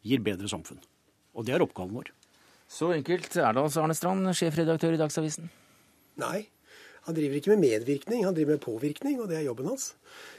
gir 0.07 0.23
bedre 0.25 0.49
samfunn. 0.49 0.81
Og 1.35 1.45
det 1.45 1.57
er 1.57 1.65
oppgaven 1.67 1.99
vår. 1.99 2.13
Så 2.71 2.95
enkelt 2.95 3.37
er 3.37 3.53
det 3.53 3.65
altså, 3.67 3.83
Arne 3.83 3.97
Strand, 3.99 4.31
sjefredaktør 4.39 4.97
i 4.97 5.01
Dagsavisen? 5.03 5.51
Nei, 6.23 6.47
han 7.05 7.17
driver 7.17 7.39
ikke 7.39 7.53
med 7.55 7.65
medvirkning, 7.65 8.25
han 8.25 8.37
driver 8.37 8.57
med 8.57 8.65
påvirkning, 8.65 9.19
og 9.21 9.29
det 9.31 9.41
er 9.41 9.49
jobben 9.49 9.69
hans. 9.73 9.91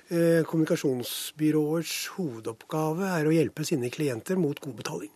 Kommunikasjonsbyråets 0.09 1.93
hovedoppgave 2.15 3.11
er 3.19 3.27
å 3.29 3.33
hjelpe 3.33 3.65
sine 3.65 3.89
klienter 3.93 4.37
mot 4.41 4.59
god 4.61 4.75
betaling. 4.81 5.13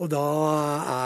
Og 0.00 0.08
da 0.08 0.24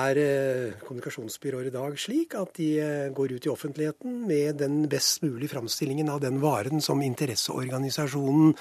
er 0.06 0.18
eh, 0.22 0.74
kommunikasjonsbyråer 0.86 1.66
i 1.66 1.74
dag 1.74 1.96
slik 1.98 2.36
at 2.38 2.52
de 2.60 2.68
eh, 2.78 3.12
går 3.14 3.34
ut 3.34 3.48
i 3.48 3.50
offentligheten 3.50 4.20
med 4.28 4.60
den 4.62 4.84
best 4.90 5.24
mulige 5.24 5.50
framstillingen 5.56 6.12
av 6.14 6.20
den 6.22 6.38
varen 6.44 6.82
som 6.84 7.02
interesseorganisasjonen, 7.02 8.54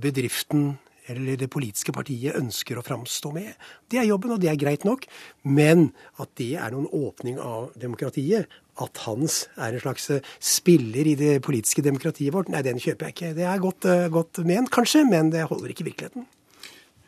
bedriften 0.00 0.70
eller 1.10 1.36
det 1.36 1.48
politiske 1.52 1.92
partiet 1.94 2.36
ønsker 2.38 2.78
å 2.78 2.84
framstå 2.84 3.32
med. 3.34 3.50
Det 3.90 4.00
er 4.00 4.08
jobben, 4.08 4.32
og 4.34 4.40
det 4.42 4.50
er 4.52 4.60
greit 4.60 4.86
nok. 4.86 5.04
Men 5.42 5.90
at 6.22 6.32
det 6.40 6.54
er 6.56 6.72
noen 6.74 6.88
åpning 6.88 7.40
av 7.42 7.72
demokratiet, 7.78 8.50
at 8.80 9.02
Hans 9.04 9.46
er 9.60 9.74
en 9.74 9.82
slags 9.82 10.08
eh, 10.12 10.28
spiller 10.40 11.08
i 11.10 11.16
det 11.18 11.34
politiske 11.44 11.84
demokratiet 11.84 12.32
vårt, 12.34 12.50
nei, 12.52 12.62
den 12.64 12.80
kjøper 12.80 13.08
jeg 13.08 13.16
ikke. 13.16 13.32
Det 13.36 13.48
er 13.48 13.60
godt, 13.60 13.88
eh, 13.88 14.06
godt 14.12 14.40
ment, 14.48 14.70
kanskje, 14.72 15.04
men 15.08 15.32
det 15.34 15.44
holder 15.50 15.72
ikke 15.72 15.84
i 15.84 15.88
virkeligheten. 15.90 16.26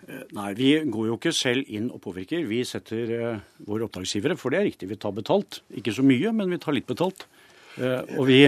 Eh, 0.05 0.27
nei, 0.37 0.51
vi 0.59 0.75
går 0.85 1.09
jo 1.09 1.17
ikke 1.17 1.33
selv 1.33 1.71
inn 1.73 1.89
og 1.91 2.03
påvirker. 2.05 2.45
Vi 2.49 2.61
setter 2.69 3.41
våre 3.65 3.89
oppdragsgivere, 3.89 4.37
for 4.41 4.53
det 4.53 4.61
er 4.61 4.69
riktig, 4.69 4.91
vi 4.93 5.01
tar 5.01 5.17
betalt. 5.17 5.63
Ikke 5.73 5.95
så 5.97 6.05
mye, 6.05 6.35
men 6.37 6.53
vi 6.53 6.61
tar 6.61 6.77
litt 6.77 6.91
betalt. 6.91 7.27
Og 7.75 8.29
vi 8.29 8.45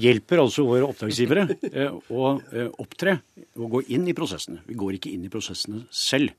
hjelper 0.00 0.40
altså 0.40 0.62
våre 0.64 0.86
oppdragsgivere 0.86 1.42
å 2.08 2.28
opptre 2.80 3.18
og 3.60 3.66
gå 3.74 3.82
inn 3.92 4.06
i 4.08 4.14
prosessene. 4.16 4.62
Vi 4.64 4.78
går 4.80 4.96
ikke 4.96 5.10
inn 5.12 5.26
i 5.26 5.32
prosessene 5.32 5.82
selv. 5.92 6.32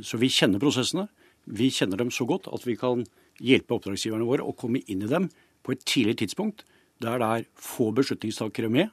Så 0.00 0.16
vi 0.16 0.30
kjenner 0.32 0.62
prosessene. 0.62 1.04
Vi 1.50 1.70
kjenner 1.74 2.00
dem 2.00 2.12
så 2.14 2.26
godt 2.28 2.48
at 2.52 2.64
vi 2.66 2.76
kan 2.78 3.04
hjelpe 3.40 3.76
oppdragsgiverne 3.76 4.28
våre 4.28 4.46
å 4.46 4.56
komme 4.56 4.82
inn 4.86 5.04
i 5.04 5.10
dem 5.10 5.28
på 5.64 5.74
et 5.74 5.84
tidlig 5.88 6.20
tidspunkt 6.22 6.64
der 7.00 7.20
det 7.20 7.28
er 7.34 7.44
få 7.56 7.88
beslutningstakere 7.96 8.68
med, 8.72 8.90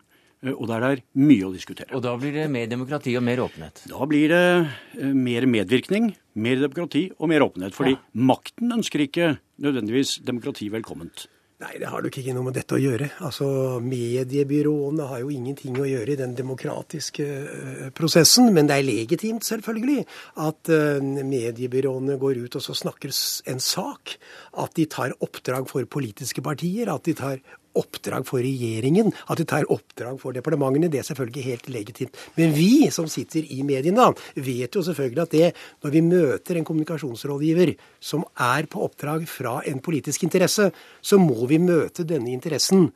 og 0.53 0.67
der 0.69 0.83
det 0.83 0.89
er 0.93 1.01
mye 1.19 1.47
å 1.47 1.51
diskutere. 1.51 1.91
Og 1.97 2.03
da 2.05 2.13
blir 2.19 2.35
det 2.35 2.45
mer 2.53 2.69
demokrati 2.71 3.15
og 3.19 3.25
mer 3.25 3.41
åpenhet? 3.43 3.81
Da 3.89 4.07
blir 4.07 4.31
det 4.31 5.11
mer 5.17 5.47
medvirkning, 5.49 6.11
mer 6.39 6.61
demokrati 6.61 7.07
og 7.17 7.31
mer 7.33 7.43
åpenhet. 7.43 7.75
Fordi 7.75 7.97
ja. 7.97 8.03
makten 8.31 8.75
ønsker 8.77 9.03
ikke 9.03 9.33
nødvendigvis 9.63 10.19
demokrati 10.27 10.69
velkomment. 10.71 11.25
Nei, 11.57 11.71
det 11.81 11.87
har 11.89 12.03
nok 12.05 12.17
ikke 12.21 12.33
noe 12.37 12.45
med 12.45 12.53
dette 12.53 12.75
å 12.75 12.77
gjøre. 12.77 13.07
Altså, 13.25 13.47
Mediebyråene 13.81 15.07
har 15.09 15.23
jo 15.23 15.31
ingenting 15.33 15.79
å 15.81 15.87
gjøre 15.89 16.13
i 16.13 16.17
den 16.19 16.35
demokratiske 16.37 17.25
uh, 17.25 17.87
prosessen. 17.97 18.51
Men 18.53 18.69
det 18.69 18.75
er 18.77 18.85
legitimt, 18.85 19.47
selvfølgelig, 19.47 20.03
at 20.45 20.69
uh, 20.69 21.01
mediebyråene 21.01 22.19
går 22.21 22.43
ut 22.43 22.59
og 22.59 22.61
så 22.61 22.77
snakker 22.77 23.09
en 23.49 23.63
sak. 23.63 24.19
At 24.53 24.77
de 24.77 24.85
tar 24.85 25.17
oppdrag 25.17 25.65
for 25.71 25.89
politiske 25.89 26.45
partier. 26.45 26.93
At 26.93 27.09
de 27.09 27.17
tar 27.17 27.41
oppdrag 27.77 28.25
for 28.27 28.43
regjeringen, 28.43 29.11
at 29.29 29.39
de 29.39 29.47
tar 29.47 29.67
oppdrag 29.73 30.19
for 30.21 30.35
departementene. 30.35 30.89
Det 30.91 31.01
er 31.01 31.07
selvfølgelig 31.09 31.45
helt 31.47 31.69
legitimt. 31.73 32.21
Men 32.37 32.55
vi 32.55 32.89
som 32.93 33.09
sitter 33.11 33.45
i 33.53 33.63
mediene, 33.67 34.09
vet 34.35 34.75
jo 34.75 34.83
selvfølgelig 34.85 35.23
at 35.23 35.35
det, 35.35 35.51
når 35.83 35.93
vi 35.93 36.05
møter 36.05 36.59
en 36.59 36.67
kommunikasjonsrådgiver 36.67 37.75
som 37.99 38.25
er 38.33 38.69
på 38.71 38.83
oppdrag 38.85 39.27
fra 39.29 39.59
en 39.67 39.81
politisk 39.83 40.27
interesse, 40.27 40.71
så 41.01 41.21
må 41.21 41.47
vi 41.49 41.61
møte 41.61 42.07
denne 42.07 42.33
interessen 42.33 42.89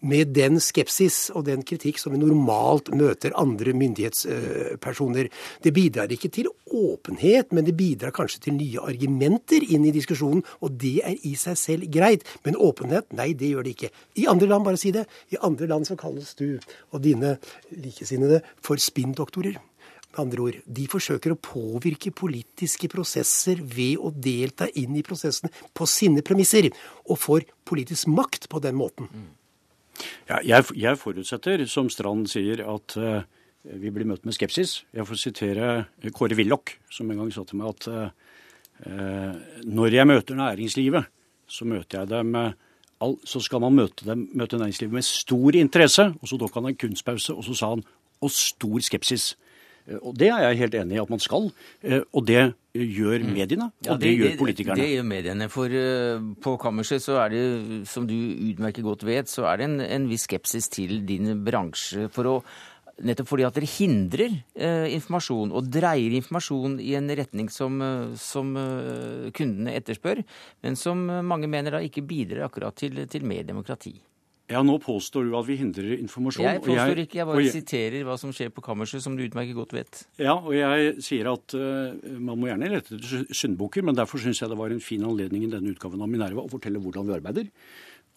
med 0.00 0.32
den 0.36 0.60
skepsis 0.62 1.28
og 1.34 1.44
den 1.48 1.62
kritikk 1.66 2.00
som 2.00 2.14
vi 2.14 2.20
normalt 2.20 2.90
møter 2.96 3.34
andre 3.38 3.74
myndighetspersoner. 3.76 5.28
Det 5.62 5.72
bidrar 5.76 6.12
ikke 6.12 6.30
til 6.32 6.50
åpenhet, 6.70 7.52
men 7.52 7.66
det 7.66 7.76
bidrar 7.78 8.14
kanskje 8.16 8.44
til 8.46 8.56
nye 8.56 8.82
argumenter 8.82 9.64
inn 9.66 9.86
i 9.88 9.94
diskusjonen, 9.94 10.44
og 10.64 10.78
det 10.80 11.00
er 11.04 11.16
i 11.28 11.34
seg 11.38 11.58
selv 11.60 11.90
greit. 11.92 12.24
Men 12.46 12.58
åpenhet, 12.58 13.10
nei, 13.16 13.32
det 13.36 13.52
gjør 13.52 13.66
det 13.66 13.74
ikke. 13.76 13.90
I 14.22 14.28
andre 14.30 14.50
land, 14.50 14.66
bare 14.68 14.80
si 14.80 14.94
det, 14.94 15.06
i 15.34 15.40
andre 15.40 15.68
land 15.70 15.88
så 15.88 15.98
kalles 16.00 16.32
du 16.38 16.60
og 16.90 17.02
dine 17.04 17.36
likesinnede 17.74 18.40
for 18.64 18.80
spinndoktorer. 18.80 19.58
Med 20.10 20.18
andre 20.24 20.42
ord, 20.42 20.56
de 20.66 20.86
forsøker 20.90 21.34
å 21.34 21.38
påvirke 21.38 22.10
politiske 22.10 22.88
prosesser 22.90 23.60
ved 23.62 24.00
å 24.02 24.10
delta 24.10 24.66
inn 24.80 24.96
i 24.98 25.04
prosessene 25.06 25.52
på 25.76 25.86
sine 25.86 26.24
premisser, 26.26 26.66
og 27.06 27.20
får 27.20 27.46
politisk 27.68 28.10
makt 28.10 28.48
på 28.50 28.62
den 28.64 28.74
måten. 28.80 29.06
Ja, 30.28 30.40
jeg, 30.46 30.66
jeg, 30.78 30.98
forutsetter, 31.00 31.64
som 31.70 31.90
Strand 31.92 32.28
sier, 32.30 32.62
at 32.64 32.96
uh, 33.00 33.20
vi 33.80 33.92
blir 33.92 34.08
møtt 34.08 34.24
med 34.28 34.36
skepsis. 34.36 34.80
Jeg 34.96 35.06
får 35.08 35.20
sitere 35.20 35.70
Kåre 36.16 36.38
Willoch, 36.38 36.76
som 36.92 37.10
en 37.10 37.22
gang 37.22 37.32
sa 37.34 37.44
til 37.48 37.60
meg 37.60 37.74
at 37.74 37.88
uh, 37.90 38.10
når 39.68 39.98
jeg 39.98 40.08
møter 40.08 40.38
næringslivet, 40.38 41.10
så 41.50 41.66
møter 41.68 42.00
jeg 42.00 42.10
dem 42.12 42.36
all, 42.38 43.16
så 43.26 43.42
skal 43.42 43.60
man 43.64 43.74
møte, 43.76 44.06
dem, 44.06 44.28
møte 44.38 44.56
næringslivet 44.60 44.94
med 44.94 45.04
stor 45.04 45.56
interesse. 45.58 46.06
Og 46.22 46.30
så 46.30 46.38
tok 46.40 46.56
han 46.56 46.70
en 46.70 46.78
kunstpause, 46.78 47.34
og 47.34 47.44
så 47.44 47.56
sa 47.58 47.74
han 47.74 47.84
og 48.20 48.32
stor 48.32 48.80
skepsis. 48.84 49.34
Og 50.00 50.14
det 50.16 50.30
er 50.30 50.46
jeg 50.46 50.60
helt 50.62 50.76
enig 50.78 50.96
i 50.96 51.02
at 51.02 51.10
man 51.10 51.20
skal. 51.20 51.50
Og 52.12 52.26
det 52.28 52.52
gjør 52.74 53.24
mm. 53.24 53.30
mediene, 53.34 53.68
og 53.70 53.86
ja, 53.86 53.96
det, 53.96 54.06
det, 54.06 54.12
gjør 54.16 54.34
politikerne. 54.40 54.78
Det 54.80 54.88
gjør 54.92 55.06
mediene. 55.10 55.48
For 55.52 55.78
på 56.44 56.56
kammerset 56.62 57.04
så 57.04 57.20
er 57.24 57.32
det, 57.34 57.44
som 57.90 58.06
du 58.08 58.16
utmerket 58.50 58.86
godt 58.86 59.06
vet, 59.08 59.30
så 59.30 59.48
er 59.50 59.60
det 59.60 59.70
en, 59.70 59.78
en 59.84 60.10
viss 60.10 60.28
skepsis 60.28 60.70
til 60.72 61.00
din 61.08 61.32
bransje. 61.46 62.10
for 62.14 62.30
å 62.30 62.36
Nettopp 63.00 63.30
fordi 63.30 63.44
at 63.46 63.56
dere 63.56 63.68
hindrer 63.70 64.34
eh, 64.60 64.90
informasjon 64.92 65.54
og 65.56 65.68
dreier 65.72 66.12
informasjon 66.18 66.74
i 66.84 66.92
en 66.98 67.08
retning 67.16 67.48
som, 67.48 67.80
som 68.20 68.52
eh, 68.60 69.30
kundene 69.36 69.72
etterspør, 69.78 70.20
men 70.60 70.76
som 70.76 71.06
mange 71.24 71.48
mener 71.48 71.78
da 71.78 71.80
ikke 71.84 72.04
bidrar 72.04 72.50
akkurat 72.50 72.76
til, 72.76 73.00
til 73.08 73.24
mer 73.24 73.46
demokrati. 73.48 73.94
Ja, 74.50 74.62
Nå 74.66 74.76
påstår 74.82 75.28
du 75.28 75.34
at 75.38 75.46
vi 75.46 75.56
hindrer 75.60 75.92
informasjon. 75.96 76.44
Jeg 76.44 76.62
påstår 76.64 76.98
jeg, 76.98 77.06
ikke, 77.06 77.20
jeg 77.20 77.28
bare 77.28 77.44
jeg, 77.44 77.52
siterer 77.54 78.06
hva 78.08 78.16
som 78.18 78.32
skjer 78.34 78.50
på 78.54 78.64
kammerset, 78.66 79.04
som 79.04 79.14
du 79.16 79.22
utmerket 79.22 79.54
godt 79.56 79.74
vet. 79.76 80.02
Ja, 80.18 80.34
og 80.34 80.50
jeg 80.56 80.96
sier 81.06 81.30
at 81.30 81.54
uh, 81.54 81.94
man 82.18 82.40
må 82.40 82.50
gjerne 82.50 82.72
lette 82.72 82.98
etter 82.98 83.30
syndebukker, 83.36 83.86
men 83.86 83.98
derfor 83.98 84.22
syns 84.22 84.42
jeg 84.42 84.50
det 84.50 84.58
var 84.58 84.74
en 84.74 84.82
fin 84.82 85.06
anledning 85.06 85.46
i 85.46 85.52
denne 85.52 85.70
utgaven 85.70 86.02
av 86.02 86.10
Minerva 86.10 86.42
å 86.42 86.50
fortelle 86.50 86.82
hvordan 86.82 87.06
vi 87.06 87.16
arbeider. 87.20 87.50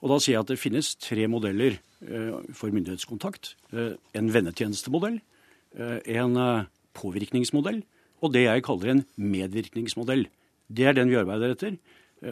Og 0.03 0.11
da 0.11 0.19
sier 0.19 0.35
jeg 0.39 0.43
at 0.43 0.51
det 0.51 0.59
finnes 0.59 0.93
tre 0.99 1.29
modeller 1.31 1.77
uh, 2.09 2.41
for 2.57 2.73
myndighetskontakt. 2.73 3.53
Uh, 3.71 3.93
en 4.17 4.33
vennetjenestemodell, 4.33 5.21
en 5.73 6.37
påvirkningsmodell 6.93 7.79
og 8.23 8.31
det 8.31 8.45
jeg 8.45 8.63
kaller 8.63 8.93
en 8.93 9.03
medvirkningsmodell. 9.19 10.27
Det 10.71 10.87
er 10.87 10.95
den 10.95 11.09
vi 11.11 11.19
arbeider 11.19 11.55
etter. 11.55 11.75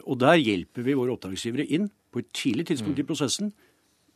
Og 0.06 0.20
der 0.22 0.40
hjelper 0.40 0.86
vi 0.86 0.96
våre 0.96 1.18
oppdragsgivere 1.18 1.68
inn 1.68 1.90
på 2.12 2.22
et 2.22 2.30
tidlig 2.36 2.70
tidspunkt 2.70 3.02
i 3.02 3.08
prosessen 3.08 3.52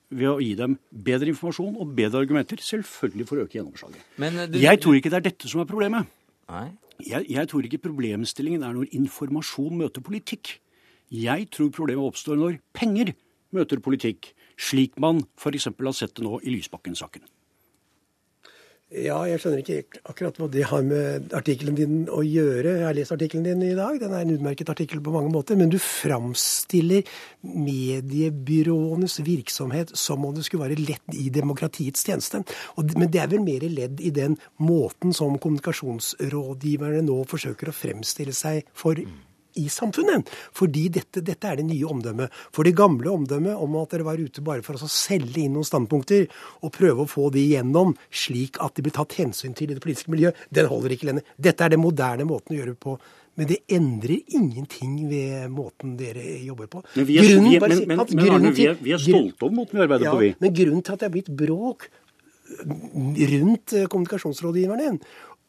ved 0.10 0.30
å 0.30 0.38
gi 0.42 0.54
dem 0.58 0.78
bedre 0.90 1.32
informasjon 1.32 1.78
og 1.82 1.94
bedre 1.98 2.22
argumenter. 2.24 2.62
Selvfølgelig 2.62 3.28
for 3.30 3.40
å 3.40 3.46
øke 3.46 3.60
gjennomslaget. 3.60 4.02
Eh, 4.20 4.40
du... 4.52 4.60
Jeg 4.62 4.82
tror 4.84 5.00
ikke 5.00 5.12
det 5.14 5.20
er 5.20 5.28
dette 5.30 5.52
som 5.52 5.64
er 5.64 5.70
problemet. 5.70 6.10
Jeg, 7.04 7.26
jeg, 7.28 7.50
tror 7.52 7.68
ikke 7.68 7.82
problemstillingen 7.90 8.64
er 8.64 8.76
når 8.78 8.94
informasjon 8.96 9.82
møter 9.82 10.06
politikk. 10.06 10.58
Jeg 11.12 11.50
tror 11.54 11.72
problemet 11.76 12.14
oppstår 12.14 12.40
når 12.40 12.60
penger 12.76 13.14
møter 13.56 13.82
politikk, 13.84 14.34
slik 14.60 14.98
man 15.02 15.24
f.eks. 15.40 15.70
har 15.70 15.96
sett 15.96 16.16
det 16.18 16.26
nå 16.26 16.40
i 16.44 16.54
Lysbakken-saken. 16.56 17.24
Ja, 18.96 19.18
jeg 19.28 19.42
skjønner 19.44 19.60
ikke 19.60 20.00
akkurat 20.08 20.38
hva 20.40 20.48
det 20.52 20.64
har 20.70 20.84
med 20.86 21.34
artikkelen 21.36 21.76
din 21.76 21.96
å 22.08 22.22
gjøre. 22.24 22.78
Jeg 22.78 22.86
har 22.88 22.96
lest 22.96 23.12
artikkelen 23.12 23.44
din 23.48 23.64
i 23.68 23.76
dag. 23.76 23.98
Den 24.00 24.14
er 24.16 24.24
en 24.24 24.32
utmerket 24.38 24.72
artikkel 24.72 25.02
på 25.04 25.12
mange 25.12 25.34
måter. 25.34 25.58
Men 25.60 25.74
du 25.74 25.76
framstiller 25.82 27.04
mediebyråenes 27.44 29.20
virksomhet 29.26 29.92
som 30.00 30.24
om 30.24 30.36
det 30.38 30.46
skulle 30.48 30.70
være 30.70 30.80
ledd 30.80 31.18
i 31.18 31.28
demokratiets 31.34 32.08
tjeneste. 32.08 32.46
men 32.96 33.12
det 33.12 33.20
er 33.20 33.32
vel 33.34 33.44
mer 33.44 33.68
ledd 33.68 34.00
i 34.00 34.14
den 34.16 34.38
måten 34.58 35.14
som 35.14 35.38
kommunikasjonsrådgiverne 35.38 37.04
nå 37.04 37.24
forsøker 37.28 37.70
å 37.70 37.76
fremstille 37.76 38.34
seg 38.34 38.64
for 38.74 38.96
i 39.62 39.66
samfunnet. 39.72 40.30
Fordi 40.56 40.88
dette, 40.94 41.24
dette, 41.26 41.50
er 41.50 41.60
det 41.60 41.68
nye 41.68 41.90
omdømmet. 41.90 42.40
For 42.56 42.68
det 42.68 42.76
gamle 42.78 43.12
omdømmet 43.14 43.60
om 43.62 43.78
at 43.82 43.96
dere 43.96 44.08
var 44.08 44.22
ute 44.22 44.44
bare 44.46 44.66
for 44.66 44.78
å 44.78 44.92
selge 44.92 45.44
inn 45.44 45.56
noen 45.56 45.68
standpunkter 45.68 46.28
og 46.62 46.74
prøve 46.76 47.06
å 47.06 47.10
få 47.10 47.30
de 47.36 47.44
igjennom 47.44 47.96
slik 48.10 48.60
at 48.64 48.76
de 48.78 48.86
blir 48.86 48.96
tatt 48.96 49.18
hensyn 49.20 49.56
til 49.58 49.72
i 49.72 49.78
det 49.78 49.84
politiske 49.84 50.14
miljøet, 50.14 50.48
den 50.54 50.70
holder 50.72 50.96
ikke 50.96 51.12
lenger. 51.12 51.30
Dette 51.38 51.66
er 51.66 51.76
den 51.76 51.84
moderne 51.84 52.28
måten 52.28 52.56
å 52.56 52.60
gjøre 52.60 52.76
det 52.76 52.84
på. 52.86 52.98
Men 53.36 53.50
det 53.50 53.58
endrer 53.76 54.22
ingenting 54.38 54.94
ved 55.10 55.50
måten 55.52 55.98
dere 56.00 56.24
jobber 56.46 56.70
på. 56.72 56.82
Men 56.96 57.08
vi 57.10 57.18
er, 57.20 57.28
grunnen, 57.28 57.50
vi 57.52 57.58
er, 57.58 57.66
men, 57.68 57.82
men, 57.90 58.04
men 58.16 58.32
Arne, 58.32 58.52
vi 58.56 58.68
er, 58.70 58.78
vi 58.80 58.96
er 58.96 59.02
stolte 59.04 59.50
om 59.50 59.58
måten 59.60 59.76
vi 59.76 59.84
arbeider 59.84 60.08
ja, 60.08 60.16
på, 60.16 60.22
vi. 60.24 60.32
Men 60.40 60.56
grunnen 60.56 60.86
til 60.86 60.96
at 60.96 61.04
det 61.04 61.10
er 61.10 61.16
blitt 61.18 61.32
bråk 61.44 61.90
rundt 62.56 63.74
eh, 63.74 63.88
kommunikasjonsrådgiverne 63.92 64.94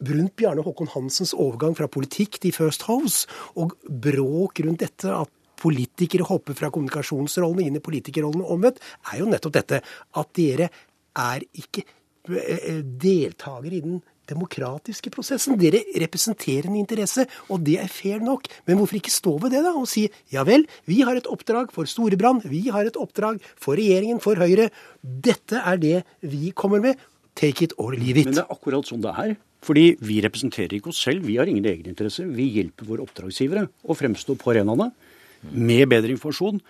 rundt 0.05 0.35
Bjarne 0.37 0.63
Håkon 0.65 0.91
Hansens 0.93 1.33
overgang 1.33 1.75
fra 1.77 1.89
politikk 1.91 2.39
til 2.43 2.53
First 2.55 2.85
House, 2.89 3.25
og 3.57 3.75
bråk 3.87 4.61
rundt 4.65 4.83
dette 4.85 5.13
at 5.13 5.31
politikere 5.57 6.27
hopper 6.27 6.57
fra 6.57 6.69
kommunikasjonsrollene 6.73 7.65
inn 7.65 7.79
i 7.79 7.83
politikerrollene 7.83 8.45
omvendt, 8.53 8.81
er 9.11 9.23
jo 9.23 9.29
nettopp 9.31 9.55
dette 9.57 9.81
at 9.81 10.35
dere 10.37 10.69
er 11.17 11.47
ikke 11.57 11.81
eh, 12.29 12.59
eh, 12.59 12.83
deltakere 12.85 13.73
i 13.79 13.81
den 13.81 13.97
demokratiske 14.27 15.11
prosessen. 15.13 15.57
Dere 15.59 15.81
representerer 16.03 16.67
en 16.69 16.77
interesse, 16.77 17.25
og 17.49 17.63
det 17.65 17.77
er 17.81 17.91
fair 17.91 18.21
nok. 18.23 18.49
Men 18.67 18.79
hvorfor 18.79 18.99
ikke 18.99 19.13
stå 19.13 19.37
ved 19.43 19.55
det 19.55 19.63
da 19.65 19.73
og 19.79 19.87
si 19.89 20.05
ja 20.33 20.43
vel, 20.47 20.67
vi 20.85 20.99
har 21.07 21.17
et 21.17 21.29
oppdrag 21.31 21.71
for 21.73 21.89
Storebrand, 21.89 22.45
vi 22.51 22.67
har 22.73 22.89
et 22.89 22.99
oppdrag 22.99 23.39
for 23.55 23.79
regjeringen, 23.79 24.21
for 24.23 24.39
Høyre. 24.39 24.69
Dette 25.01 25.63
er 25.63 25.81
det 25.81 25.97
vi 26.21 26.51
kommer 26.51 26.83
med. 26.83 26.99
Take 27.37 27.69
it 27.69 27.75
or 27.77 27.93
leave 27.93 28.19
it. 28.19 28.29
Men 28.29 28.41
det 28.41 28.45
er 28.45 28.55
akkurat 28.57 28.89
sånn 28.89 29.03
det 29.03 29.13
er. 29.13 29.35
Fordi 29.67 29.97
vi 29.99 30.21
representerer 30.23 30.77
ikke 30.77 30.93
oss 30.93 31.01
selv, 31.03 31.25
vi 31.27 31.35
har 31.39 31.49
ingen 31.49 31.65
egeninteresse. 31.67 32.23
Vi 32.31 32.47
hjelper 32.55 32.87
våre 32.87 33.03
oppdragsgivere 33.03 33.65
å 33.83 33.97
fremstå 33.97 34.37
på 34.39 34.53
arenaene 34.53 34.91
med 35.51 35.89
bedre 35.91 36.13
informasjon, 36.15 36.61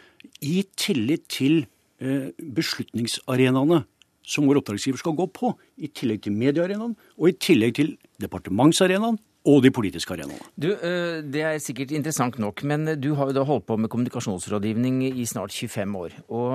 i 0.43 0.63
tillit 0.77 1.27
til 1.31 1.61
eh, 2.03 2.33
beslutningsarenaene 2.35 3.83
som 4.27 4.47
vår 4.49 4.59
oppdragsgiver 4.59 4.99
skal 4.99 5.15
gå 5.17 5.27
på. 5.31 5.53
I 5.79 5.91
tillegg 5.93 6.25
til 6.25 6.35
mediearenaen, 6.35 6.97
og 6.97 7.29
i 7.29 7.37
tillegg 7.37 7.77
til 7.77 7.93
departementsarenaen 8.21 9.19
og 9.47 9.61
de 9.63 9.71
politiske 9.71 10.13
arenaene. 10.13 10.43
Du, 10.59 10.69
eh, 10.73 11.21
Det 11.21 11.41
er 11.41 11.59
sikkert 11.63 11.91
interessant 11.95 12.37
nok, 12.37 12.63
men 12.63 12.99
du 12.99 13.13
har 13.15 13.27
jo 13.31 13.37
da 13.37 13.43
holdt 13.47 13.65
på 13.65 13.77
med 13.79 13.89
kommunikasjonsrådgivning 13.89 15.03
i 15.07 15.25
snart 15.25 15.51
25 15.51 15.95
år. 15.95 16.11
Og, 16.29 16.51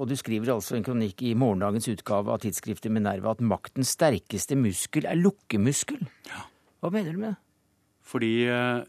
og 0.00 0.08
du 0.08 0.16
skriver 0.16 0.54
altså 0.54 0.76
en 0.76 0.84
kronikk 0.84 1.22
i 1.22 1.34
morgendagens 1.34 1.88
utgave 1.88 2.30
av 2.30 2.42
tidsskriftet 2.42 2.90
Minerva 2.90 3.32
at 3.34 3.40
maktens 3.40 3.94
sterkeste 3.94 4.58
muskel 4.58 5.06
er 5.06 5.20
lukkemuskel. 5.20 6.02
Ja. 6.26 6.44
Hva 6.82 6.90
mener 6.92 7.12
du 7.12 7.18
med 7.18 7.32
det? 7.32 7.38
Fordi 8.04 8.32
eh, 8.50 8.84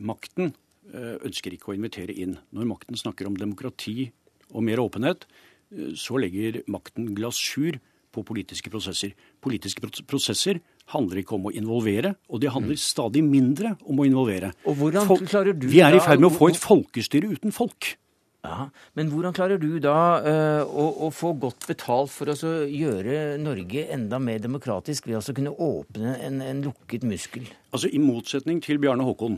makten 0.00 0.54
eh, 0.94 1.16
ønsker 1.26 1.54
ikke 1.54 1.72
å 1.72 1.76
invitere 1.76 2.14
inn. 2.16 2.38
Når 2.56 2.70
makten 2.70 2.98
snakker 2.98 3.28
om 3.28 3.36
demokrati 3.38 4.10
og 4.50 4.64
mer 4.66 4.82
åpenhet, 4.82 5.26
eh, 5.74 5.92
så 5.98 6.20
legger 6.22 6.62
makten 6.70 7.12
glasur 7.16 7.78
på 8.10 8.24
politiske 8.26 8.72
prosesser. 8.72 9.12
Politiske 9.42 9.84
prosesser 10.08 10.60
handler 10.92 11.22
ikke 11.22 11.36
om 11.38 11.48
å 11.50 11.54
involvere, 11.54 12.14
og 12.28 12.42
det 12.42 12.52
handler 12.54 12.76
mm. 12.76 12.82
stadig 12.82 13.22
mindre 13.26 13.74
om 13.86 14.02
å 14.02 14.06
involvere. 14.08 14.52
Og 14.66 14.78
hvordan 14.80 15.08
Folk, 15.08 15.26
klarer 15.30 15.56
du 15.56 15.68
Vi 15.70 15.82
er 15.84 15.96
i 15.96 16.02
ferd 16.02 16.22
med 16.22 16.30
å 16.30 16.34
få 16.36 16.50
et 16.52 16.60
folkestyre 16.60 17.30
uten 17.30 17.54
folk. 17.54 17.94
Ja, 18.40 18.70
Men 18.96 19.10
hvordan 19.12 19.34
klarer 19.36 19.60
du 19.60 19.74
da 19.84 19.96
uh, 20.24 20.62
å, 20.64 20.86
å, 21.06 21.10
få 21.12 21.34
godt 21.36 21.66
betalt 21.68 22.12
for 22.12 22.32
å 22.32 22.52
gjøre 22.64 23.36
Norge 23.40 23.84
enda 23.92 24.20
mer 24.22 24.40
demokratisk 24.40 25.10
ved 25.10 25.18
å 25.20 25.34
kunne 25.36 25.52
åpne 25.52 26.14
en, 26.24 26.40
en 26.40 26.62
lukket 26.64 27.04
muskel? 27.04 27.50
Altså 27.74 27.90
I 27.92 28.00
motsetning 28.00 28.62
til 28.64 28.80
Bjarne 28.80 29.04
Håkon, 29.04 29.36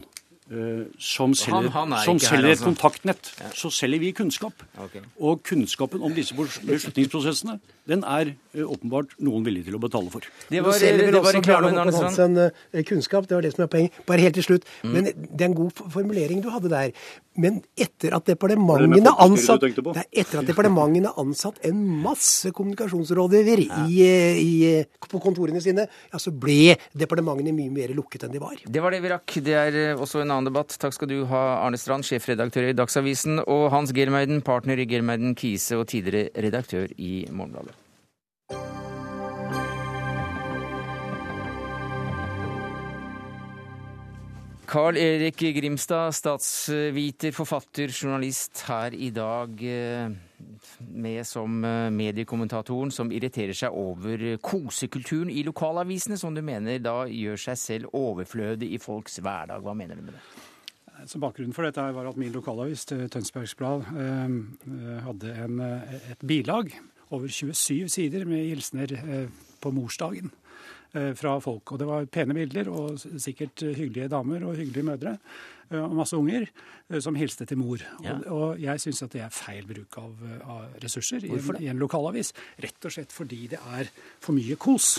uh, 0.54 0.84
som 1.02 1.34
selger, 1.34 1.72
han, 1.74 1.96
han 1.96 2.06
som 2.06 2.22
selger 2.22 2.46
her, 2.46 2.52
altså. 2.52 2.62
et 2.62 2.68
kontaktnett, 2.68 3.32
ja. 3.42 3.50
så 3.58 3.72
selger 3.74 4.04
vi 4.04 4.12
kunnskap. 4.22 4.62
Okay. 4.86 5.02
Og 5.18 5.42
kunnskapen 5.50 6.06
om 6.06 6.14
disse 6.14 6.38
beslutningsprosessene 6.38 7.58
den 7.90 8.04
er 8.06 8.32
uh, 8.54 8.62
åpenbart 8.70 9.16
noen 9.24 9.44
villig 9.46 9.64
til 9.66 9.76
å 9.78 9.82
betale 9.82 10.12
for. 10.12 10.26
Det 10.48 10.62
var, 10.62 10.78
det, 10.78 11.10
var 11.16 11.34
reklamen, 11.38 11.80
Arne 11.82 11.94
Strand. 11.96 12.40
kunnskap, 12.86 13.26
det 13.28 13.38
var 13.38 13.46
det 13.46 13.54
som 13.56 13.64
er 13.66 13.72
poenget. 13.72 13.98
Bare 14.06 14.22
helt 14.22 14.38
til 14.38 14.46
slutt. 14.46 14.68
Mm. 14.82 14.94
Men 14.94 15.10
det 15.10 15.40
er 15.40 15.50
en 15.50 15.58
god 15.58 15.84
formulering 15.90 16.42
du 16.44 16.50
hadde 16.54 16.70
der. 16.72 16.94
Men 17.40 17.62
etter 17.80 18.12
at 18.12 18.26
departementene 18.28 19.12
ansatt, 19.24 19.64
etter 19.64 20.42
at 20.42 20.48
departementene 20.50 21.14
ansatt 21.20 21.62
en 21.64 21.78
masse 22.04 22.52
kommunikasjonsrådgiver 22.52 23.64
ja. 23.64 23.84
i, 23.88 24.00
eh, 24.04 24.40
i, 24.42 25.06
på 25.08 25.20
kontorene 25.22 25.62
sine, 25.64 25.86
ja, 25.88 26.20
så 26.20 26.32
ble 26.34 26.76
departementene 26.92 27.54
mye 27.56 27.72
mer 27.72 27.94
lukket 27.96 28.26
enn 28.26 28.34
de 28.36 28.42
var. 28.42 28.60
Det 28.62 28.84
var 28.84 28.92
det 28.92 29.00
vi 29.04 29.14
rakk. 29.14 29.38
Det 29.48 29.56
er 29.56 29.78
også 29.96 30.22
en 30.22 30.28
annen 30.28 30.50
debatt. 30.50 30.76
Takk 30.82 30.96
skal 30.98 31.08
du 31.10 31.22
ha, 31.32 31.44
Arne 31.62 31.80
Strand, 31.80 32.04
sjefredaktør 32.08 32.68
i 32.68 32.76
Dagsavisen, 32.76 33.40
og 33.46 33.70
Hans 33.72 33.94
Germeiden, 33.96 34.44
partner 34.44 34.80
i 34.82 34.88
Germeiden 34.88 35.32
Kise 35.38 35.80
og 35.80 35.88
tidligere 35.92 36.28
redaktør 36.44 36.92
i 37.00 37.22
Morgenbladet. 37.32 37.81
Carl 44.66 44.96
Erik 44.96 45.40
Grimstad, 45.56 46.14
statsviter, 46.14 47.32
forfatter, 47.34 47.90
journalist 47.90 48.62
her 48.68 48.94
i 48.94 49.08
dag 49.10 49.58
eh, 49.66 50.12
med 50.86 51.26
som 51.26 51.64
eh, 51.66 51.88
mediekommentatoren 51.90 52.92
som 52.94 53.10
irriterer 53.12 53.56
seg 53.58 53.74
over 53.74 54.22
kosekulturen 54.42 55.32
i 55.34 55.42
lokalavisene, 55.46 56.16
som 56.18 56.34
du 56.34 56.44
mener 56.46 56.78
da 56.78 57.02
gjør 57.10 57.42
seg 57.48 57.58
selv 57.58 57.96
overflødig 57.98 58.70
i 58.76 58.80
folks 58.82 59.18
hverdag. 59.18 59.64
Hva 59.66 59.74
mener 59.74 59.98
du 59.98 60.06
med 60.06 60.14
det? 60.16 60.24
Så 61.10 61.18
Bakgrunnen 61.18 61.56
for 61.56 61.66
dette 61.66 61.82
var 61.96 62.06
at 62.06 62.20
min 62.20 62.30
lokalavis, 62.32 62.86
Tønsbergs 62.86 63.56
Blad, 63.58 63.88
eh, 63.98 65.00
hadde 65.08 65.34
en, 65.42 65.58
et 66.12 66.22
bilag 66.22 66.70
over 67.10 67.26
27 67.26 67.90
sider 67.90 68.24
med 68.30 68.46
hilsener 68.46 68.94
på 69.60 69.74
morsdagen. 69.74 70.30
Fra 70.92 71.38
folk. 71.40 71.72
Og 71.72 71.80
det 71.80 71.88
var 71.88 72.06
pene 72.12 72.36
bilder 72.36 72.68
og 72.68 73.00
sikkert 73.00 73.62
hyggelige 73.64 74.10
damer 74.12 74.44
og 74.44 74.58
hyggelige 74.58 74.84
mødre 74.84 75.16
og 75.72 75.94
masse 75.96 76.16
unger 76.18 76.44
som 77.00 77.16
hilste 77.16 77.46
til 77.48 77.56
mor. 77.56 77.80
Ja. 78.04 78.18
Og, 78.18 78.34
og, 78.34 78.60
jeg 78.60 78.82
syns 78.82 79.00
at 79.06 79.14
det 79.14 79.22
er 79.24 79.32
feil 79.32 79.64
bruk 79.64 79.96
av, 80.02 80.24
av 80.44 80.74
ressurser 80.84 81.24
i 81.24 81.32
en, 81.32 81.60
i 81.64 81.70
en, 81.72 81.80
lokalavis. 81.80 82.34
Rett 82.60 82.88
og 82.88 82.92
slett 82.92 83.14
fordi 83.14 83.46
det 83.54 83.60
er 83.72 83.88
for 84.20 84.36
mye 84.36 84.58
kos. 84.60 84.98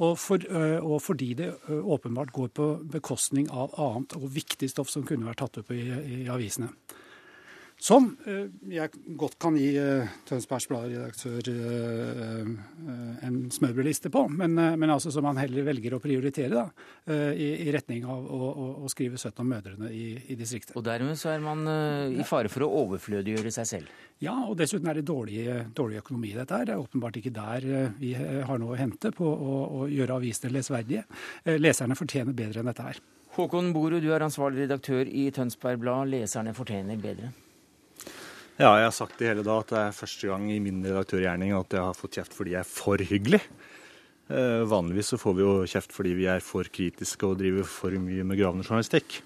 Og, 0.00 0.16
for, 0.18 0.42
og, 0.80 0.96
fordi 1.04 1.34
det 1.38 1.50
åpenbart 1.68 2.32
går 2.34 2.50
på 2.56 2.70
bekostning 2.96 3.50
av 3.52 3.76
annet 3.78 4.16
og 4.16 4.30
viktig 4.32 4.70
stoff 4.72 4.90
som 4.90 5.04
kunne 5.06 5.28
vært 5.28 5.44
tatt 5.44 5.60
opp 5.60 5.74
i, 5.76 5.84
i 5.84 6.24
avisene. 6.32 6.72
Som 7.80 8.06
eh, 8.24 8.46
jeg 8.70 8.90
godt 9.18 9.34
kan 9.42 9.56
gi 9.58 9.74
eh, 9.76 10.12
Tønsbergs 10.28 10.66
Blad-redaktør 10.70 11.48
eh, 11.50 12.52
en 13.26 13.38
smørbrødliste 13.52 14.12
på, 14.14 14.22
men, 14.30 14.54
men, 14.54 14.92
altså 14.94 15.10
som 15.12 15.26
han 15.28 15.40
heller 15.40 15.66
velger 15.66 15.96
å 15.96 16.00
prioritere 16.02 16.52
da, 16.54 16.64
i, 17.34 17.48
i 17.66 17.72
retning 17.74 18.06
av 18.08 18.24
å, 18.24 18.48
å, 18.48 18.66
å, 18.84 18.90
skrive 18.92 19.18
søtt 19.20 19.40
om 19.42 19.48
mødrene 19.50 19.90
i, 19.92 20.06
i, 20.30 20.36
distriktet. 20.38 20.74
Og 20.78 20.84
dermed 20.86 21.18
så 21.20 21.32
er 21.34 21.44
man 21.44 21.64
i 21.66 22.26
fare 22.28 22.52
for 22.52 22.66
å 22.66 22.70
overflødiggjøre 22.84 23.52
seg 23.54 23.68
selv? 23.68 23.94
Ja, 24.22 24.36
og 24.46 24.56
dessuten 24.60 24.88
er 24.90 25.00
det 25.00 25.06
dårlig, 25.08 25.44
dårlig 25.76 26.00
økonomi 26.02 26.32
i 26.32 26.38
dette 26.38 26.60
her. 26.60 26.68
Det 26.68 26.76
er 26.76 26.84
åpenbart 26.84 27.18
ikke 27.20 27.34
der 27.34 27.68
vi 27.98 28.14
har 28.14 28.60
noe 28.60 28.76
å 28.76 28.80
hente 28.80 29.12
på 29.16 29.28
å, 29.28 29.60
å 29.80 29.88
gjøre 29.90 30.20
avisene 30.20 30.54
lesverdige. 30.54 31.06
Leserne 31.58 31.98
fortjener 31.98 32.36
bedre 32.36 32.62
enn 32.62 32.70
dette 32.70 32.90
her. 32.92 33.02
Håkon 33.34 33.72
Borud, 33.74 33.98
du 34.04 34.12
er 34.14 34.24
ansvarlig 34.24 34.68
redaktør 34.68 35.08
i 35.10 35.26
Tønsberg 35.34 35.82
Blad. 35.82 36.12
Leserne 36.12 36.54
fortjener 36.56 37.00
bedre? 37.02 37.32
Ja, 38.54 38.70
jeg 38.78 38.86
har 38.86 38.94
sagt 38.94 39.18
det 39.18 39.32
hele 39.32 39.42
dag 39.42 39.64
at 39.64 39.70
det 39.72 39.78
er 39.80 39.96
første 39.96 40.28
gang 40.30 40.44
i 40.54 40.60
min 40.62 40.78
redaktørgjerning 40.86 41.50
at 41.56 41.74
jeg 41.74 41.82
har 41.82 41.96
fått 41.98 42.20
kjeft 42.20 42.36
fordi 42.36 42.52
jeg 42.54 42.60
er 42.62 42.68
for 42.70 43.02
hyggelig. 43.02 43.40
Eh, 44.30 44.62
vanligvis 44.70 45.10
så 45.10 45.18
får 45.18 45.34
vi 45.34 45.42
jo 45.42 45.54
kjeft 45.72 45.94
fordi 45.96 46.12
vi 46.20 46.28
er 46.30 46.44
for 46.44 46.70
kritiske 46.70 47.26
og 47.26 47.40
driver 47.40 47.66
for 47.66 47.96
mye 47.98 48.22
med 48.22 48.38
gravende 48.38 48.62
journalistikk. 48.62 49.18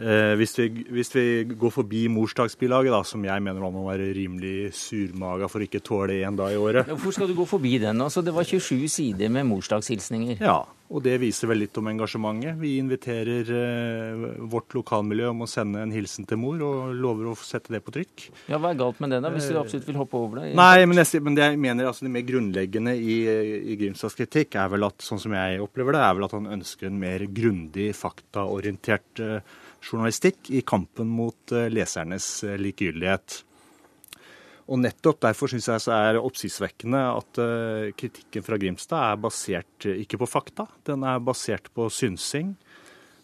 Eh, 0.00 0.32
hvis, 0.40 0.54
vi, 0.56 0.66
hvis, 0.96 1.10
vi, 1.12 1.24
går 1.44 1.72
forbi 1.74 2.06
morsdagsbilaget, 2.08 2.92
da, 2.94 3.02
som 3.04 3.24
jeg 3.26 3.44
mener 3.44 3.60
man 3.60 3.74
må 3.74 3.84
være 3.90 4.08
rimelig 4.16 4.70
surmaga 4.78 5.48
for 5.50 5.60
å 5.60 5.66
ikke 5.68 5.82
tåle 5.84 6.22
én 6.24 6.38
dag 6.38 6.54
i 6.54 6.60
året 6.60 6.88
Hvorfor 6.88 7.18
skal 7.18 7.28
du 7.28 7.36
gå 7.36 7.44
forbi 7.48 7.74
den? 7.82 8.00
Altså, 8.00 8.24
det 8.24 8.32
var 8.32 8.48
27 8.48 8.88
sider 8.88 9.28
med 9.32 9.44
morsdagshilsninger. 9.50 10.40
Ja, 10.40 10.62
og 10.90 11.04
det 11.04 11.18
viser 11.22 11.50
vel 11.52 11.60
litt 11.62 11.76
om 11.76 11.86
engasjementet. 11.92 12.56
Vi 12.58 12.72
inviterer 12.80 13.52
eh, 13.54 14.24
vårt 14.50 14.72
lokalmiljø 14.74 15.28
om 15.34 15.44
å 15.44 15.50
sende 15.50 15.84
en 15.84 15.92
hilsen 15.92 16.24
til 16.26 16.40
mor, 16.40 16.64
og 16.64 16.96
lover 16.96 17.28
å 17.30 17.36
sette 17.36 17.76
det 17.76 17.82
på 17.84 17.92
trykk. 17.94 18.26
Ja, 18.50 18.56
Hva 18.56 18.72
er 18.72 18.80
galt 18.80 19.04
med 19.04 19.12
det, 19.12 19.20
da, 19.20 19.30
hvis 19.36 19.46
du 19.52 19.54
eh, 19.54 19.60
absolutt 19.60 19.86
vil 19.90 20.00
hoppe 20.00 20.16
over 20.18 20.40
det? 20.40 20.54
Nei, 20.56 20.86
men, 20.88 20.98
jeg, 21.04 21.22
men 21.22 21.36
det 21.36 21.46
jeg 21.50 21.60
mener 21.68 21.92
altså, 21.92 22.08
det 22.08 22.14
mer 22.16 22.24
grunnleggende 22.26 22.96
i, 22.96 23.20
i 23.70 23.76
Grimstads 23.84 24.16
kritikk 24.16 24.56
er 24.56 24.72
vel 24.72 24.88
at, 24.88 25.04
sånn 25.04 25.20
som 25.20 25.36
jeg 25.36 25.60
opplever 25.60 25.98
det, 25.98 26.06
er 26.08 26.16
vel 26.16 26.30
at 26.30 26.38
han 26.40 26.54
ønsker 26.56 26.88
en 26.88 27.02
mer 27.04 27.28
grundig, 27.28 27.92
faktaorientert 28.00 29.22
eh, 29.28 29.58
journalistikk 29.80 30.50
i 30.54 30.62
kampen 30.66 31.08
mot 31.10 31.54
eh, 31.54 31.68
lesernes 31.72 32.28
eh, 32.44 32.58
likegyldighet. 32.60 33.40
Og 34.70 34.78
nettopp 34.78 35.22
derfor 35.24 35.50
syns 35.50 35.66
jeg 35.66 35.82
så 35.82 35.94
er 35.96 36.20
oppsiktsvekkende 36.20 36.98
at 37.10 37.38
uh, 37.42 37.88
kritikken 37.98 38.44
fra 38.46 38.54
Grimstad 38.54 39.00
er 39.02 39.16
basert 39.18 39.86
ikke 39.90 40.20
på 40.20 40.28
fakta, 40.30 40.68
den 40.86 41.02
er 41.02 41.18
basert 41.26 41.66
på 41.74 41.88
synsing. 41.90 42.52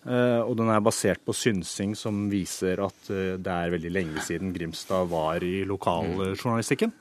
Og 0.07 0.53
den 0.59 0.69
er 0.71 0.83
basert 0.83 1.23
på 1.27 1.35
synsing 1.35 1.95
som 1.99 2.25
viser 2.31 2.79
at 2.83 3.09
det 3.11 3.53
er 3.53 3.73
veldig 3.75 3.91
lenge 3.91 4.23
siden 4.23 4.53
Grimstad 4.55 5.07
var 5.11 5.43
i 5.43 5.65
lokaljournalistikken. 5.67 6.93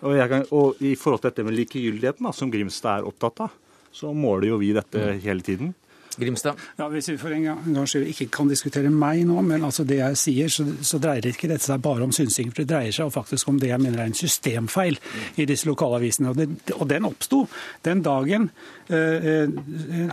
Og, 0.00 0.16
kan, 0.30 0.46
og 0.54 0.80
i 0.82 0.94
forhold 0.98 1.24
til 1.24 1.30
dette 1.30 1.46
med 1.46 1.58
likegyldigheten, 1.58 2.26
da, 2.26 2.32
som 2.34 2.50
Grimstad 2.50 3.00
er 3.00 3.10
opptatt 3.10 3.44
av, 3.46 3.54
så 3.94 4.10
måler 4.14 4.52
jo 4.52 4.58
vi 4.62 4.72
dette 4.76 5.02
mm. 5.02 5.22
hele 5.26 5.46
tiden. 5.46 5.74
Grimstad? 6.18 6.58
Ja, 6.78 6.88
Hvis 6.88 7.10
vi 7.12 7.16
for 7.20 7.34
en 7.34 7.44
gang 7.46 7.88
skyld 7.88 8.08
ikke 8.10 8.28
kan 8.34 8.50
diskutere 8.50 8.90
meg 8.90 9.22
nå, 9.28 9.40
men 9.46 9.64
altså 9.66 9.84
det 9.84 10.00
jeg 10.00 10.18
sier, 10.18 10.52
så, 10.52 10.66
så 10.82 10.98
dreier 11.02 11.30
ikke 11.30 11.50
dette 11.50 11.66
seg 11.66 11.82
bare 11.84 12.06
om 12.06 12.14
synsing. 12.14 12.50
For 12.50 12.62
det 12.62 12.72
dreier 12.72 12.96
seg 12.96 13.12
faktisk 13.14 13.48
om 13.52 13.60
det 13.60 13.70
jeg 13.72 13.82
mener 13.82 14.02
er 14.02 14.10
en 14.10 14.16
systemfeil 14.16 14.98
i 15.36 15.48
disse 15.48 15.68
lokalavisene. 15.68 16.32
Og, 16.32 16.40
det, 16.40 16.76
og 16.76 16.86
den 16.90 17.08
oppsto 17.08 17.44
den 17.86 18.04
dagen 18.06 18.50
Eh, 18.90 19.42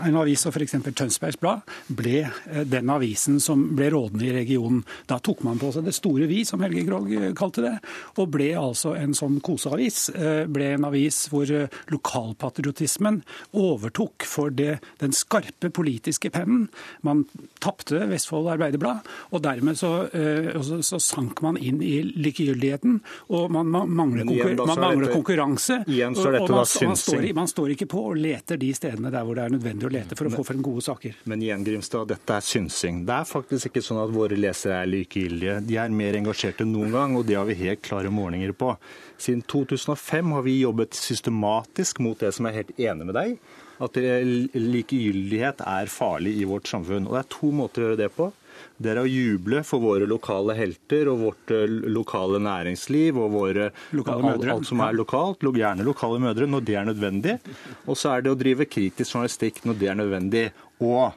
en 0.06 0.18
avis 0.20 0.44
som 0.46 0.54
f.eks. 0.54 0.76
Tønsbergs 0.94 1.40
Blad 1.42 1.64
ble 1.98 2.20
eh, 2.28 2.66
den 2.70 2.92
avisen 2.94 3.40
som 3.42 3.64
ble 3.78 3.90
rådende 3.94 4.28
i 4.28 4.36
regionen. 4.36 4.84
Da 5.10 5.18
tok 5.24 5.42
man 5.48 5.58
på 5.58 5.72
seg 5.74 5.88
det 5.88 5.96
store 5.98 6.28
vi, 6.30 6.44
som 6.46 6.62
Helge 6.62 6.84
Krogh 6.86 7.10
eh, 7.18 7.32
kalte 7.38 7.64
det, 7.66 7.74
og 8.22 8.30
ble 8.36 8.52
altså 8.60 8.94
en 9.00 9.16
sånn 9.18 9.40
koseavis. 9.42 10.12
Ble 10.54 10.70
en 10.76 10.86
avis 10.88 11.24
hvor 11.32 11.50
lokalpatriotismen 11.90 13.22
overtok 13.58 14.26
for 14.30 14.54
det, 14.54 14.78
den 15.02 15.16
skarpe 15.16 15.72
politiske 15.88 16.30
pennen. 16.30 16.68
Man 17.02 17.26
tapte 17.64 18.04
Vestfold 18.10 18.50
Arbeiderblad, 18.52 19.08
og 19.32 19.44
dermed 19.44 19.78
så, 19.80 19.92
så, 20.12 20.82
så, 20.84 21.00
sank 21.00 21.42
man 21.46 21.58
inn 21.58 21.80
i 21.86 22.02
likegyldigheten. 22.04 23.00
Og 23.32 23.52
man, 23.54 23.70
man 23.72 23.90
mangler, 23.90 24.28
konkur 24.28 24.66
man 24.68 24.82
mangler 24.84 25.14
konkurranse. 25.14 25.80
Dette 25.88 26.44
og 26.44 26.52
man, 26.52 26.66
står, 26.68 27.28
man 27.38 27.48
står 27.48 27.74
ikke 27.76 27.88
på 27.92 28.04
og 28.12 28.20
leter 28.20 28.60
de 28.60 28.74
stedene 28.76 29.12
der 29.14 29.24
hvor 29.24 29.38
det 29.38 29.46
er 29.48 29.56
nødvendig 29.56 29.88
å 29.88 29.94
lete 29.94 30.18
for 30.20 30.30
å 30.30 30.34
få 30.34 30.46
frem 30.48 30.64
gode 30.66 30.84
saker. 30.86 31.22
Men 31.32 31.44
igjen, 31.46 31.64
Grimstad, 31.68 32.10
dette 32.12 32.38
er 32.38 32.46
synsing. 32.46 33.04
Det 33.08 33.16
er 33.22 33.30
faktisk 33.30 33.72
ikke 33.72 33.86
sånn 33.86 34.02
at 34.04 34.14
våre 34.14 34.40
lesere 34.40 34.82
er 34.82 34.92
likegyldige. 34.92 35.60
De 35.68 35.80
er 35.80 35.94
mer 35.94 36.20
engasjerte 36.20 36.66
enn 36.66 36.74
noen 36.76 36.96
gang, 36.96 37.16
og 37.20 37.28
det 37.30 37.40
har 37.40 37.48
vi 37.48 37.58
helt 37.62 37.84
klare 37.86 38.12
målinger 38.14 38.52
på. 38.58 38.74
Siden 39.22 39.46
2005 39.50 40.36
har 40.36 40.44
vi 40.46 40.60
jobbet 40.60 40.98
systematisk 40.98 42.04
mot 42.04 42.20
det 42.22 42.34
som 42.36 42.50
er 42.50 42.60
helt 42.60 42.76
enig 42.78 43.08
med 43.08 43.18
deg, 43.18 43.40
at 43.84 43.98
likegyldighet 43.98 45.62
er 45.66 45.92
farlig 45.92 46.36
i 46.42 46.48
vårt 46.50 46.70
samfunn. 46.70 47.08
Og 47.08 47.16
det 47.16 47.24
er 47.24 47.32
to 47.36 47.52
måter 47.54 47.84
å 47.84 47.90
gjøre 47.92 48.02
det 48.02 48.12
på. 48.16 48.32
Det 48.78 48.92
er 48.92 49.02
å 49.02 49.10
juble 49.10 49.62
for 49.66 49.82
våre 49.82 50.08
lokale 50.10 50.56
helter 50.58 51.10
og 51.12 51.22
vårt 51.22 51.54
eh, 51.54 51.78
lokale 51.94 52.42
næringsliv 52.42 53.18
og 53.22 53.32
våre, 53.36 53.70
alt, 53.94 54.48
alt, 54.50 54.68
som 54.70 54.82
er 54.86 54.98
lokalt. 54.98 55.46
Gjerne 55.46 55.86
lokale 55.86 56.22
mødre 56.22 56.50
når 56.50 56.66
det 56.66 56.76
er 56.78 56.90
nødvendig. 56.90 57.38
Og 57.86 57.98
så 57.98 58.16
er 58.16 58.26
det 58.26 58.34
å 58.34 58.40
drive 58.40 58.70
kritisk 58.70 59.14
journalistikk 59.16 59.64
når 59.66 59.80
det 59.82 59.92
er 59.92 60.02
nødvendig. 60.02 60.44
Og 60.82 61.14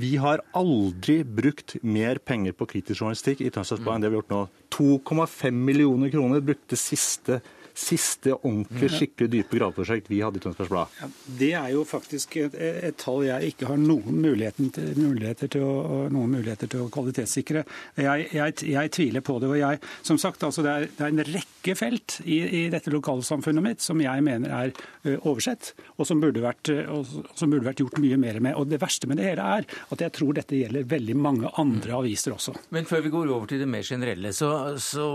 vi 0.00 0.14
har 0.20 0.40
aldri 0.56 1.20
brukt 1.24 1.76
mer 1.84 2.20
penger 2.24 2.54
på 2.56 2.68
kritisk 2.68 3.02
journalistikk 3.02 3.42
i 3.44 3.50
Tønsbergsbanen 3.52 3.98
enn 3.98 4.06
det 4.06 4.12
vi 4.12 4.16
har 4.16 4.22
gjort 4.22 4.36
nå. 4.36 4.42
2,5 4.76 5.64
millioner 5.68 6.12
kroner 6.12 6.44
brukte 6.44 6.78
siste 6.80 7.40
siste 7.80 8.34
ordentlig, 8.36 8.90
skikkelig 8.92 9.30
dype 9.32 9.58
graveprosjekt 9.58 10.10
vi 10.10 10.20
hadde 10.24 10.40
i 10.40 10.44
Tønsbergs 10.44 10.70
Blad? 10.70 10.96
Ja, 11.00 11.08
det 11.40 11.50
er 11.58 11.68
jo 11.74 11.84
faktisk 11.88 12.36
et, 12.40 12.56
et, 12.58 12.96
tall 13.00 13.24
jeg 13.26 13.54
ikke 13.54 13.70
har 13.70 13.80
noen, 13.80 14.20
til, 14.74 14.90
muligheter, 14.98 15.50
til 15.54 15.64
å, 15.64 16.06
noen 16.12 16.36
muligheter 16.36 16.70
til 16.70 16.84
å 16.84 16.90
kvalitetssikre. 16.92 17.64
Jeg, 18.00 18.26
jeg, 18.36 18.56
jeg, 18.74 18.92
tviler 18.94 19.24
på 19.24 19.38
det. 19.40 19.50
og 19.50 19.58
jeg, 19.58 19.80
som 20.06 20.20
sagt, 20.20 20.44
altså 20.46 20.64
det, 20.66 20.74
er, 20.74 20.90
det 20.98 21.06
er 21.06 21.14
en 21.14 21.24
rekke 21.30 21.76
felt 21.78 22.18
i, 22.24 22.40
i, 22.40 22.62
dette 22.72 22.92
lokalsamfunnet 22.92 23.64
mitt 23.64 23.84
som 23.84 24.00
jeg 24.02 24.24
mener 24.26 24.52
er 24.54 24.74
uh, 24.74 25.16
oversett, 25.28 25.72
og 25.96 26.08
som, 26.08 26.20
burde 26.22 26.44
vært, 26.44 26.72
uh, 26.72 27.00
som 27.38 27.52
burde 27.52 27.68
vært 27.68 27.82
gjort 27.84 28.00
mye 28.02 28.18
mer 28.20 28.40
med. 28.44 28.56
Og 28.60 28.68
Det 28.70 28.80
verste 28.82 29.10
med 29.10 29.20
det 29.20 29.30
hele 29.30 29.46
er 29.58 29.68
at 29.90 30.04
jeg 30.04 30.16
tror 30.16 30.36
dette 30.36 30.58
gjelder 30.58 30.88
veldig 30.90 31.16
mange 31.20 31.52
andre 31.60 31.96
aviser 32.00 32.36
også. 32.36 32.56
Men 32.76 32.88
før 32.88 33.04
vi 33.06 33.14
går 33.14 33.32
over 33.32 33.50
til 33.50 33.62
det 33.62 33.70
mer 33.70 33.86
generelle, 33.86 34.34
så, 34.36 34.50
så 34.80 35.12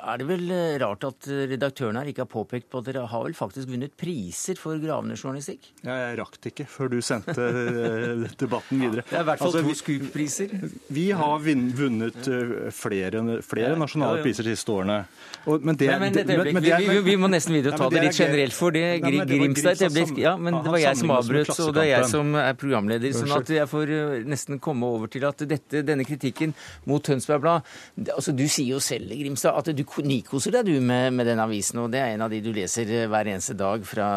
er 0.00 0.20
det 0.20 0.28
vel 0.30 0.54
rart 0.82 1.06
at 1.06 1.30
redaktøren 1.50 1.99
her 2.00 2.10
ikke 2.10 2.24
har 2.24 2.30
påpekt 2.30 2.70
på 2.72 2.80
at 2.80 2.88
dere 2.88 3.06
har 3.10 3.24
vel 3.26 3.36
faktisk 3.36 3.70
vunnet 3.70 3.94
priser 4.00 4.58
for 4.60 4.80
gravende 4.82 5.16
journalistikk? 5.18 5.70
Ja, 5.84 5.96
jeg 6.06 6.18
rakk 6.20 6.38
det 6.40 6.54
ikke 6.54 6.66
før 6.70 6.92
du 6.94 6.98
sendte 7.04 7.36
eh, 7.36 8.26
debatten 8.42 8.82
videre. 8.82 9.04
Det 9.08 9.18
er 9.18 9.24
i 9.24 9.28
hvert 9.30 9.42
fall 9.42 9.52
altså, 9.52 9.64
to 9.66 9.76
Scoop-priser. 9.80 10.54
Vi 10.92 11.06
har 11.16 11.44
vunnet 11.44 12.30
eh, 12.30 12.56
flere, 12.74 13.24
flere 13.46 13.76
nasjonale 13.80 14.24
priser 14.24 14.48
de 14.48 14.56
siste 14.56 14.74
årene. 14.74 15.02
Og, 15.46 15.62
men 15.64 15.78
det, 15.80 15.88
men, 15.88 16.12
men, 16.12 16.26
men, 16.52 16.62
vi, 16.62 16.72
vi, 16.84 16.98
vi, 17.04 17.16
må 17.20 17.30
nesten 17.32 17.54
videre 17.56 17.78
ta 17.78 17.88
det, 17.92 18.02
litt 18.04 18.18
generelt, 18.18 18.52
for 18.52 18.74
det 18.74 19.00
Grimstad 19.00 19.72
et 19.72 19.86
øyeblikk 19.86 20.18
Ja, 20.20 20.34
men 20.36 20.58
det 20.60 20.74
var 20.74 20.82
jeg 20.82 20.98
som 21.00 21.12
avbrøt, 21.14 21.52
og 21.54 21.72
det 21.76 21.84
er 21.86 21.90
jeg 21.94 22.10
som 22.12 22.34
er 22.36 22.56
programleder. 22.60 23.14
sånn 23.16 23.32
at 23.38 23.52
jeg 23.54 23.70
får 23.70 23.94
eh, 23.96 24.16
nesten 24.28 24.60
komme 24.62 24.90
over 24.90 25.10
til 25.12 25.24
at 25.28 25.44
dette, 25.48 25.84
denne 25.86 26.04
kritikken 26.08 26.52
mot 26.90 27.04
Tønsberg 27.04 27.44
Blad 27.44 27.70
altså 28.12 28.34
Du 28.36 28.44
sier 28.48 28.74
jo 28.74 28.82
selv, 28.84 29.12
Grimstad, 29.16 29.56
at 29.56 29.72
du 29.76 29.84
nikoser 30.04 30.54
deg 30.58 30.68
du 30.68 30.76
med, 30.84 31.14
med 31.16 31.28
den 31.30 31.40
avisen. 31.42 31.80
og 31.84 31.89
det 31.92 32.00
er 32.00 32.14
en 32.14 32.24
av 32.26 32.32
de 32.32 32.40
du 32.44 32.50
leser 32.54 32.88
hver 33.10 33.30
eneste 33.32 33.56
dag 33.58 33.84
fra, 33.86 34.08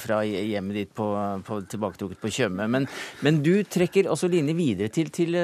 fra 0.00 0.20
hjemmet 0.26 0.82
ditt 0.82 0.92
på, 0.96 1.08
på, 1.46 1.60
tilbaketrukket 1.70 2.22
på 2.22 2.32
Tjøme. 2.38 2.68
Men, 2.70 2.88
men, 3.24 3.40
du 3.44 3.62
trekker 3.64 4.10
også 4.10 4.30
linje 4.32 4.56
videre 4.58 4.92
til, 4.92 5.12
til, 5.14 5.38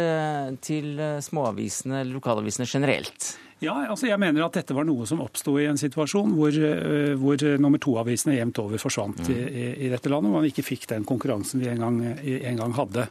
til 0.65 1.01
småavisene, 1.25 2.05
lokalavisene 2.13 2.69
generelt. 2.69 3.35
Ja, 3.63 3.75
altså 3.89 4.09
jeg 4.09 4.19
mener 4.21 4.45
at 4.45 4.57
dette 4.59 4.75
var 4.77 4.87
noe 4.87 5.07
som 5.09 5.23
oppsto 5.25 5.55
i 5.61 5.67
en 5.71 5.79
situasjon 5.79 6.35
hvor, 6.37 6.57
eh, 6.59 7.15
hvor 7.21 7.41
nummer 7.63 7.81
to-avisene 7.83 8.35
jevnt 8.37 8.61
over 8.63 8.81
forsvant 8.83 9.23
mm. 9.25 9.35
i, 9.35 9.67
i, 9.87 9.91
dette 9.93 10.11
landet, 10.11 10.33
hvor 10.33 10.43
man 10.43 10.49
ikke 10.49 10.67
fikk 10.67 10.89
den 10.91 11.07
konkurransen 11.09 11.63
vi 11.63 11.71
en 11.71 11.85
gang, 11.85 12.01
en 12.25 12.61
gang 12.61 12.75
hadde. 12.77 13.07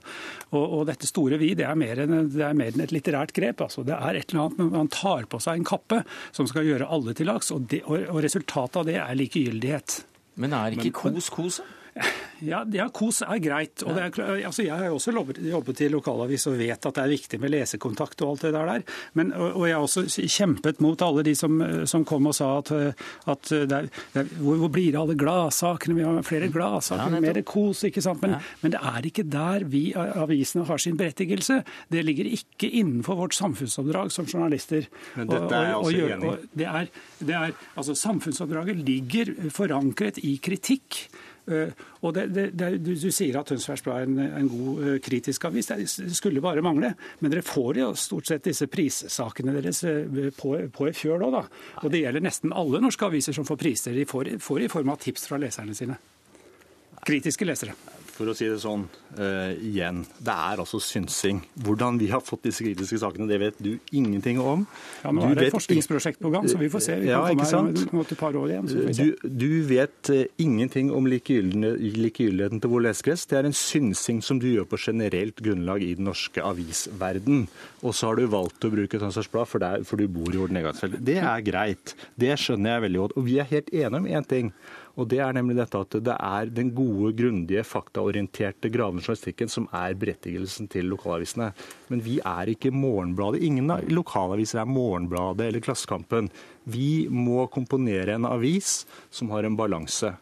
Og, 0.51 0.63
og, 0.63 0.81
dette 0.89 1.09
store 1.09 1.39
vi, 1.41 1.53
det 1.57 1.67
er, 1.67 1.77
mer 1.79 2.03
enn, 2.03 2.31
det 2.33 2.43
er 2.45 2.57
mer 2.59 2.73
enn 2.75 2.85
et 2.85 2.95
litterært 2.95 3.33
grep. 3.35 3.63
Altså. 3.65 3.85
Det 3.87 3.95
er 3.95 4.19
et 4.19 4.33
eller 4.33 4.45
annet 4.47 4.61
når 4.61 4.73
man 4.75 4.91
tar 4.93 5.29
på 5.31 5.39
seg 5.43 5.61
en 5.61 5.69
kappe 5.69 6.03
som 6.35 6.49
skal 6.49 6.67
gjøre 6.67 6.89
alle 6.91 7.15
til 7.17 7.31
lags, 7.31 7.53
og, 7.55 7.71
og, 7.85 8.09
og 8.09 8.19
resultatet 8.25 8.81
av 8.81 8.89
det 8.89 8.99
er 9.01 9.21
likegyldighet. 9.23 10.01
Men 10.43 10.57
er 10.57 10.75
ikke 10.75 10.93
kos 11.03 11.31
kos? 11.33 11.63
Ja, 12.43 12.63
ja, 12.75 12.87
kos 12.93 13.21
er 13.23 13.39
greit. 13.43 13.83
og 13.87 13.97
er, 13.97 14.11
altså 14.47 14.65
Jeg 14.65 14.75
har 14.77 14.89
jo 14.91 14.97
også 14.97 15.13
jobbet 15.13 15.81
i 15.81 15.89
lokalavis 15.91 16.47
og 16.51 16.57
vet 16.59 16.85
at 16.89 16.97
det 16.97 17.03
er 17.03 17.13
viktig 17.13 17.39
med 17.41 17.53
lesekontakt 17.53 18.21
og 18.23 18.33
alt 18.33 18.45
det 18.47 18.53
der. 18.55 18.83
Men, 19.19 19.33
og, 19.33 19.61
og 19.61 19.67
jeg 19.69 19.77
har 19.77 19.87
også 19.87 20.27
kjempet 20.37 20.81
mot 20.83 21.01
alle 21.05 21.23
de 21.25 21.35
som, 21.37 21.61
som 21.89 22.05
kom 22.07 22.27
og 22.29 22.35
sa 22.37 22.49
at, 22.59 22.71
at 23.31 23.51
det 23.51 23.77
er, 23.77 23.89
det 24.13 24.23
er, 24.23 24.31
hvor, 24.39 24.59
hvor, 24.61 24.71
blir 24.73 24.91
det 24.91 24.99
av 24.99 25.07
alle 25.07 25.17
gladsakene? 25.19 25.97
Vi 25.97 26.07
har 26.07 26.27
flere 26.27 26.49
gladsaker, 26.53 27.17
ja, 27.17 27.23
mer 27.23 27.41
kos. 27.47 27.83
ikke 27.87 28.03
sant? 28.03 28.21
Men, 28.23 28.37
ja. 28.37 28.41
men, 28.61 28.75
det 28.75 28.81
er 28.93 29.09
ikke 29.09 29.27
der 29.37 29.67
vi 29.69 29.83
avisene 29.95 30.67
har 30.69 30.81
sin 30.81 30.97
berettigelse. 30.99 31.61
Det 31.93 32.05
ligger 32.05 32.29
ikke 32.29 32.69
innenfor 32.69 33.19
vårt 33.23 33.37
samfunnsoppdrag 33.37 34.11
som 34.13 34.27
journalister. 34.29 34.87
Men 35.17 35.31
dette 35.31 35.59
er 35.59 35.69
jeg 35.71 35.81
også 35.81 36.07
enig 36.17 36.33
i. 36.33 36.49
Det 36.63 36.69
er, 36.69 36.89
det 37.19 37.37
er, 37.37 37.53
altså, 37.75 37.97
samfunnsoppdraget 37.97 38.83
ligger 38.83 39.35
forankret 39.53 40.19
i 40.23 40.37
kritikk. 40.43 41.05
Eh, 41.43 41.71
og 42.01 42.13
det, 42.15 42.27
det, 42.31 42.45
det, 42.55 42.69
du, 42.85 42.93
sier 43.11 43.35
at 43.39 43.49
Tønsbergs 43.51 43.83
Blad 43.83 44.03
er 44.03 44.07
en, 44.07 44.19
en, 44.39 44.51
god 44.51 44.83
uh, 44.83 44.93
kritisk 45.03 45.47
avis. 45.49 45.71
Det, 45.71 46.15
skulle 46.15 46.43
bare 46.43 46.63
mangle. 46.63 46.93
Men 47.19 47.33
dere 47.33 47.45
får 47.45 47.81
jo 47.81 47.89
stort 47.99 48.29
sett 48.29 48.47
disse 48.47 48.69
prissakene 48.71 49.55
deres 49.57 49.83
uh, 49.87 50.29
på, 50.37 50.55
på 50.73 50.89
i 50.89 50.95
fjøl 50.95 51.27
òg, 51.27 51.35
da. 51.35 51.43
Og 51.83 51.91
det 51.93 52.03
gjelder 52.05 52.23
nesten 52.23 52.55
alle 52.55 52.83
norske 52.83 53.09
aviser 53.09 53.35
som 53.35 53.47
får 53.47 53.59
priser. 53.59 53.97
De 53.97 54.07
får, 54.07 54.35
får 54.43 54.67
i 54.67 54.71
form 54.71 54.93
av 54.93 55.01
tips 55.03 55.27
fra 55.29 55.41
leserne 55.41 55.75
sine. 55.77 55.99
Kritiske 57.03 57.47
lesere 57.47 57.75
for 58.13 58.29
å 58.29 58.35
si 58.37 58.45
det 58.45 58.59
sånn 58.61 58.85
uh, 59.17 59.51
igjen, 59.57 60.03
det 60.21 60.33
er 60.33 60.61
altså 60.61 60.79
synsing. 60.83 61.41
Hvordan 61.65 61.97
vi 62.01 62.09
har 62.11 62.21
fått 62.21 62.45
disse 62.45 62.65
kritiske 62.65 62.99
sakene, 63.01 63.25
det 63.29 63.39
vet 63.41 63.61
du 63.63 63.71
ingenting 63.95 64.41
om. 64.41 64.67
Ja, 65.01 65.13
Nå 65.15 65.31
er 65.31 65.39
det 65.39 65.47
et 65.49 65.55
forskningsprosjekt 65.55 66.21
på 66.21 66.29
gang, 66.33 66.45
så 66.49 66.59
vi 66.61 66.69
får 66.73 66.85
se. 66.85 66.99
Vi 67.01 67.09
ja, 67.09 67.23
kan 67.25 67.41
komme 67.41 67.73
her 67.73 67.89
om 67.89 68.03
et 68.03 68.13
par 68.19 68.37
år 68.37 68.53
igjen. 68.53 68.69
Du, 68.93 69.25
du, 69.25 69.49
vet 69.69 70.13
uh, 70.13 70.23
ingenting 70.41 70.91
om 70.93 71.09
likegyldigheten 71.09 72.61
til 72.61 72.73
vår 72.73 72.87
lesekrets. 72.89 73.25
Det 73.31 73.39
er 73.39 73.49
en 73.49 73.57
synsing 73.57 74.21
som 74.25 74.41
du 74.41 74.49
gjør 74.51 74.69
på 74.69 74.81
generelt 74.85 75.41
grunnlag 75.43 75.85
i 75.85 75.93
den 75.97 76.09
norske 76.09 76.43
avisverden. 76.43 77.47
Og 77.81 77.97
så 77.97 78.11
har 78.11 78.21
du 78.21 78.29
valgt 78.31 78.63
å 78.63 78.71
bruke 78.73 79.01
Tønsbergs 79.01 79.31
Blad 79.33 79.49
for, 79.49 79.65
for, 79.89 79.99
du 79.99 80.07
bor 80.11 80.29
i 80.29 80.39
Orden 80.39 80.59
nedgangsfelt. 80.59 81.01
Det 81.03 81.17
er 81.19 81.43
greit. 81.45 81.97
Det 82.19 82.37
skjønner 82.39 82.77
jeg 82.77 82.87
veldig 82.87 83.03
godt. 83.03 83.17
Og 83.17 83.27
vi 83.27 83.41
er 83.41 83.49
helt 83.49 83.73
enige 83.73 83.99
om 83.99 84.07
én 84.07 84.29
ting. 84.29 84.53
Og 84.93 85.07
Det 85.09 85.17
er 85.25 85.33
nemlig 85.33 85.55
dette 85.57 85.79
at 85.81 85.95
det 86.05 86.13
er 86.13 86.49
den 86.53 86.69
gode, 86.77 87.15
grundige, 87.17 87.63
faktaorienterte 87.65 88.69
gravende 88.69 89.01
journalistikken 89.01 89.49
som 89.49 89.65
er 89.73 89.95
berettigelsen 89.97 90.69
til 90.69 90.91
lokalavisene. 90.91 91.49
Men 91.89 92.03
vi 92.05 92.19
er 92.21 92.51
ikke 92.53 92.69
Morgenbladet. 92.69 93.41
Ingen 93.41 93.73
lokalaviser 93.89 94.61
er 94.61 94.69
Morgenbladet 94.69 95.47
eller 95.47 95.65
Klassekampen. 95.65 96.29
Vi 96.69 97.07
må 97.09 97.47
komponere 97.49 98.13
en 98.13 98.29
avis 98.29 98.83
som 99.09 99.33
har 99.33 99.49
en 99.49 99.57
balanse. 99.57 100.13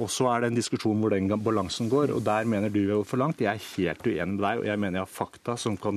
Og 0.00 0.08
så 0.08 0.24
er 0.32 0.40
det 0.40 0.48
en 0.50 0.56
diskusjon 0.56 0.96
hvor 1.02 1.12
den 1.12 1.28
balansen 1.44 1.90
går, 1.92 2.08
og 2.16 2.22
der 2.24 2.48
mener 2.48 2.72
du 2.72 2.80
vi 2.80 2.88
har 2.88 2.96
gått 3.02 3.10
for 3.10 3.20
langt. 3.20 3.42
Jeg 3.44 3.52
er 3.52 3.66
helt 3.76 4.06
uenig 4.06 4.32
med 4.32 4.40
deg, 4.46 4.54
og 4.62 4.66
jeg 4.70 4.78
mener 4.80 4.96
jeg 4.96 5.04
har 5.04 5.12
fakta 5.12 5.52
som 5.60 5.76
kan, 5.80 5.96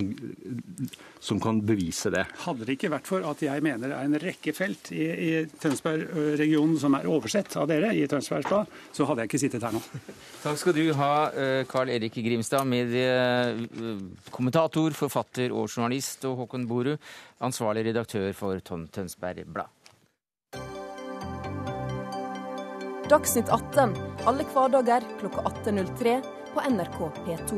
som 1.24 1.40
kan 1.44 1.62
bevise 1.64 2.10
det. 2.12 2.26
Hadde 2.44 2.66
det 2.68 2.74
ikke 2.76 2.92
vært 2.92 3.08
for 3.08 3.24
at 3.30 3.40
jeg 3.46 3.64
mener 3.64 3.88
det 3.88 3.98
er 3.98 4.04
en 4.10 4.22
rekke 4.24 4.54
felt 4.58 4.92
i, 4.92 5.06
i 5.08 5.46
Tønsberg-regionen 5.64 6.78
som 6.82 6.94
er 7.00 7.08
oversett 7.12 7.52
av 7.60 7.68
dere 7.72 7.90
i 7.96 8.08
Tønsbergs 8.12 8.48
Blad, 8.50 8.66
så 8.92 9.02
hadde 9.08 9.20
jeg 9.24 9.28
ikke 9.32 9.44
sittet 9.46 9.66
her 9.68 9.74
nå. 9.76 9.82
Takk 10.44 10.58
skal 10.60 10.76
du 10.76 10.86
ha, 11.00 11.14
Carl 11.72 11.90
Erik 11.94 12.16
Grimstad, 12.26 12.64
mediekommentator, 12.68 14.90
forfatter 14.98 15.50
og 15.56 15.64
journalist, 15.70 16.26
og 16.28 16.38
Håkon 16.44 16.68
Boru, 16.68 16.94
ansvarlig 17.44 17.84
redaktør 17.88 18.34
for 18.36 18.60
Tønsberg 18.64 19.46
Blad. 19.48 19.83
Dagsnytt 23.12 23.50
18 23.52 23.96
alle 24.26 24.46
hverdager 24.48 25.04
klokka 25.20 25.42
18.03 25.50 26.14
på 26.54 26.62
NRK 26.72 27.00
P2. 27.26 27.58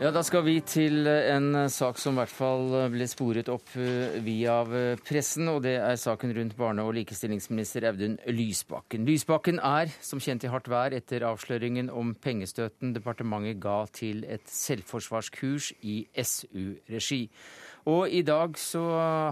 Ja, 0.00 0.10
Da 0.10 0.22
skal 0.26 0.42
vi 0.42 0.54
til 0.66 1.06
en 1.06 1.68
sak 1.70 2.00
som 2.00 2.16
i 2.16 2.22
hvert 2.22 2.32
fall 2.32 2.72
ble 2.90 3.04
sporet 3.06 3.50
opp 3.52 3.68
eh, 3.76 4.16
via 4.24 4.56
pressen. 5.04 5.46
og 5.52 5.60
Det 5.62 5.76
er 5.76 6.00
saken 6.00 6.32
rundt 6.34 6.56
barne- 6.56 6.82
og 6.82 6.96
likestillingsminister 6.96 7.86
Audun 7.92 8.16
Lysbakken. 8.26 9.04
Lysbakken 9.06 9.60
er 9.60 9.92
som 10.00 10.18
kjent 10.18 10.48
i 10.48 10.50
hardt 10.50 10.72
vær 10.72 10.96
etter 10.96 11.28
avsløringen 11.28 11.92
om 11.92 12.16
pengestøtten 12.16 12.96
departementet 12.96 13.60
ga 13.60 13.84
til 13.92 14.24
et 14.24 14.48
selvforsvarskurs 14.48 15.74
i 15.84 16.00
SU-regi. 16.16 17.28
Og 17.90 18.06
i 18.14 18.20
dag 18.22 18.54
så 18.62 18.80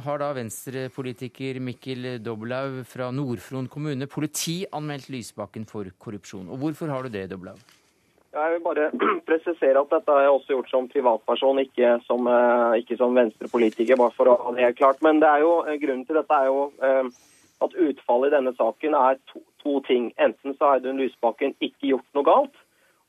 har 0.03 0.19
da 0.19 0.33
venstrepolitiker 0.35 1.61
Mikkel 1.63 2.17
Doblaug 2.19 2.81
fra 2.91 3.13
Nord-Fron 3.15 3.69
kommune 3.71 4.09
politianmeldt 4.11 5.07
Lysbakken 5.15 5.69
for 5.71 5.87
korrupsjon. 6.03 6.49
Og 6.51 6.59
hvorfor 6.59 6.91
har 6.91 7.07
du 7.07 7.15
det, 7.15 7.29
Doblaug? 7.31 7.61
Jeg 8.35 8.55
vil 8.55 8.65
bare 8.65 8.89
presisere 9.31 9.79
at 9.79 9.95
dette 9.95 10.11
har 10.11 10.25
jeg 10.25 10.35
også 10.35 10.55
gjort 10.57 10.73
som 10.73 10.89
privatperson, 10.91 11.63
ikke 11.63 11.93
som, 12.09 12.27
eh, 12.27 12.81
ikke 12.83 12.99
som 12.99 13.15
venstrepolitiker. 13.15 13.97
bare 13.97 14.17
for 14.19 14.31
å 14.31 14.37
ha 14.43 14.55
det 14.57 14.67
helt 14.67 14.79
klart. 14.83 15.03
Men 15.03 15.23
det 15.23 15.31
er 15.31 15.47
jo, 15.47 15.53
eh, 15.67 15.79
grunnen 15.79 16.07
til 16.07 16.19
dette 16.19 16.35
er 16.43 16.51
jo 16.51 16.73
eh, 16.83 17.07
at 17.63 17.79
utfallet 17.87 18.33
i 18.33 18.37
denne 18.37 18.55
saken 18.59 18.99
er 18.99 19.19
to, 19.31 19.45
to 19.63 19.79
ting. 19.87 20.11
Enten 20.19 20.59
så 20.59 20.73
har 20.73 20.81
Audun 20.81 20.99
Lysbakken 20.99 21.55
ikke 21.63 21.93
gjort 21.93 22.19
noe 22.19 22.27
galt, 22.27 22.60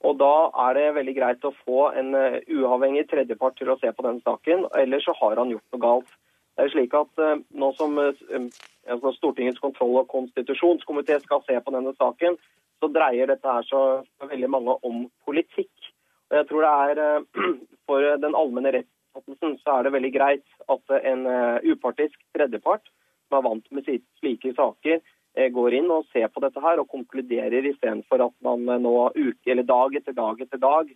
og 0.02 0.18
Da 0.18 0.34
er 0.66 0.78
det 0.78 0.88
veldig 0.98 1.14
greit 1.18 1.46
å 1.46 1.54
få 1.62 1.92
en 1.98 2.16
eh, 2.18 2.42
uavhengig 2.50 3.06
tredjepart 3.12 3.58
til 3.60 3.70
å 3.70 3.78
se 3.82 3.92
på 3.94 4.06
den 4.06 4.20
saken, 4.26 4.66
ellers 4.78 5.06
så 5.06 5.14
har 5.20 5.38
han 5.38 5.52
gjort 5.54 5.76
noe 5.76 5.84
galt. 5.84 6.16
Det 6.58 6.66
er 6.66 6.74
slik 6.74 6.96
at 6.98 7.22
eh, 7.22 7.44
Nå 7.62 7.70
som 7.78 8.00
eh, 8.02 8.48
altså 8.90 9.14
Stortingets 9.18 9.62
kontroll- 9.62 10.00
og 10.02 10.10
konstitusjonskomité 10.14 11.20
skal 11.22 11.44
se 11.46 11.60
på 11.62 11.76
denne 11.76 11.94
saken, 12.00 12.40
så 12.82 12.90
dreier 12.90 13.30
dette 13.30 13.46
her 13.46 13.68
så 13.68 13.84
veldig 14.26 14.50
mange 14.50 14.78
om 14.88 15.06
politikk. 15.28 15.92
Og 16.32 16.40
jeg 16.40 16.50
tror 16.50 16.66
det 16.66 16.74
er 16.88 17.30
For 17.92 18.06
den 18.24 18.38
allmenne 18.38 18.72
rettsoppfattelsen 18.74 19.58
så 19.62 19.74
er 19.76 19.86
det 19.86 19.94
veldig 19.98 20.12
greit 20.16 20.46
at 20.72 20.94
en 21.02 21.26
upartisk 21.66 22.14
tredjepart 22.32 22.86
som 23.28 23.40
er 23.40 23.44
vant 23.44 23.66
med 23.76 23.90
slike 24.22 24.54
saker, 24.56 25.02
går 25.36 25.78
inn 25.80 25.92
og 25.94 26.10
ser 26.12 26.28
på 26.28 26.44
dette 26.44 26.60
her 26.64 26.82
og 26.82 26.90
konkluderer 26.92 27.70
istedenfor 27.70 28.26
at 28.28 28.36
man 28.44 28.68
eh, 28.68 28.82
nå 28.82 28.94
uke 29.16 29.54
eller 29.54 29.68
dag 29.68 29.96
etter 29.96 30.16
dag 30.18 30.44
etter 30.44 30.60
dag 30.60 30.92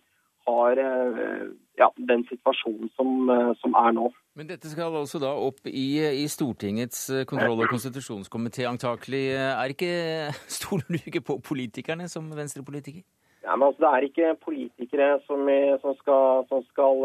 har 0.46 0.78
eh, 0.78 1.46
ja, 1.80 1.88
den 2.10 2.22
situasjonen 2.28 2.92
som, 2.94 3.32
som, 3.62 3.74
er 3.80 3.96
nå. 3.96 4.10
Men 4.38 4.50
dette 4.52 4.70
skal 4.70 4.94
altså 4.94 5.18
da 5.22 5.32
opp 5.32 5.66
i, 5.66 5.88
i 6.22 6.26
Stortingets 6.30 7.08
kontroll- 7.26 7.64
og 7.64 7.72
konstitusjonskomité 7.72 8.68
antakelig. 8.68 9.24
Er 9.34 9.74
ikke, 9.74 9.90
Stoler 10.58 10.86
du 10.92 11.00
ikke 11.00 11.24
på 11.32 11.40
politikerne 11.42 12.06
som 12.12 12.28
venstrepolitiker? 12.36 13.02
Ja, 13.46 13.56
men 13.56 13.68
altså, 13.68 13.82
Det 13.82 13.90
er 13.90 14.06
ikke 14.06 14.30
politikere 14.44 15.10
som, 15.26 15.50
som, 15.82 15.98
skal, 15.98 16.46
som, 16.50 16.62
skal, 16.70 17.04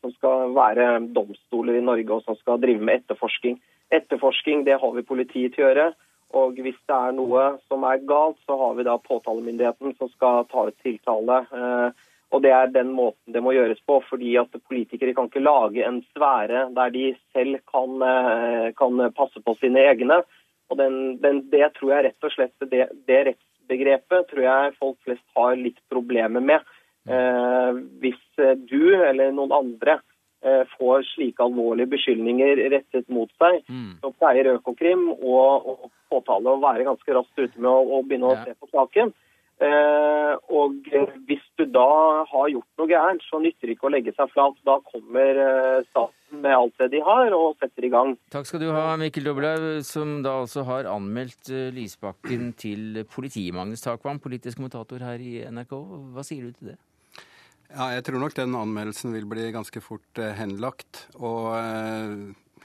som, 0.00 0.16
skal, 0.16 0.56
være 0.56 0.88
domstoler 1.16 1.78
i 1.78 1.84
Norge 1.84 2.18
og 2.18 2.24
som 2.24 2.36
skal 2.40 2.60
drive 2.62 2.80
med 2.84 3.02
etterforsking. 3.02 3.60
Etterforsking 3.92 4.64
det 4.66 4.80
har 4.80 4.92
vi 4.96 5.06
politiet 5.08 5.54
til 5.54 5.64
å 5.64 5.70
gjøre. 5.70 5.86
Og 6.34 6.58
hvis 6.58 6.78
det 6.88 6.96
er 6.96 7.14
noe 7.14 7.44
som 7.68 7.84
er 7.86 8.02
galt, 8.08 8.40
så 8.46 8.56
har 8.58 8.74
vi 8.78 8.86
da 8.86 8.96
påtalemyndigheten 8.98 9.94
som 9.98 10.10
skal 10.10 10.48
ta 10.50 10.66
ut 10.68 10.76
tiltale. 10.82 11.44
Eh, 11.54 12.04
og 12.34 12.42
det 12.42 12.50
er 12.50 12.72
den 12.74 12.90
måten 12.96 13.34
det 13.34 13.42
må 13.44 13.52
gjøres 13.54 13.78
på, 13.86 14.00
fordi 14.08 14.32
at 14.40 14.54
politikere 14.66 15.14
kan 15.14 15.28
ikke 15.30 15.44
lage 15.44 15.84
en 15.86 16.00
sfære 16.10 16.66
der 16.74 16.94
de 16.94 17.04
selv 17.36 17.60
kan, 17.70 18.00
eh, 18.02 18.72
kan 18.78 19.04
passe 19.14 19.42
på 19.44 19.54
sine 19.60 19.84
egne. 19.92 20.22
Og 20.72 20.80
den, 20.80 21.20
den, 21.22 21.44
det 21.52 21.68
tror 21.76 21.94
jeg 21.94 22.06
rett 22.08 22.26
og 22.26 22.34
slett 22.34 22.70
det, 22.72 22.88
det, 23.06 23.20
rettsbegrepet 23.30 24.30
tror 24.30 24.46
jeg 24.48 24.78
folk 24.80 24.98
flest 25.06 25.26
har 25.38 25.54
litt 25.60 25.78
problemer 25.92 26.42
med. 26.42 26.66
Eh, 27.06 27.78
hvis 28.02 28.22
du 28.66 28.80
eller 28.96 29.30
noen 29.30 29.54
andre 29.54 30.00
får 30.74 31.06
slike 31.14 31.40
alvorlige 31.40 31.88
beskyldninger 31.94 32.58
rettet 32.74 33.08
mot 33.08 33.30
seg, 33.40 33.62
mm. 33.64 33.92
så 34.02 34.10
pleier 34.18 34.50
Økokrim 34.54 35.06
og, 35.14 35.68
og 35.72 35.86
påtale 36.12 36.52
å 36.52 36.60
være 36.60 36.84
ganske 36.88 37.16
raskt 37.16 37.40
ute 37.40 37.56
med 37.56 37.70
å, 37.70 37.80
å 37.96 38.02
begynne 38.04 38.28
å 38.28 38.34
ja. 38.36 38.42
se 38.44 38.58
på 38.60 38.68
saken. 38.72 39.14
Eh, 39.62 40.34
og 40.50 40.88
hvis 41.28 41.42
du 41.58 41.62
da 41.70 42.24
har 42.26 42.48
gjort 42.50 42.80
noe 42.80 42.90
gærent, 42.90 43.22
så 43.28 43.38
nytter 43.38 43.70
det 43.70 43.76
ikke 43.76 43.86
å 43.86 43.92
legge 43.94 44.14
seg 44.16 44.32
flat. 44.32 44.56
Da 44.66 44.80
kommer 44.88 45.40
eh, 45.44 45.84
staten 45.92 46.42
med 46.42 46.56
alt 46.56 46.74
det 46.82 46.90
de 46.96 47.02
har, 47.06 47.30
og 47.36 47.54
setter 47.62 47.86
i 47.86 47.92
gang. 47.92 48.16
Takk 48.34 48.50
skal 48.50 48.64
du 48.64 48.72
ha, 48.74 48.88
Mikkel 48.98 49.28
Doblaug, 49.28 49.68
som 49.86 50.16
da 50.26 50.40
altså 50.42 50.66
har 50.66 50.90
anmeldt 50.90 51.52
uh, 51.54 51.68
Lysbakken 51.74 52.50
til 52.58 53.04
politiet. 53.06 53.54
Magnus 53.54 53.86
Takvam, 53.86 54.18
politisk 54.22 54.58
kommentator 54.58 55.06
her 55.06 55.22
i 55.22 55.36
NRK. 55.46 55.76
Hva 56.16 56.26
sier 56.26 56.48
du 56.48 56.58
til 56.58 56.72
det? 56.72 56.80
Ja, 57.74 57.88
jeg 57.90 58.04
tror 58.06 58.20
nok 58.22 58.36
den 58.38 58.54
anmeldelsen 58.54 59.10
vil 59.16 59.24
bli 59.26 59.48
ganske 59.54 59.80
fort 59.82 60.20
eh, 60.22 60.30
henlagt. 60.38 61.08
Og 61.18 61.48
eh, 61.58 62.12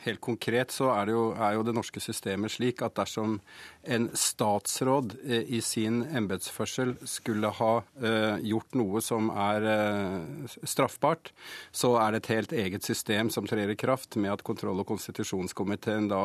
helt 0.05 0.21
konkret 0.23 0.71
så 0.71 0.91
er, 0.93 1.09
det 1.09 1.15
jo, 1.15 1.25
er 1.35 1.57
jo 1.57 1.65
det 1.67 1.75
norske 1.75 2.01
systemet 2.03 2.53
slik 2.53 2.83
at 2.85 2.95
dersom 2.99 3.39
en 3.83 4.09
statsråd 4.13 5.15
eh, 5.25 5.43
i 5.55 5.61
sin 5.61 6.03
embetsførsel 6.03 6.95
skulle 7.07 7.51
ha 7.59 7.71
eh, 8.03 8.37
gjort 8.51 8.75
noe 8.77 9.01
som 9.03 9.29
er 9.31 9.67
eh, 9.71 10.57
straffbart, 10.67 11.31
så 11.71 11.95
er 12.01 12.11
det 12.11 12.23
et 12.23 12.31
helt 12.35 12.55
eget 12.65 12.85
system 12.85 13.31
som 13.33 13.47
trer 13.47 13.71
i 13.71 13.77
kraft 13.79 14.19
med 14.19 14.33
at 14.33 14.43
kontroll- 14.45 14.83
og 14.83 14.89
konstitusjonskomiteen 14.89 16.09
da 16.11 16.23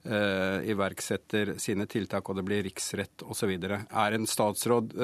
iverksetter 0.00 1.50
sine 1.60 1.84
tiltak, 1.84 2.24
og 2.24 2.38
det 2.38 2.44
blir 2.48 2.62
riksrett 2.64 3.20
osv. 3.20 3.50
Er 3.52 4.14
en 4.16 4.24
statsråd 4.24 4.94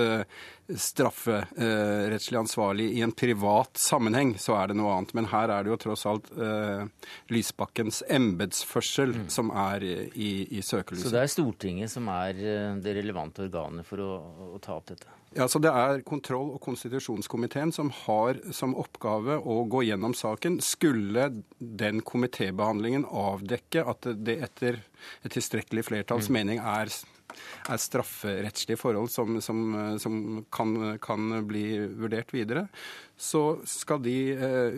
strafferettslig 0.73 2.39
ansvarlig 2.41 2.87
i 2.97 3.03
en 3.05 3.13
privat 3.13 3.77
sammenheng, 3.77 4.33
så 4.41 4.57
er 4.57 4.71
det 4.73 4.79
noe 4.81 4.95
annet. 4.95 5.13
Men 5.19 5.29
her 5.29 5.53
er 5.53 5.67
det 5.67 5.75
jo 5.75 5.79
tross 5.85 6.07
alt 6.09 6.33
Lysbakkens 7.29 8.06
embetsførsel 8.13 9.15
mm. 9.15 9.29
som 9.33 9.51
er 9.51 9.85
i, 9.87 10.31
i 10.59 10.63
søkelyset. 10.63 11.09
Så 11.09 11.15
det 11.15 11.23
er 11.23 11.33
Stortinget 11.33 11.93
som 11.93 12.09
er 12.13 12.39
eh, 12.41 12.75
det 12.83 12.97
relevante 12.99 13.47
organet 13.47 13.87
for 13.89 14.03
å, 14.03 14.11
å 14.57 14.61
ta 14.63 14.77
opp 14.79 14.91
dette? 14.93 15.13
Ja, 15.37 15.49
så 15.51 15.61
Det 15.61 15.69
er 15.69 16.01
kontroll- 16.07 16.55
og 16.55 16.63
konstitusjonskomiteen 16.65 17.73
som 17.75 17.91
har 18.07 18.39
som 18.57 18.77
oppgave 18.79 19.37
å 19.37 19.59
gå 19.69 19.83
gjennom 19.89 20.15
saken. 20.17 20.61
Skulle 20.65 21.29
den 21.59 22.01
komitébehandlingen 22.07 23.05
avdekke 23.11 23.85
at 23.85 24.09
det 24.17 24.39
etter 24.49 24.81
et 25.27 25.35
tilstrekkelig 25.35 25.85
flertalls 25.91 26.31
mm. 26.31 26.39
mening 26.39 26.63
er 26.63 26.95
er 27.67 27.81
strafferettslige 27.81 28.79
forhold 28.81 29.11
som, 29.13 29.41
som, 29.45 29.63
som 30.01 30.45
kan, 30.55 30.97
kan, 31.03 31.41
bli 31.49 31.65
vurdert 31.99 32.33
videre, 32.35 32.67
så 33.17 33.59
skal 33.65 34.03
de 34.05 34.17
eh, 34.33 34.75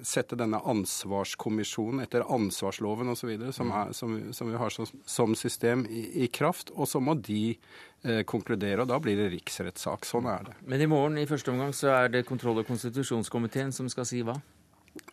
sette 0.00 0.36
denne 0.40 0.60
ansvarskommisjonen 0.72 2.00
etter 2.06 2.24
ansvarsloven 2.24 3.12
osv., 3.12 3.34
som, 3.52 3.72
er, 3.76 3.92
som, 3.96 4.14
som 4.32 4.48
vi 4.48 4.56
har 4.56 4.72
som, 4.72 4.88
som 5.04 5.34
system, 5.36 5.84
i, 5.90 6.06
i, 6.24 6.28
kraft. 6.32 6.72
Og 6.74 6.88
så 6.88 7.00
må 7.04 7.18
de 7.20 7.42
eh, 7.52 8.22
konkludere, 8.28 8.82
og 8.82 8.88
da 8.88 8.96
blir 9.04 9.20
det 9.20 9.28
riksrettssak. 9.34 10.08
Sånn 10.08 10.30
er 10.32 10.48
det. 10.48 10.56
Men 10.64 10.84
i 10.84 10.88
morgen 10.88 11.20
i 11.20 11.28
første 11.28 11.52
omgang 11.52 11.76
så 11.76 11.92
er 11.92 12.14
det 12.14 12.24
kontroll- 12.28 12.62
og 12.62 12.70
konstitusjonskomiteen 12.70 13.74
som 13.76 13.90
skal 13.92 14.08
si 14.08 14.24
hva? 14.24 14.38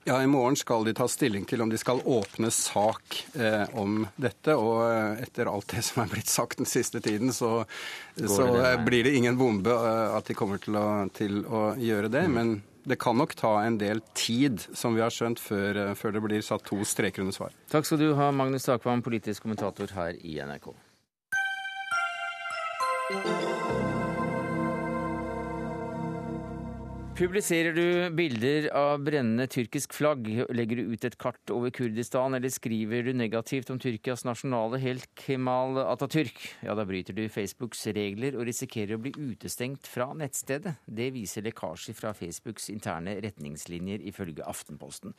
Ja, 0.07 0.23
I 0.23 0.27
morgen 0.27 0.55
skal 0.55 0.83
de 0.85 0.91
ta 0.93 1.07
stilling 1.09 1.47
til 1.49 1.63
om 1.65 1.69
de 1.71 1.79
skal 1.81 1.97
åpne 2.05 2.51
sak 2.53 3.15
eh, 3.41 3.63
om 3.73 4.03
dette. 4.21 4.53
Og 4.53 4.83
eh, 4.85 5.23
etter 5.25 5.49
alt 5.49 5.73
det 5.73 5.81
som 5.87 6.03
er 6.03 6.11
blitt 6.11 6.29
sagt 6.29 6.61
den 6.61 6.69
siste 6.69 7.01
tiden, 7.01 7.33
så, 7.33 7.63
så 8.13 8.45
det, 8.53 8.67
eh, 8.69 8.83
blir 8.85 9.09
det 9.09 9.15
ingen 9.17 9.33
bombe 9.39 9.73
eh, 9.73 10.13
at 10.13 10.29
de 10.29 10.37
kommer 10.37 10.61
til 10.61 10.77
å, 10.77 10.85
til 11.09 11.41
å 11.49 11.63
gjøre 11.81 12.13
det. 12.13 12.21
Mm. 12.29 12.37
Men 12.37 12.53
det 12.85 12.99
kan 13.01 13.17
nok 13.17 13.33
ta 13.33 13.55
en 13.65 13.81
del 13.81 14.03
tid, 14.13 14.61
som 14.77 14.93
vi 14.93 15.01
har 15.01 15.09
skjønt, 15.09 15.41
før, 15.41 15.97
før 15.97 16.13
det 16.13 16.25
blir 16.29 16.45
satt 16.45 16.69
to 16.69 16.77
streker 16.85 17.25
under 17.25 17.33
svar. 17.33 17.57
Takk 17.73 17.89
skal 17.89 18.05
du 18.05 18.11
ha, 18.13 18.29
Magnus 18.29 18.69
Takvam, 18.69 19.01
politisk 19.01 19.49
kommentator 19.49 19.89
her 19.97 20.21
i 20.21 20.37
NRK. 20.37 20.69
Publiserer 27.15 27.71
du 27.71 28.09
bilder 28.11 28.65
av 28.75 28.99
brennende 28.99 29.45
tyrkisk 29.47 29.93
flagg, 29.95 30.25
legger 30.51 30.81
du 30.81 30.89
ut 30.91 31.05
et 31.07 31.13
kart 31.15 31.51
over 31.53 31.71
Kurdistan, 31.71 32.35
eller 32.35 32.51
skriver 32.51 33.05
du 33.07 33.13
negativt 33.15 33.71
om 33.71 33.79
Tyrkias 33.79 34.25
nasjonale 34.27 34.81
helt 34.83 35.07
Kemal 35.15 35.79
Atatürk, 35.85 36.41
ja, 36.59 36.75
da 36.75 36.83
bryter 36.83 37.15
du 37.15 37.23
Facebooks 37.31 37.85
regler 37.95 38.35
og 38.35 38.43
risikerer 38.49 38.97
å 38.97 38.99
bli 39.05 39.13
utestengt 39.15 39.87
fra 39.87 40.09
nettstedet. 40.11 40.75
Det 40.83 41.07
viser 41.15 41.47
lekkasjer 41.47 41.95
fra 41.95 42.11
Facebooks 42.19 42.67
interne 42.75 43.15
retningslinjer, 43.23 44.03
ifølge 44.11 44.43
Aftenposten. 44.43 45.15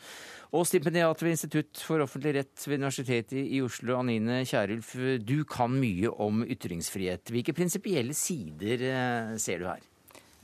Og 0.52 0.68
stipendiat 0.68 1.24
ved 1.24 1.38
Institutt 1.38 1.80
for 1.80 2.04
offentlig 2.04 2.36
rett 2.42 2.68
ved 2.68 2.84
Universitetet 2.84 3.40
i 3.40 3.64
Oslo, 3.64 3.96
Anine 4.02 4.42
Kierulf, 4.44 4.92
du 5.24 5.38
kan 5.48 5.72
mye 5.72 6.12
om 6.12 6.44
ytringsfrihet. 6.44 7.32
Hvilke 7.32 7.56
prinsipielle 7.56 8.12
sider 8.12 8.90
eh, 8.92 9.36
ser 9.40 9.64
du 9.64 9.70
her? 9.72 9.92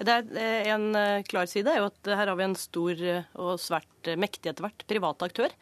Det 0.06 0.14
er 0.14 0.36
eh, 0.38 0.72
En 0.72 0.90
eh, 0.98 1.22
klar 1.28 1.48
side 1.50 1.70
er 1.70 1.82
jo 1.82 1.88
at 1.90 2.12
her 2.12 2.30
har 2.30 2.38
vi 2.38 2.46
en 2.46 2.58
stor 2.58 3.02
eh, 3.02 3.28
og 3.38 3.60
svært 3.62 4.12
mektig 4.18 4.50
etter 4.50 4.66
hvert 4.66 4.84
privat 4.90 5.22
aktør 5.24 5.54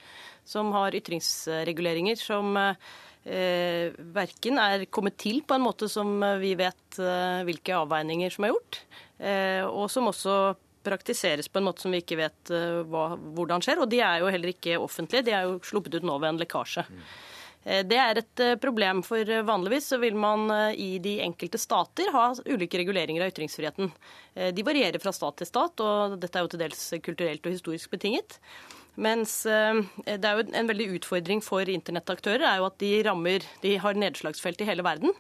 som 0.49 0.73
har 0.75 0.97
ytringsreguleringer 0.97 2.19
som 2.19 2.57
eh, 2.59 3.93
verken 4.17 4.61
er 4.63 4.87
kommet 4.93 5.19
til 5.21 5.43
på 5.47 5.57
en 5.57 5.67
måte 5.67 5.91
som 5.93 6.19
vi 6.41 6.55
vet 6.59 6.99
eh, 6.99 7.45
hvilke 7.49 7.77
avveininger 7.83 8.33
som 8.35 8.47
er 8.47 8.55
gjort, 8.55 8.81
eh, 9.19 9.63
og 9.69 9.91
som 9.93 10.11
også 10.11 10.41
praktiseres 10.81 11.51
på 11.53 11.61
en 11.61 11.67
måte 11.69 11.85
som 11.85 11.93
vi 11.93 12.01
ikke 12.01 12.17
vet 12.17 12.51
hva, 12.89 13.11
hvordan 13.37 13.61
skjer. 13.61 13.83
Og 13.85 13.91
de 13.93 13.99
er 14.01 14.23
jo 14.23 14.31
heller 14.33 14.55
ikke 14.55 14.79
offentlige, 14.81 15.27
de 15.27 15.35
er 15.37 15.45
jo 15.45 15.59
sluppet 15.69 15.99
ut 15.99 16.07
nå 16.09 16.15
ved 16.17 16.31
en 16.31 16.41
lekkasje. 16.41 16.87
Mm. 16.89 17.03
Eh, 17.65 17.83
det 17.85 17.99
er 18.01 18.21
et 18.21 18.43
eh, 18.43 18.57
problem, 18.61 19.03
for 19.05 19.21
eh, 19.21 19.45
vanligvis 19.47 19.91
så 19.93 20.01
vil 20.01 20.17
man 20.17 20.49
i 20.73 20.95
de 21.03 21.19
enkelte 21.25 21.61
stater 21.61 22.13
ha 22.15 22.31
ulike 22.47 22.81
reguleringer 22.81 23.25
av 23.25 23.33
ytringsfriheten. 23.35 23.93
De 24.55 24.65
varierer 24.65 25.03
fra 25.03 25.13
stat 25.13 25.41
til 25.41 25.49
stat, 25.49 25.83
og 25.83 26.17
dette 26.23 26.39
er 26.39 26.47
jo 26.47 26.53
til 26.53 26.63
dels 26.63 26.83
kulturelt 27.05 27.47
og 27.47 27.57
historisk 27.57 27.91
betinget. 27.93 28.39
Mens 28.97 29.43
det 29.45 30.27
er 30.27 30.39
jo 30.39 30.47
en 30.57 30.71
veldig 30.71 30.89
utfordring 30.99 31.43
for 31.45 31.69
internettaktører 31.71 32.47
er 32.47 32.59
jo 32.61 32.67
at 32.67 32.79
de 32.83 32.91
rammer 33.07 33.45
De 33.63 33.77
har 33.81 33.99
nedslagsfelt 33.99 34.61
i 34.61 34.69
hele 34.69 34.85
verden 34.87 35.15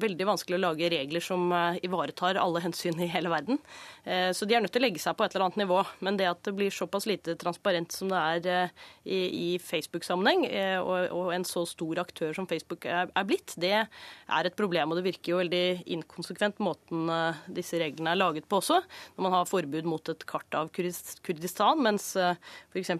veldig 0.00 0.26
vanskelig 0.28 0.58
å 0.58 0.62
lage 0.62 0.90
regler 0.92 1.24
som 1.24 1.48
eh, 1.54 1.78
ivaretar 1.86 2.38
alle 2.40 2.62
hensyn 2.64 2.98
i 3.02 3.08
hele 3.10 3.30
verden. 3.32 3.58
Eh, 4.04 4.30
så 4.36 4.48
de 4.48 4.56
er 4.56 4.64
nødt 4.64 4.74
til 4.74 4.82
å 4.82 4.86
legge 4.86 5.02
seg 5.02 5.16
på 5.16 5.24
et 5.24 5.34
eller 5.34 5.46
annet 5.46 5.60
nivå. 5.62 5.80
Men 6.04 6.18
det 6.20 6.28
at 6.30 6.42
det 6.46 6.54
blir 6.56 6.74
såpass 6.74 7.08
lite 7.08 7.36
transparent 7.40 7.94
som 7.94 8.12
det 8.12 8.20
er 8.20 8.50
eh, 8.52 8.86
i, 9.06 9.48
Facebook-sammenheng, 9.62 10.44
og, 10.82 11.28
en 11.32 11.44
så 11.46 11.62
stor 11.68 12.00
aktør 12.02 12.34
som 12.36 12.48
Facebook 12.48 12.84
er, 12.88 13.08
blitt, 13.26 13.54
det 13.60 13.72
er 13.76 14.48
et 14.48 14.56
problem. 14.58 14.92
Og 14.92 14.98
det 14.98 15.06
virker 15.06 15.32
jo 15.32 15.40
veldig 15.40 15.86
inkonsekvent 15.96 16.60
måten 16.64 17.08
disse 17.54 17.78
reglene 17.80 18.12
er 18.12 18.20
laget 18.20 18.48
på 18.50 18.58
også, 18.60 18.80
når 19.16 19.26
man 19.26 19.34
har 19.36 19.48
forbud 19.48 19.88
mot 19.88 20.10
et 20.12 20.26
kart 20.28 20.58
av 20.58 20.70
Kurdistan, 20.74 21.80
mens 21.86 22.12
f.eks. 22.18 22.92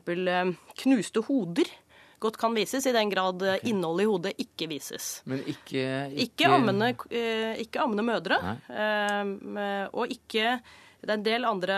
knuste 0.83 1.23
hoder 1.27 1.69
godt 2.23 2.39
kan 2.41 2.55
vises, 2.57 2.87
i 2.89 2.95
den 2.97 3.11
grad 3.13 3.43
okay. 3.43 3.69
innholdet 3.69 4.07
i 4.07 4.09
hodet 4.09 4.33
ikke 4.47 4.71
vises. 4.71 5.21
Men 5.29 5.43
ikke 5.45 5.85
Ikke, 6.17 6.25
ikke 6.25 6.49
ammende, 6.49 6.91
eh, 7.11 7.61
ikke 7.63 7.83
ammende 7.85 8.07
mødre. 8.07 8.41
Nei. 8.43 9.87
og 9.93 10.11
ikke 10.11 10.57
det 11.07 11.13
er 11.13 11.19
en 11.21 11.27
del 11.27 11.45
andre 11.47 11.75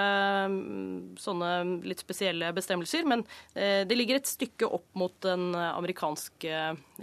mm, 0.49 1.17
sånne 1.21 1.49
litt 1.85 2.01
spesielle 2.01 2.49
bestemmelser, 2.57 3.05
men 3.09 3.25
eh, 3.53 3.83
det 3.89 3.97
ligger 3.99 4.21
et 4.21 4.31
stykke 4.31 4.69
opp 4.79 4.87
mot 4.97 5.13
den 5.25 5.51
amerikanske 5.59 6.61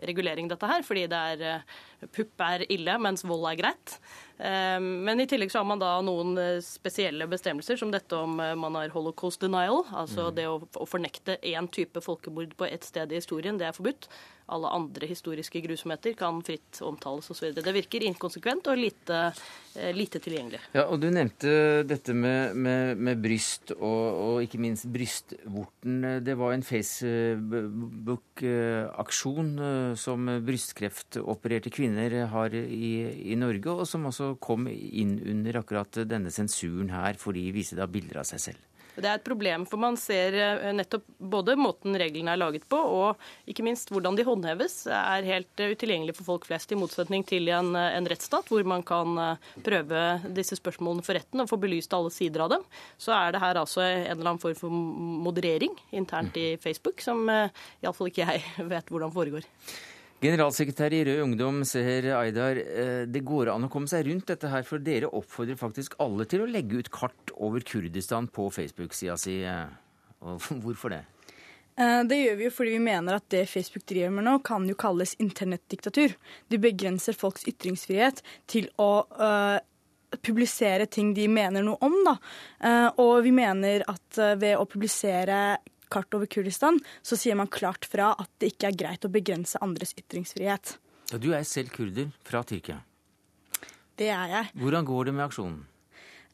regulering, 0.08 0.50
dette 0.50 0.70
her, 0.72 0.86
fordi 0.88 1.06
det 1.12 1.20
er 1.36 2.10
pupp 2.16 2.42
er 2.48 2.66
ille, 2.74 2.98
mens 3.04 3.26
vold 3.28 3.46
er 3.52 3.60
greit. 3.60 3.98
Men 4.38 5.22
i 5.24 5.26
tillegg 5.32 5.54
så 5.54 5.62
har 5.62 5.68
man 5.70 5.80
da 5.80 5.94
noen 6.04 6.36
spesielle 6.60 7.24
bestemmelser, 7.32 7.78
som 7.80 7.94
dette 7.94 8.18
om 8.20 8.34
man 8.36 8.76
har 8.76 8.92
holocaust 8.92 9.40
denial, 9.40 9.86
altså 9.96 10.26
mm. 10.28 10.34
det 10.36 10.48
å 10.52 10.88
fornekte 10.92 11.38
én 11.40 11.70
type 11.72 12.04
folkemord 12.04 12.52
på 12.60 12.68
ett 12.68 12.84
sted 12.84 13.14
i 13.14 13.22
historien, 13.22 13.56
det 13.56 13.70
er 13.70 13.78
forbudt 13.78 14.10
alle 14.46 14.70
andre 14.70 15.08
historiske 15.10 15.58
grusomheter 15.64 16.14
kan 16.18 16.42
fritt 16.46 16.82
omtales 16.86 17.30
osv. 17.34 17.48
Det 17.56 17.72
virker 17.74 18.04
inkonsekvent 18.06 18.68
og 18.70 18.78
lite, 18.78 19.34
eh, 19.76 19.94
lite, 19.96 20.20
tilgjengelig. 20.22 20.60
Ja, 20.76 20.84
og 20.86 21.00
Du 21.02 21.10
nevnte 21.10 21.84
dette 21.88 22.14
med, 22.14 22.56
med, 22.56 22.98
med 22.98 23.22
bryst 23.22 23.72
og, 23.76 23.82
og, 23.82 24.44
ikke 24.46 24.60
minst 24.62 24.86
brystvorten. 24.92 26.24
Det 26.26 26.38
var 26.38 26.54
en 26.54 26.64
Facebook-aksjon 26.64 29.60
eh, 29.60 29.96
som 29.98 30.26
brystkreftopererte 30.46 31.70
kvinner 31.74 32.28
har 32.30 32.54
i, 32.54 33.12
i, 33.32 33.36
Norge, 33.40 33.72
og 33.72 33.88
som 33.90 34.06
også 34.12 34.25
kom 34.44 34.70
inn 34.72 35.18
under 35.24 35.62
akkurat 35.62 36.02
denne 36.10 36.34
sensuren 36.34 36.94
her, 36.94 37.20
fordi 37.22 37.48
de 37.48 37.58
viste 37.60 37.80
da 37.80 37.88
bilder 37.90 38.22
av 38.24 38.30
seg 38.30 38.44
selv. 38.50 38.72
Det 38.96 39.10
er 39.10 39.18
et 39.18 39.26
problem, 39.26 39.66
for 39.68 39.82
man 39.82 39.98
ser 40.00 40.36
eh, 40.40 40.70
nettopp 40.76 41.04
både 41.20 41.58
måten 41.60 41.98
reglene 42.00 42.32
er 42.32 42.40
laget 42.40 42.66
på, 42.72 42.78
og 42.80 43.50
ikke 43.50 43.66
minst 43.68 43.92
hvordan 43.92 44.16
de 44.16 44.26
håndheves, 44.28 44.86
er 44.88 45.28
helt 45.28 45.64
eh, 45.64 45.74
utilgjengelig 45.76 46.16
for 46.16 46.30
folk 46.30 46.48
flest, 46.48 46.72
i 46.72 46.80
motsetning 46.80 47.26
til 47.28 47.52
en, 47.52 47.74
eh, 47.76 47.92
en 47.98 48.08
rettsstat 48.08 48.48
hvor 48.52 48.64
man 48.68 48.86
kan 48.88 49.18
prøve 49.66 50.04
disse 50.36 50.58
spørsmålene 50.60 51.04
for 51.06 51.18
retten 51.18 51.44
og 51.44 51.50
få 51.52 51.60
belyst 51.60 51.94
alle 51.96 52.14
sider 52.14 52.46
av 52.46 52.54
dem. 52.56 52.64
Så 53.02 53.12
er 53.16 53.36
det 53.36 53.44
her 53.44 53.60
altså 53.60 53.84
en 53.84 54.14
eller 54.14 54.32
annen 54.32 54.44
form 54.44 54.56
for 54.60 54.72
moderering 55.26 55.76
internt 55.96 56.38
i 56.40 56.56
Facebook, 56.62 57.04
som 57.04 57.28
iallfall 57.28 58.12
ikke 58.12 58.30
jeg 58.30 58.46
vet 58.74 58.92
hvordan 58.92 59.14
foregår. 59.16 59.50
Generalsekretær 60.24 60.94
i 60.96 61.02
Rød 61.04 61.22
Ungdom, 61.26 61.58
Seher 61.68 62.06
Aydar. 62.16 62.56
Eh, 62.56 63.02
det 63.12 63.22
går 63.28 63.52
an 63.52 63.68
å 63.68 63.72
komme 63.72 63.90
seg 63.92 64.08
rundt 64.08 64.30
dette 64.32 64.48
her, 64.48 64.64
for 64.64 64.80
dere 64.80 65.12
oppfordrer 65.12 65.60
faktisk 65.60 65.98
alle 66.00 66.24
til 66.30 66.46
å 66.46 66.48
legge 66.48 66.80
ut 66.80 66.92
kart 66.94 67.34
over 67.36 67.66
Kurdistan 67.68 68.30
på 68.32 68.48
Facebook-sida 68.56 69.18
si. 69.20 69.42
Eh, 69.44 69.68
hvorfor 70.64 70.96
det? 70.96 71.02
Eh, 71.76 72.00
det 72.08 72.22
gjør 72.22 72.40
vi 72.40 72.48
jo 72.48 72.56
fordi 72.56 72.78
vi 72.78 72.86
mener 72.88 73.20
at 73.20 73.28
det 73.36 73.44
Facebook 73.52 73.84
driver 73.92 74.16
med 74.16 74.28
nå, 74.30 74.38
kan 74.48 74.64
jo 74.72 74.80
kalles 74.80 75.18
internettdiktatur. 75.20 76.16
De 76.48 76.64
begrenser 76.64 77.20
folks 77.20 77.44
ytringsfrihet 77.52 78.24
til 78.48 78.72
å 78.80 79.04
uh, 79.20 79.60
publisere 80.24 80.88
ting 80.88 81.12
de 81.18 81.28
mener 81.28 81.66
noe 81.68 81.76
om. 81.84 82.00
Da. 82.08 82.16
Og 83.04 83.18
vi 83.26 83.34
mener 83.36 83.84
at 83.92 84.20
ved 84.40 84.56
å 84.56 84.68
publisere 84.70 85.58
kart 85.92 86.14
over 86.18 86.30
Kurdistan, 86.30 86.80
så 87.06 87.18
sier 87.20 87.38
man 87.40 87.52
klart 87.52 87.88
fra 87.90 88.14
at 88.22 88.32
det 88.42 88.54
ikke 88.54 88.72
er 88.72 88.82
greit 88.82 89.08
å 89.08 89.12
begrense 89.12 89.62
andres 89.66 89.96
ytringsfrihet. 90.00 90.78
Ja, 91.12 91.22
du 91.22 91.32
er 91.38 91.46
selv 91.46 91.74
kurder 91.76 92.10
fra 92.26 92.42
Tyrkia. 92.48 92.82
Det 93.96 94.10
er 94.12 94.32
jeg. 94.32 94.52
Hvordan 94.60 94.88
går 94.88 95.08
det 95.08 95.16
med 95.16 95.26
aksjonen? 95.28 95.62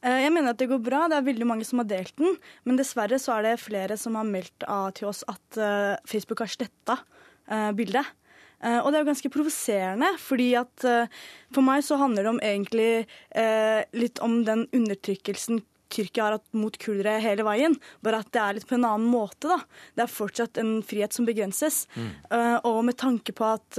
Eh, 0.02 0.24
jeg 0.24 0.32
mener 0.34 0.52
at 0.52 0.58
det 0.58 0.70
går 0.70 0.80
bra. 0.82 1.04
Det 1.10 1.18
er 1.18 1.28
veldig 1.28 1.48
mange 1.48 1.66
som 1.66 1.82
har 1.82 1.88
delt 1.90 2.14
den. 2.18 2.34
Men 2.66 2.80
dessverre 2.80 3.20
så 3.22 3.36
er 3.36 3.46
det 3.46 3.60
flere 3.62 3.98
som 4.00 4.18
har 4.18 4.26
meldt 4.28 4.66
av 4.66 4.90
til 4.98 5.10
oss 5.12 5.22
at 5.30 5.60
uh, 5.60 5.94
Facebook 6.08 6.42
har 6.42 6.50
sletta 6.50 6.98
uh, 6.98 7.70
bildet. 7.76 8.18
Og 8.62 8.92
det 8.92 8.94
er 8.94 9.02
jo 9.02 9.06
ganske 9.08 9.30
provoserende, 9.34 10.08
fordi 10.22 10.52
at 10.54 10.84
for 10.86 11.66
meg 11.66 11.80
så 11.82 11.96
handler 11.98 12.22
det 12.22 12.30
om 12.30 12.36
egentlig 12.46 12.84
litt 13.90 14.20
om 14.22 14.36
den 14.46 14.62
undertrykkelsen 14.70 15.58
Tyrkia 15.92 16.26
har 16.26 16.38
hatt 16.38 16.48
mot 16.56 16.76
kurdere 16.80 17.20
hele 17.22 17.46
veien, 17.46 17.76
bare 18.04 18.22
at 18.24 18.32
det 18.34 18.42
er 18.42 18.58
litt 18.58 18.68
på 18.68 18.78
en 18.78 18.88
annen 18.88 19.08
måte. 19.12 19.50
da. 19.52 19.60
Det 19.96 20.06
er 20.06 20.12
fortsatt 20.12 20.60
en 20.62 20.74
frihet 20.86 21.14
som 21.14 21.28
begrenses. 21.28 21.84
Mm. 21.92 22.10
og 22.68 22.84
med 22.86 22.96
tanke 23.00 23.34
på 23.36 23.44
at 23.44 23.78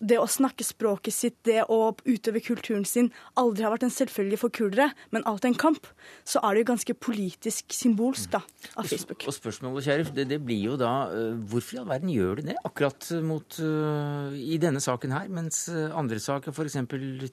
det 0.00 0.18
å 0.20 0.26
snakke 0.30 0.64
språket 0.66 1.14
sitt, 1.14 1.36
det 1.46 1.64
å 1.70 1.78
utøve 2.06 2.42
kulturen 2.44 2.84
sin, 2.86 3.10
aldri 3.38 3.66
har 3.66 3.72
vært 3.74 3.88
en 3.88 3.94
selvfølge 3.94 4.38
for 4.40 4.54
kurdere, 4.54 4.90
men 5.14 5.24
alltid 5.28 5.52
en 5.52 5.58
kamp, 5.58 5.88
så 6.28 6.42
er 6.44 6.54
det 6.54 6.62
jo 6.62 6.68
ganske 6.72 6.96
politisk 7.02 7.74
symbolsk 7.74 8.32
da, 8.36 8.42
av 8.78 8.88
Facebook. 8.90 9.26
Og 9.28 9.36
spørsmålet, 9.36 9.86
Sheriff, 9.86 10.12
det, 10.14 10.28
det, 10.30 10.40
blir 10.44 10.60
jo 10.70 10.76
da 10.80 10.92
uh, 11.10 11.34
hvorfor 11.50 11.78
i 11.78 11.80
all 11.82 11.90
verden 11.90 12.12
gjør 12.14 12.38
de 12.40 12.48
det 12.50 12.58
akkurat 12.68 13.10
mot 13.26 13.58
uh, 13.62 14.36
i 14.38 14.60
denne 14.62 14.82
saken 14.82 15.16
her, 15.16 15.32
mens 15.32 15.66
andre 15.68 16.20
saker, 16.22 16.54
f.eks. 16.54 16.78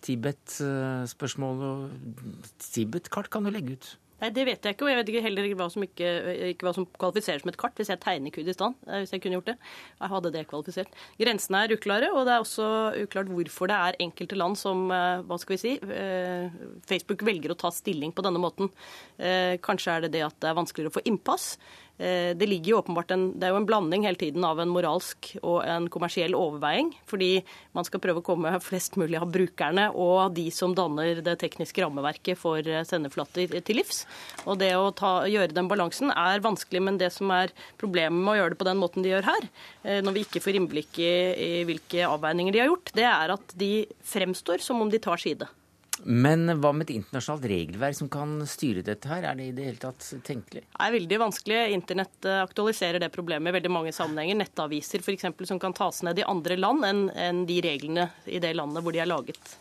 Tibet-spørsmål 0.06 1.64
og 1.70 2.50
Tibet-kart 2.72 3.30
kan 3.34 3.46
du 3.46 3.54
legge 3.54 3.78
ut? 3.78 3.94
Nei, 4.26 4.34
Det 4.34 4.46
vet 4.48 4.66
jeg 4.66 4.74
ikke, 4.74 4.88
og 4.88 4.90
jeg 4.90 4.98
vet 4.98 5.10
ikke 5.12 5.22
heller 5.22 5.48
hva 5.60 5.68
som, 5.70 5.84
ikke, 5.86 6.10
ikke 6.50 6.66
hva 6.66 6.74
som 6.74 6.88
kvalifiserer 6.98 7.44
som 7.44 7.52
et 7.52 7.60
kart. 7.62 7.76
Hvis 7.78 7.92
jeg 7.92 8.02
tegner 8.02 8.34
Kurdistan, 8.34 8.76
eh, 8.88 9.04
hvis 9.04 9.14
jeg 9.14 9.22
kunne 9.22 9.38
gjort 9.38 9.52
det. 9.52 9.56
Jeg 10.00 10.12
hadde 10.16 10.32
det 10.34 10.44
kvalifisert. 10.50 10.98
Grensene 11.22 11.62
er 11.62 11.76
uklare, 11.76 12.10
og 12.14 12.26
det 12.26 12.34
er 12.34 12.46
også 12.46 12.70
uklart 13.04 13.30
hvorfor 13.30 13.70
det 13.70 13.78
er 13.78 14.00
enkelte 14.08 14.40
land 14.40 14.58
som 14.58 14.90
eh, 14.90 15.22
hva 15.28 15.38
skal 15.42 15.56
vi 15.56 15.62
si, 15.62 15.76
eh, 15.78 16.58
Facebook 16.90 17.26
velger 17.28 17.54
å 17.54 17.60
ta 17.60 17.70
stilling 17.74 18.16
på 18.16 18.26
denne 18.26 18.42
måten. 18.42 18.72
Kanskje 19.66 19.94
er 19.94 20.06
det 20.06 20.16
det 20.16 20.24
at 20.26 20.36
det 20.42 20.50
er 20.50 20.58
vanskeligere 20.58 20.92
å 20.92 20.96
få 20.98 21.04
innpass. 21.08 21.54
Eh, 21.98 22.36
det 22.36 22.48
ligger 22.50 22.72
jo 22.72 22.78
åpenbart 22.82 23.12
en, 23.16 23.30
det 23.40 23.48
er 23.48 23.54
jo 23.54 23.60
en 23.62 23.68
blanding 23.68 24.04
hele 24.04 24.20
tiden 24.20 24.44
av 24.44 24.60
en 24.60 24.72
moralsk 24.72 25.30
og 25.42 25.62
en 25.64 25.88
kommersiell 25.92 26.36
overveiing. 26.36 26.92
Fordi 27.08 27.40
man 27.78 27.88
skal 27.88 28.02
prøve 28.04 28.20
å 28.20 28.26
komme 28.26 28.52
flest 28.70 29.00
mulig 29.00 29.20
av 29.22 29.32
brukerne 29.32 29.88
og 29.92 30.36
de 30.36 30.50
som 30.52 30.76
danner 30.76 31.24
det 31.26 31.38
tekniske 31.44 31.84
rammeverket 31.84 32.40
for 32.40 32.60
eh, 32.60 32.84
sendeflater 32.88 33.56
til 33.62 33.80
livs. 33.80 34.04
Og 34.44 34.60
det 34.60 34.74
å 34.76 34.92
ta, 34.96 35.18
gjøre 35.32 35.56
den 35.56 35.72
balansen 35.72 36.12
er 36.12 36.44
vanskelig, 36.44 36.84
men 36.84 37.00
det 37.02 37.14
som 37.16 37.32
er 37.36 37.56
problemet 37.82 38.20
med 38.20 38.36
å 38.36 38.40
gjøre 38.42 38.56
det 38.56 38.62
på 38.62 38.70
den 38.70 38.82
måten 38.82 39.06
de 39.06 39.14
gjør 39.14 39.30
her, 39.32 39.52
eh, 39.84 40.02
når 40.04 40.18
vi 40.18 40.26
ikke 40.28 40.44
får 40.44 40.60
innblikk 40.60 41.00
i, 41.00 41.14
i 41.36 41.52
hvilke 41.68 42.10
avveininger 42.10 42.56
de 42.56 42.66
har 42.66 42.74
gjort, 42.74 42.92
det 42.98 43.08
er 43.08 43.38
at 43.38 43.56
de 43.56 43.74
fremstår 44.06 44.64
som 44.64 44.84
om 44.84 44.92
de 44.92 45.00
tar 45.00 45.22
side. 45.22 45.48
Men 46.04 46.50
hva 46.60 46.74
med 46.76 46.90
et 46.90 46.98
internasjonalt 46.98 47.46
regelverk 47.50 47.96
som 47.96 48.10
kan 48.12 48.38
styre 48.50 48.84
dette 48.86 49.08
her? 49.10 49.24
Er 49.30 49.40
det 49.40 49.48
i 49.48 49.54
det 49.56 49.68
hele 49.70 49.80
tatt 49.80 50.08
tenkelig? 50.28 50.66
Det 50.68 50.88
er 50.88 50.96
veldig 50.98 51.20
vanskelig. 51.24 51.60
Internett 51.78 52.28
eh, 52.28 52.42
aktualiserer 52.44 53.00
det 53.00 53.14
problemet 53.16 53.54
i 53.54 53.58
veldig 53.60 53.72
mange 53.72 53.94
sammenhenger. 53.96 54.42
Nettaviser 54.42 55.06
f.eks. 55.06 55.30
som 55.48 55.62
kan 55.62 55.76
tas 55.78 56.04
ned 56.04 56.20
i 56.20 56.28
andre 56.28 56.60
land 56.60 56.84
enn 57.16 57.46
de 57.48 57.62
reglene 57.64 58.10
i 58.26 58.44
det 58.44 58.56
landet 58.60 58.84
hvor 58.84 58.96
de 58.96 59.04
er 59.06 59.10
laget. 59.10 59.56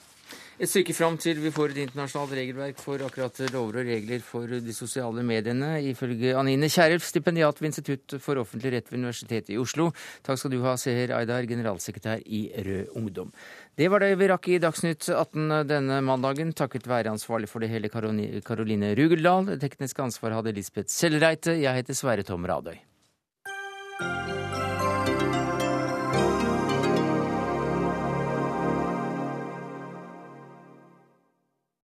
Et 0.54 0.70
stykke 0.70 0.94
fram 0.94 1.16
til 1.18 1.40
vi 1.42 1.50
får 1.50 1.72
et 1.72 1.80
internasjonalt 1.82 2.36
regelverk 2.38 2.78
for 2.78 3.02
akkurat 3.02 3.40
lover 3.50 3.80
og 3.80 3.88
regler 3.88 4.20
for 4.22 4.46
de 4.46 4.74
sosiale 4.76 5.24
mediene, 5.26 5.80
ifølge 5.90 6.36
Anine 6.38 6.68
Kierulf, 6.70 7.02
stipendiat 7.08 7.58
ved 7.58 7.72
Institutt 7.72 8.14
for 8.22 8.38
offentlig 8.38 8.70
rett 8.76 8.92
ved 8.92 9.00
Universitetet 9.00 9.50
i 9.50 9.58
Oslo. 9.58 9.88
Takk 10.22 10.38
skal 10.38 10.54
du 10.54 10.60
ha, 10.62 10.76
Seher 10.78 11.16
Aydar, 11.16 11.48
generalsekretær 11.50 12.22
i 12.22 12.44
Rød 12.54 12.94
Ungdom. 12.94 13.34
Det 13.74 13.88
var 13.90 14.04
det 14.04 14.12
vi 14.20 14.26
rakk 14.30 14.46
i 14.54 14.60
Dagsnytt 14.62 15.08
18 15.10 15.64
denne 15.66 15.96
mandagen, 16.06 16.52
takket 16.54 16.86
være 16.86 17.10
ansvarlig 17.10 17.48
for 17.50 17.58
det 17.58 17.72
hele 17.72 17.90
Karoline 17.90 18.92
Rugeldal. 18.94 19.48
Det 19.48 19.58
tekniske 19.64 20.04
ansvaret 20.04 20.38
hadde 20.38 20.54
Lisbeth 20.54 20.94
Sellreite. 20.94 21.56
Jeg 21.58 21.82
heter 21.82 21.98
Sverre 21.98 22.22
Tom 22.22 22.46
Radøy. 22.46 22.78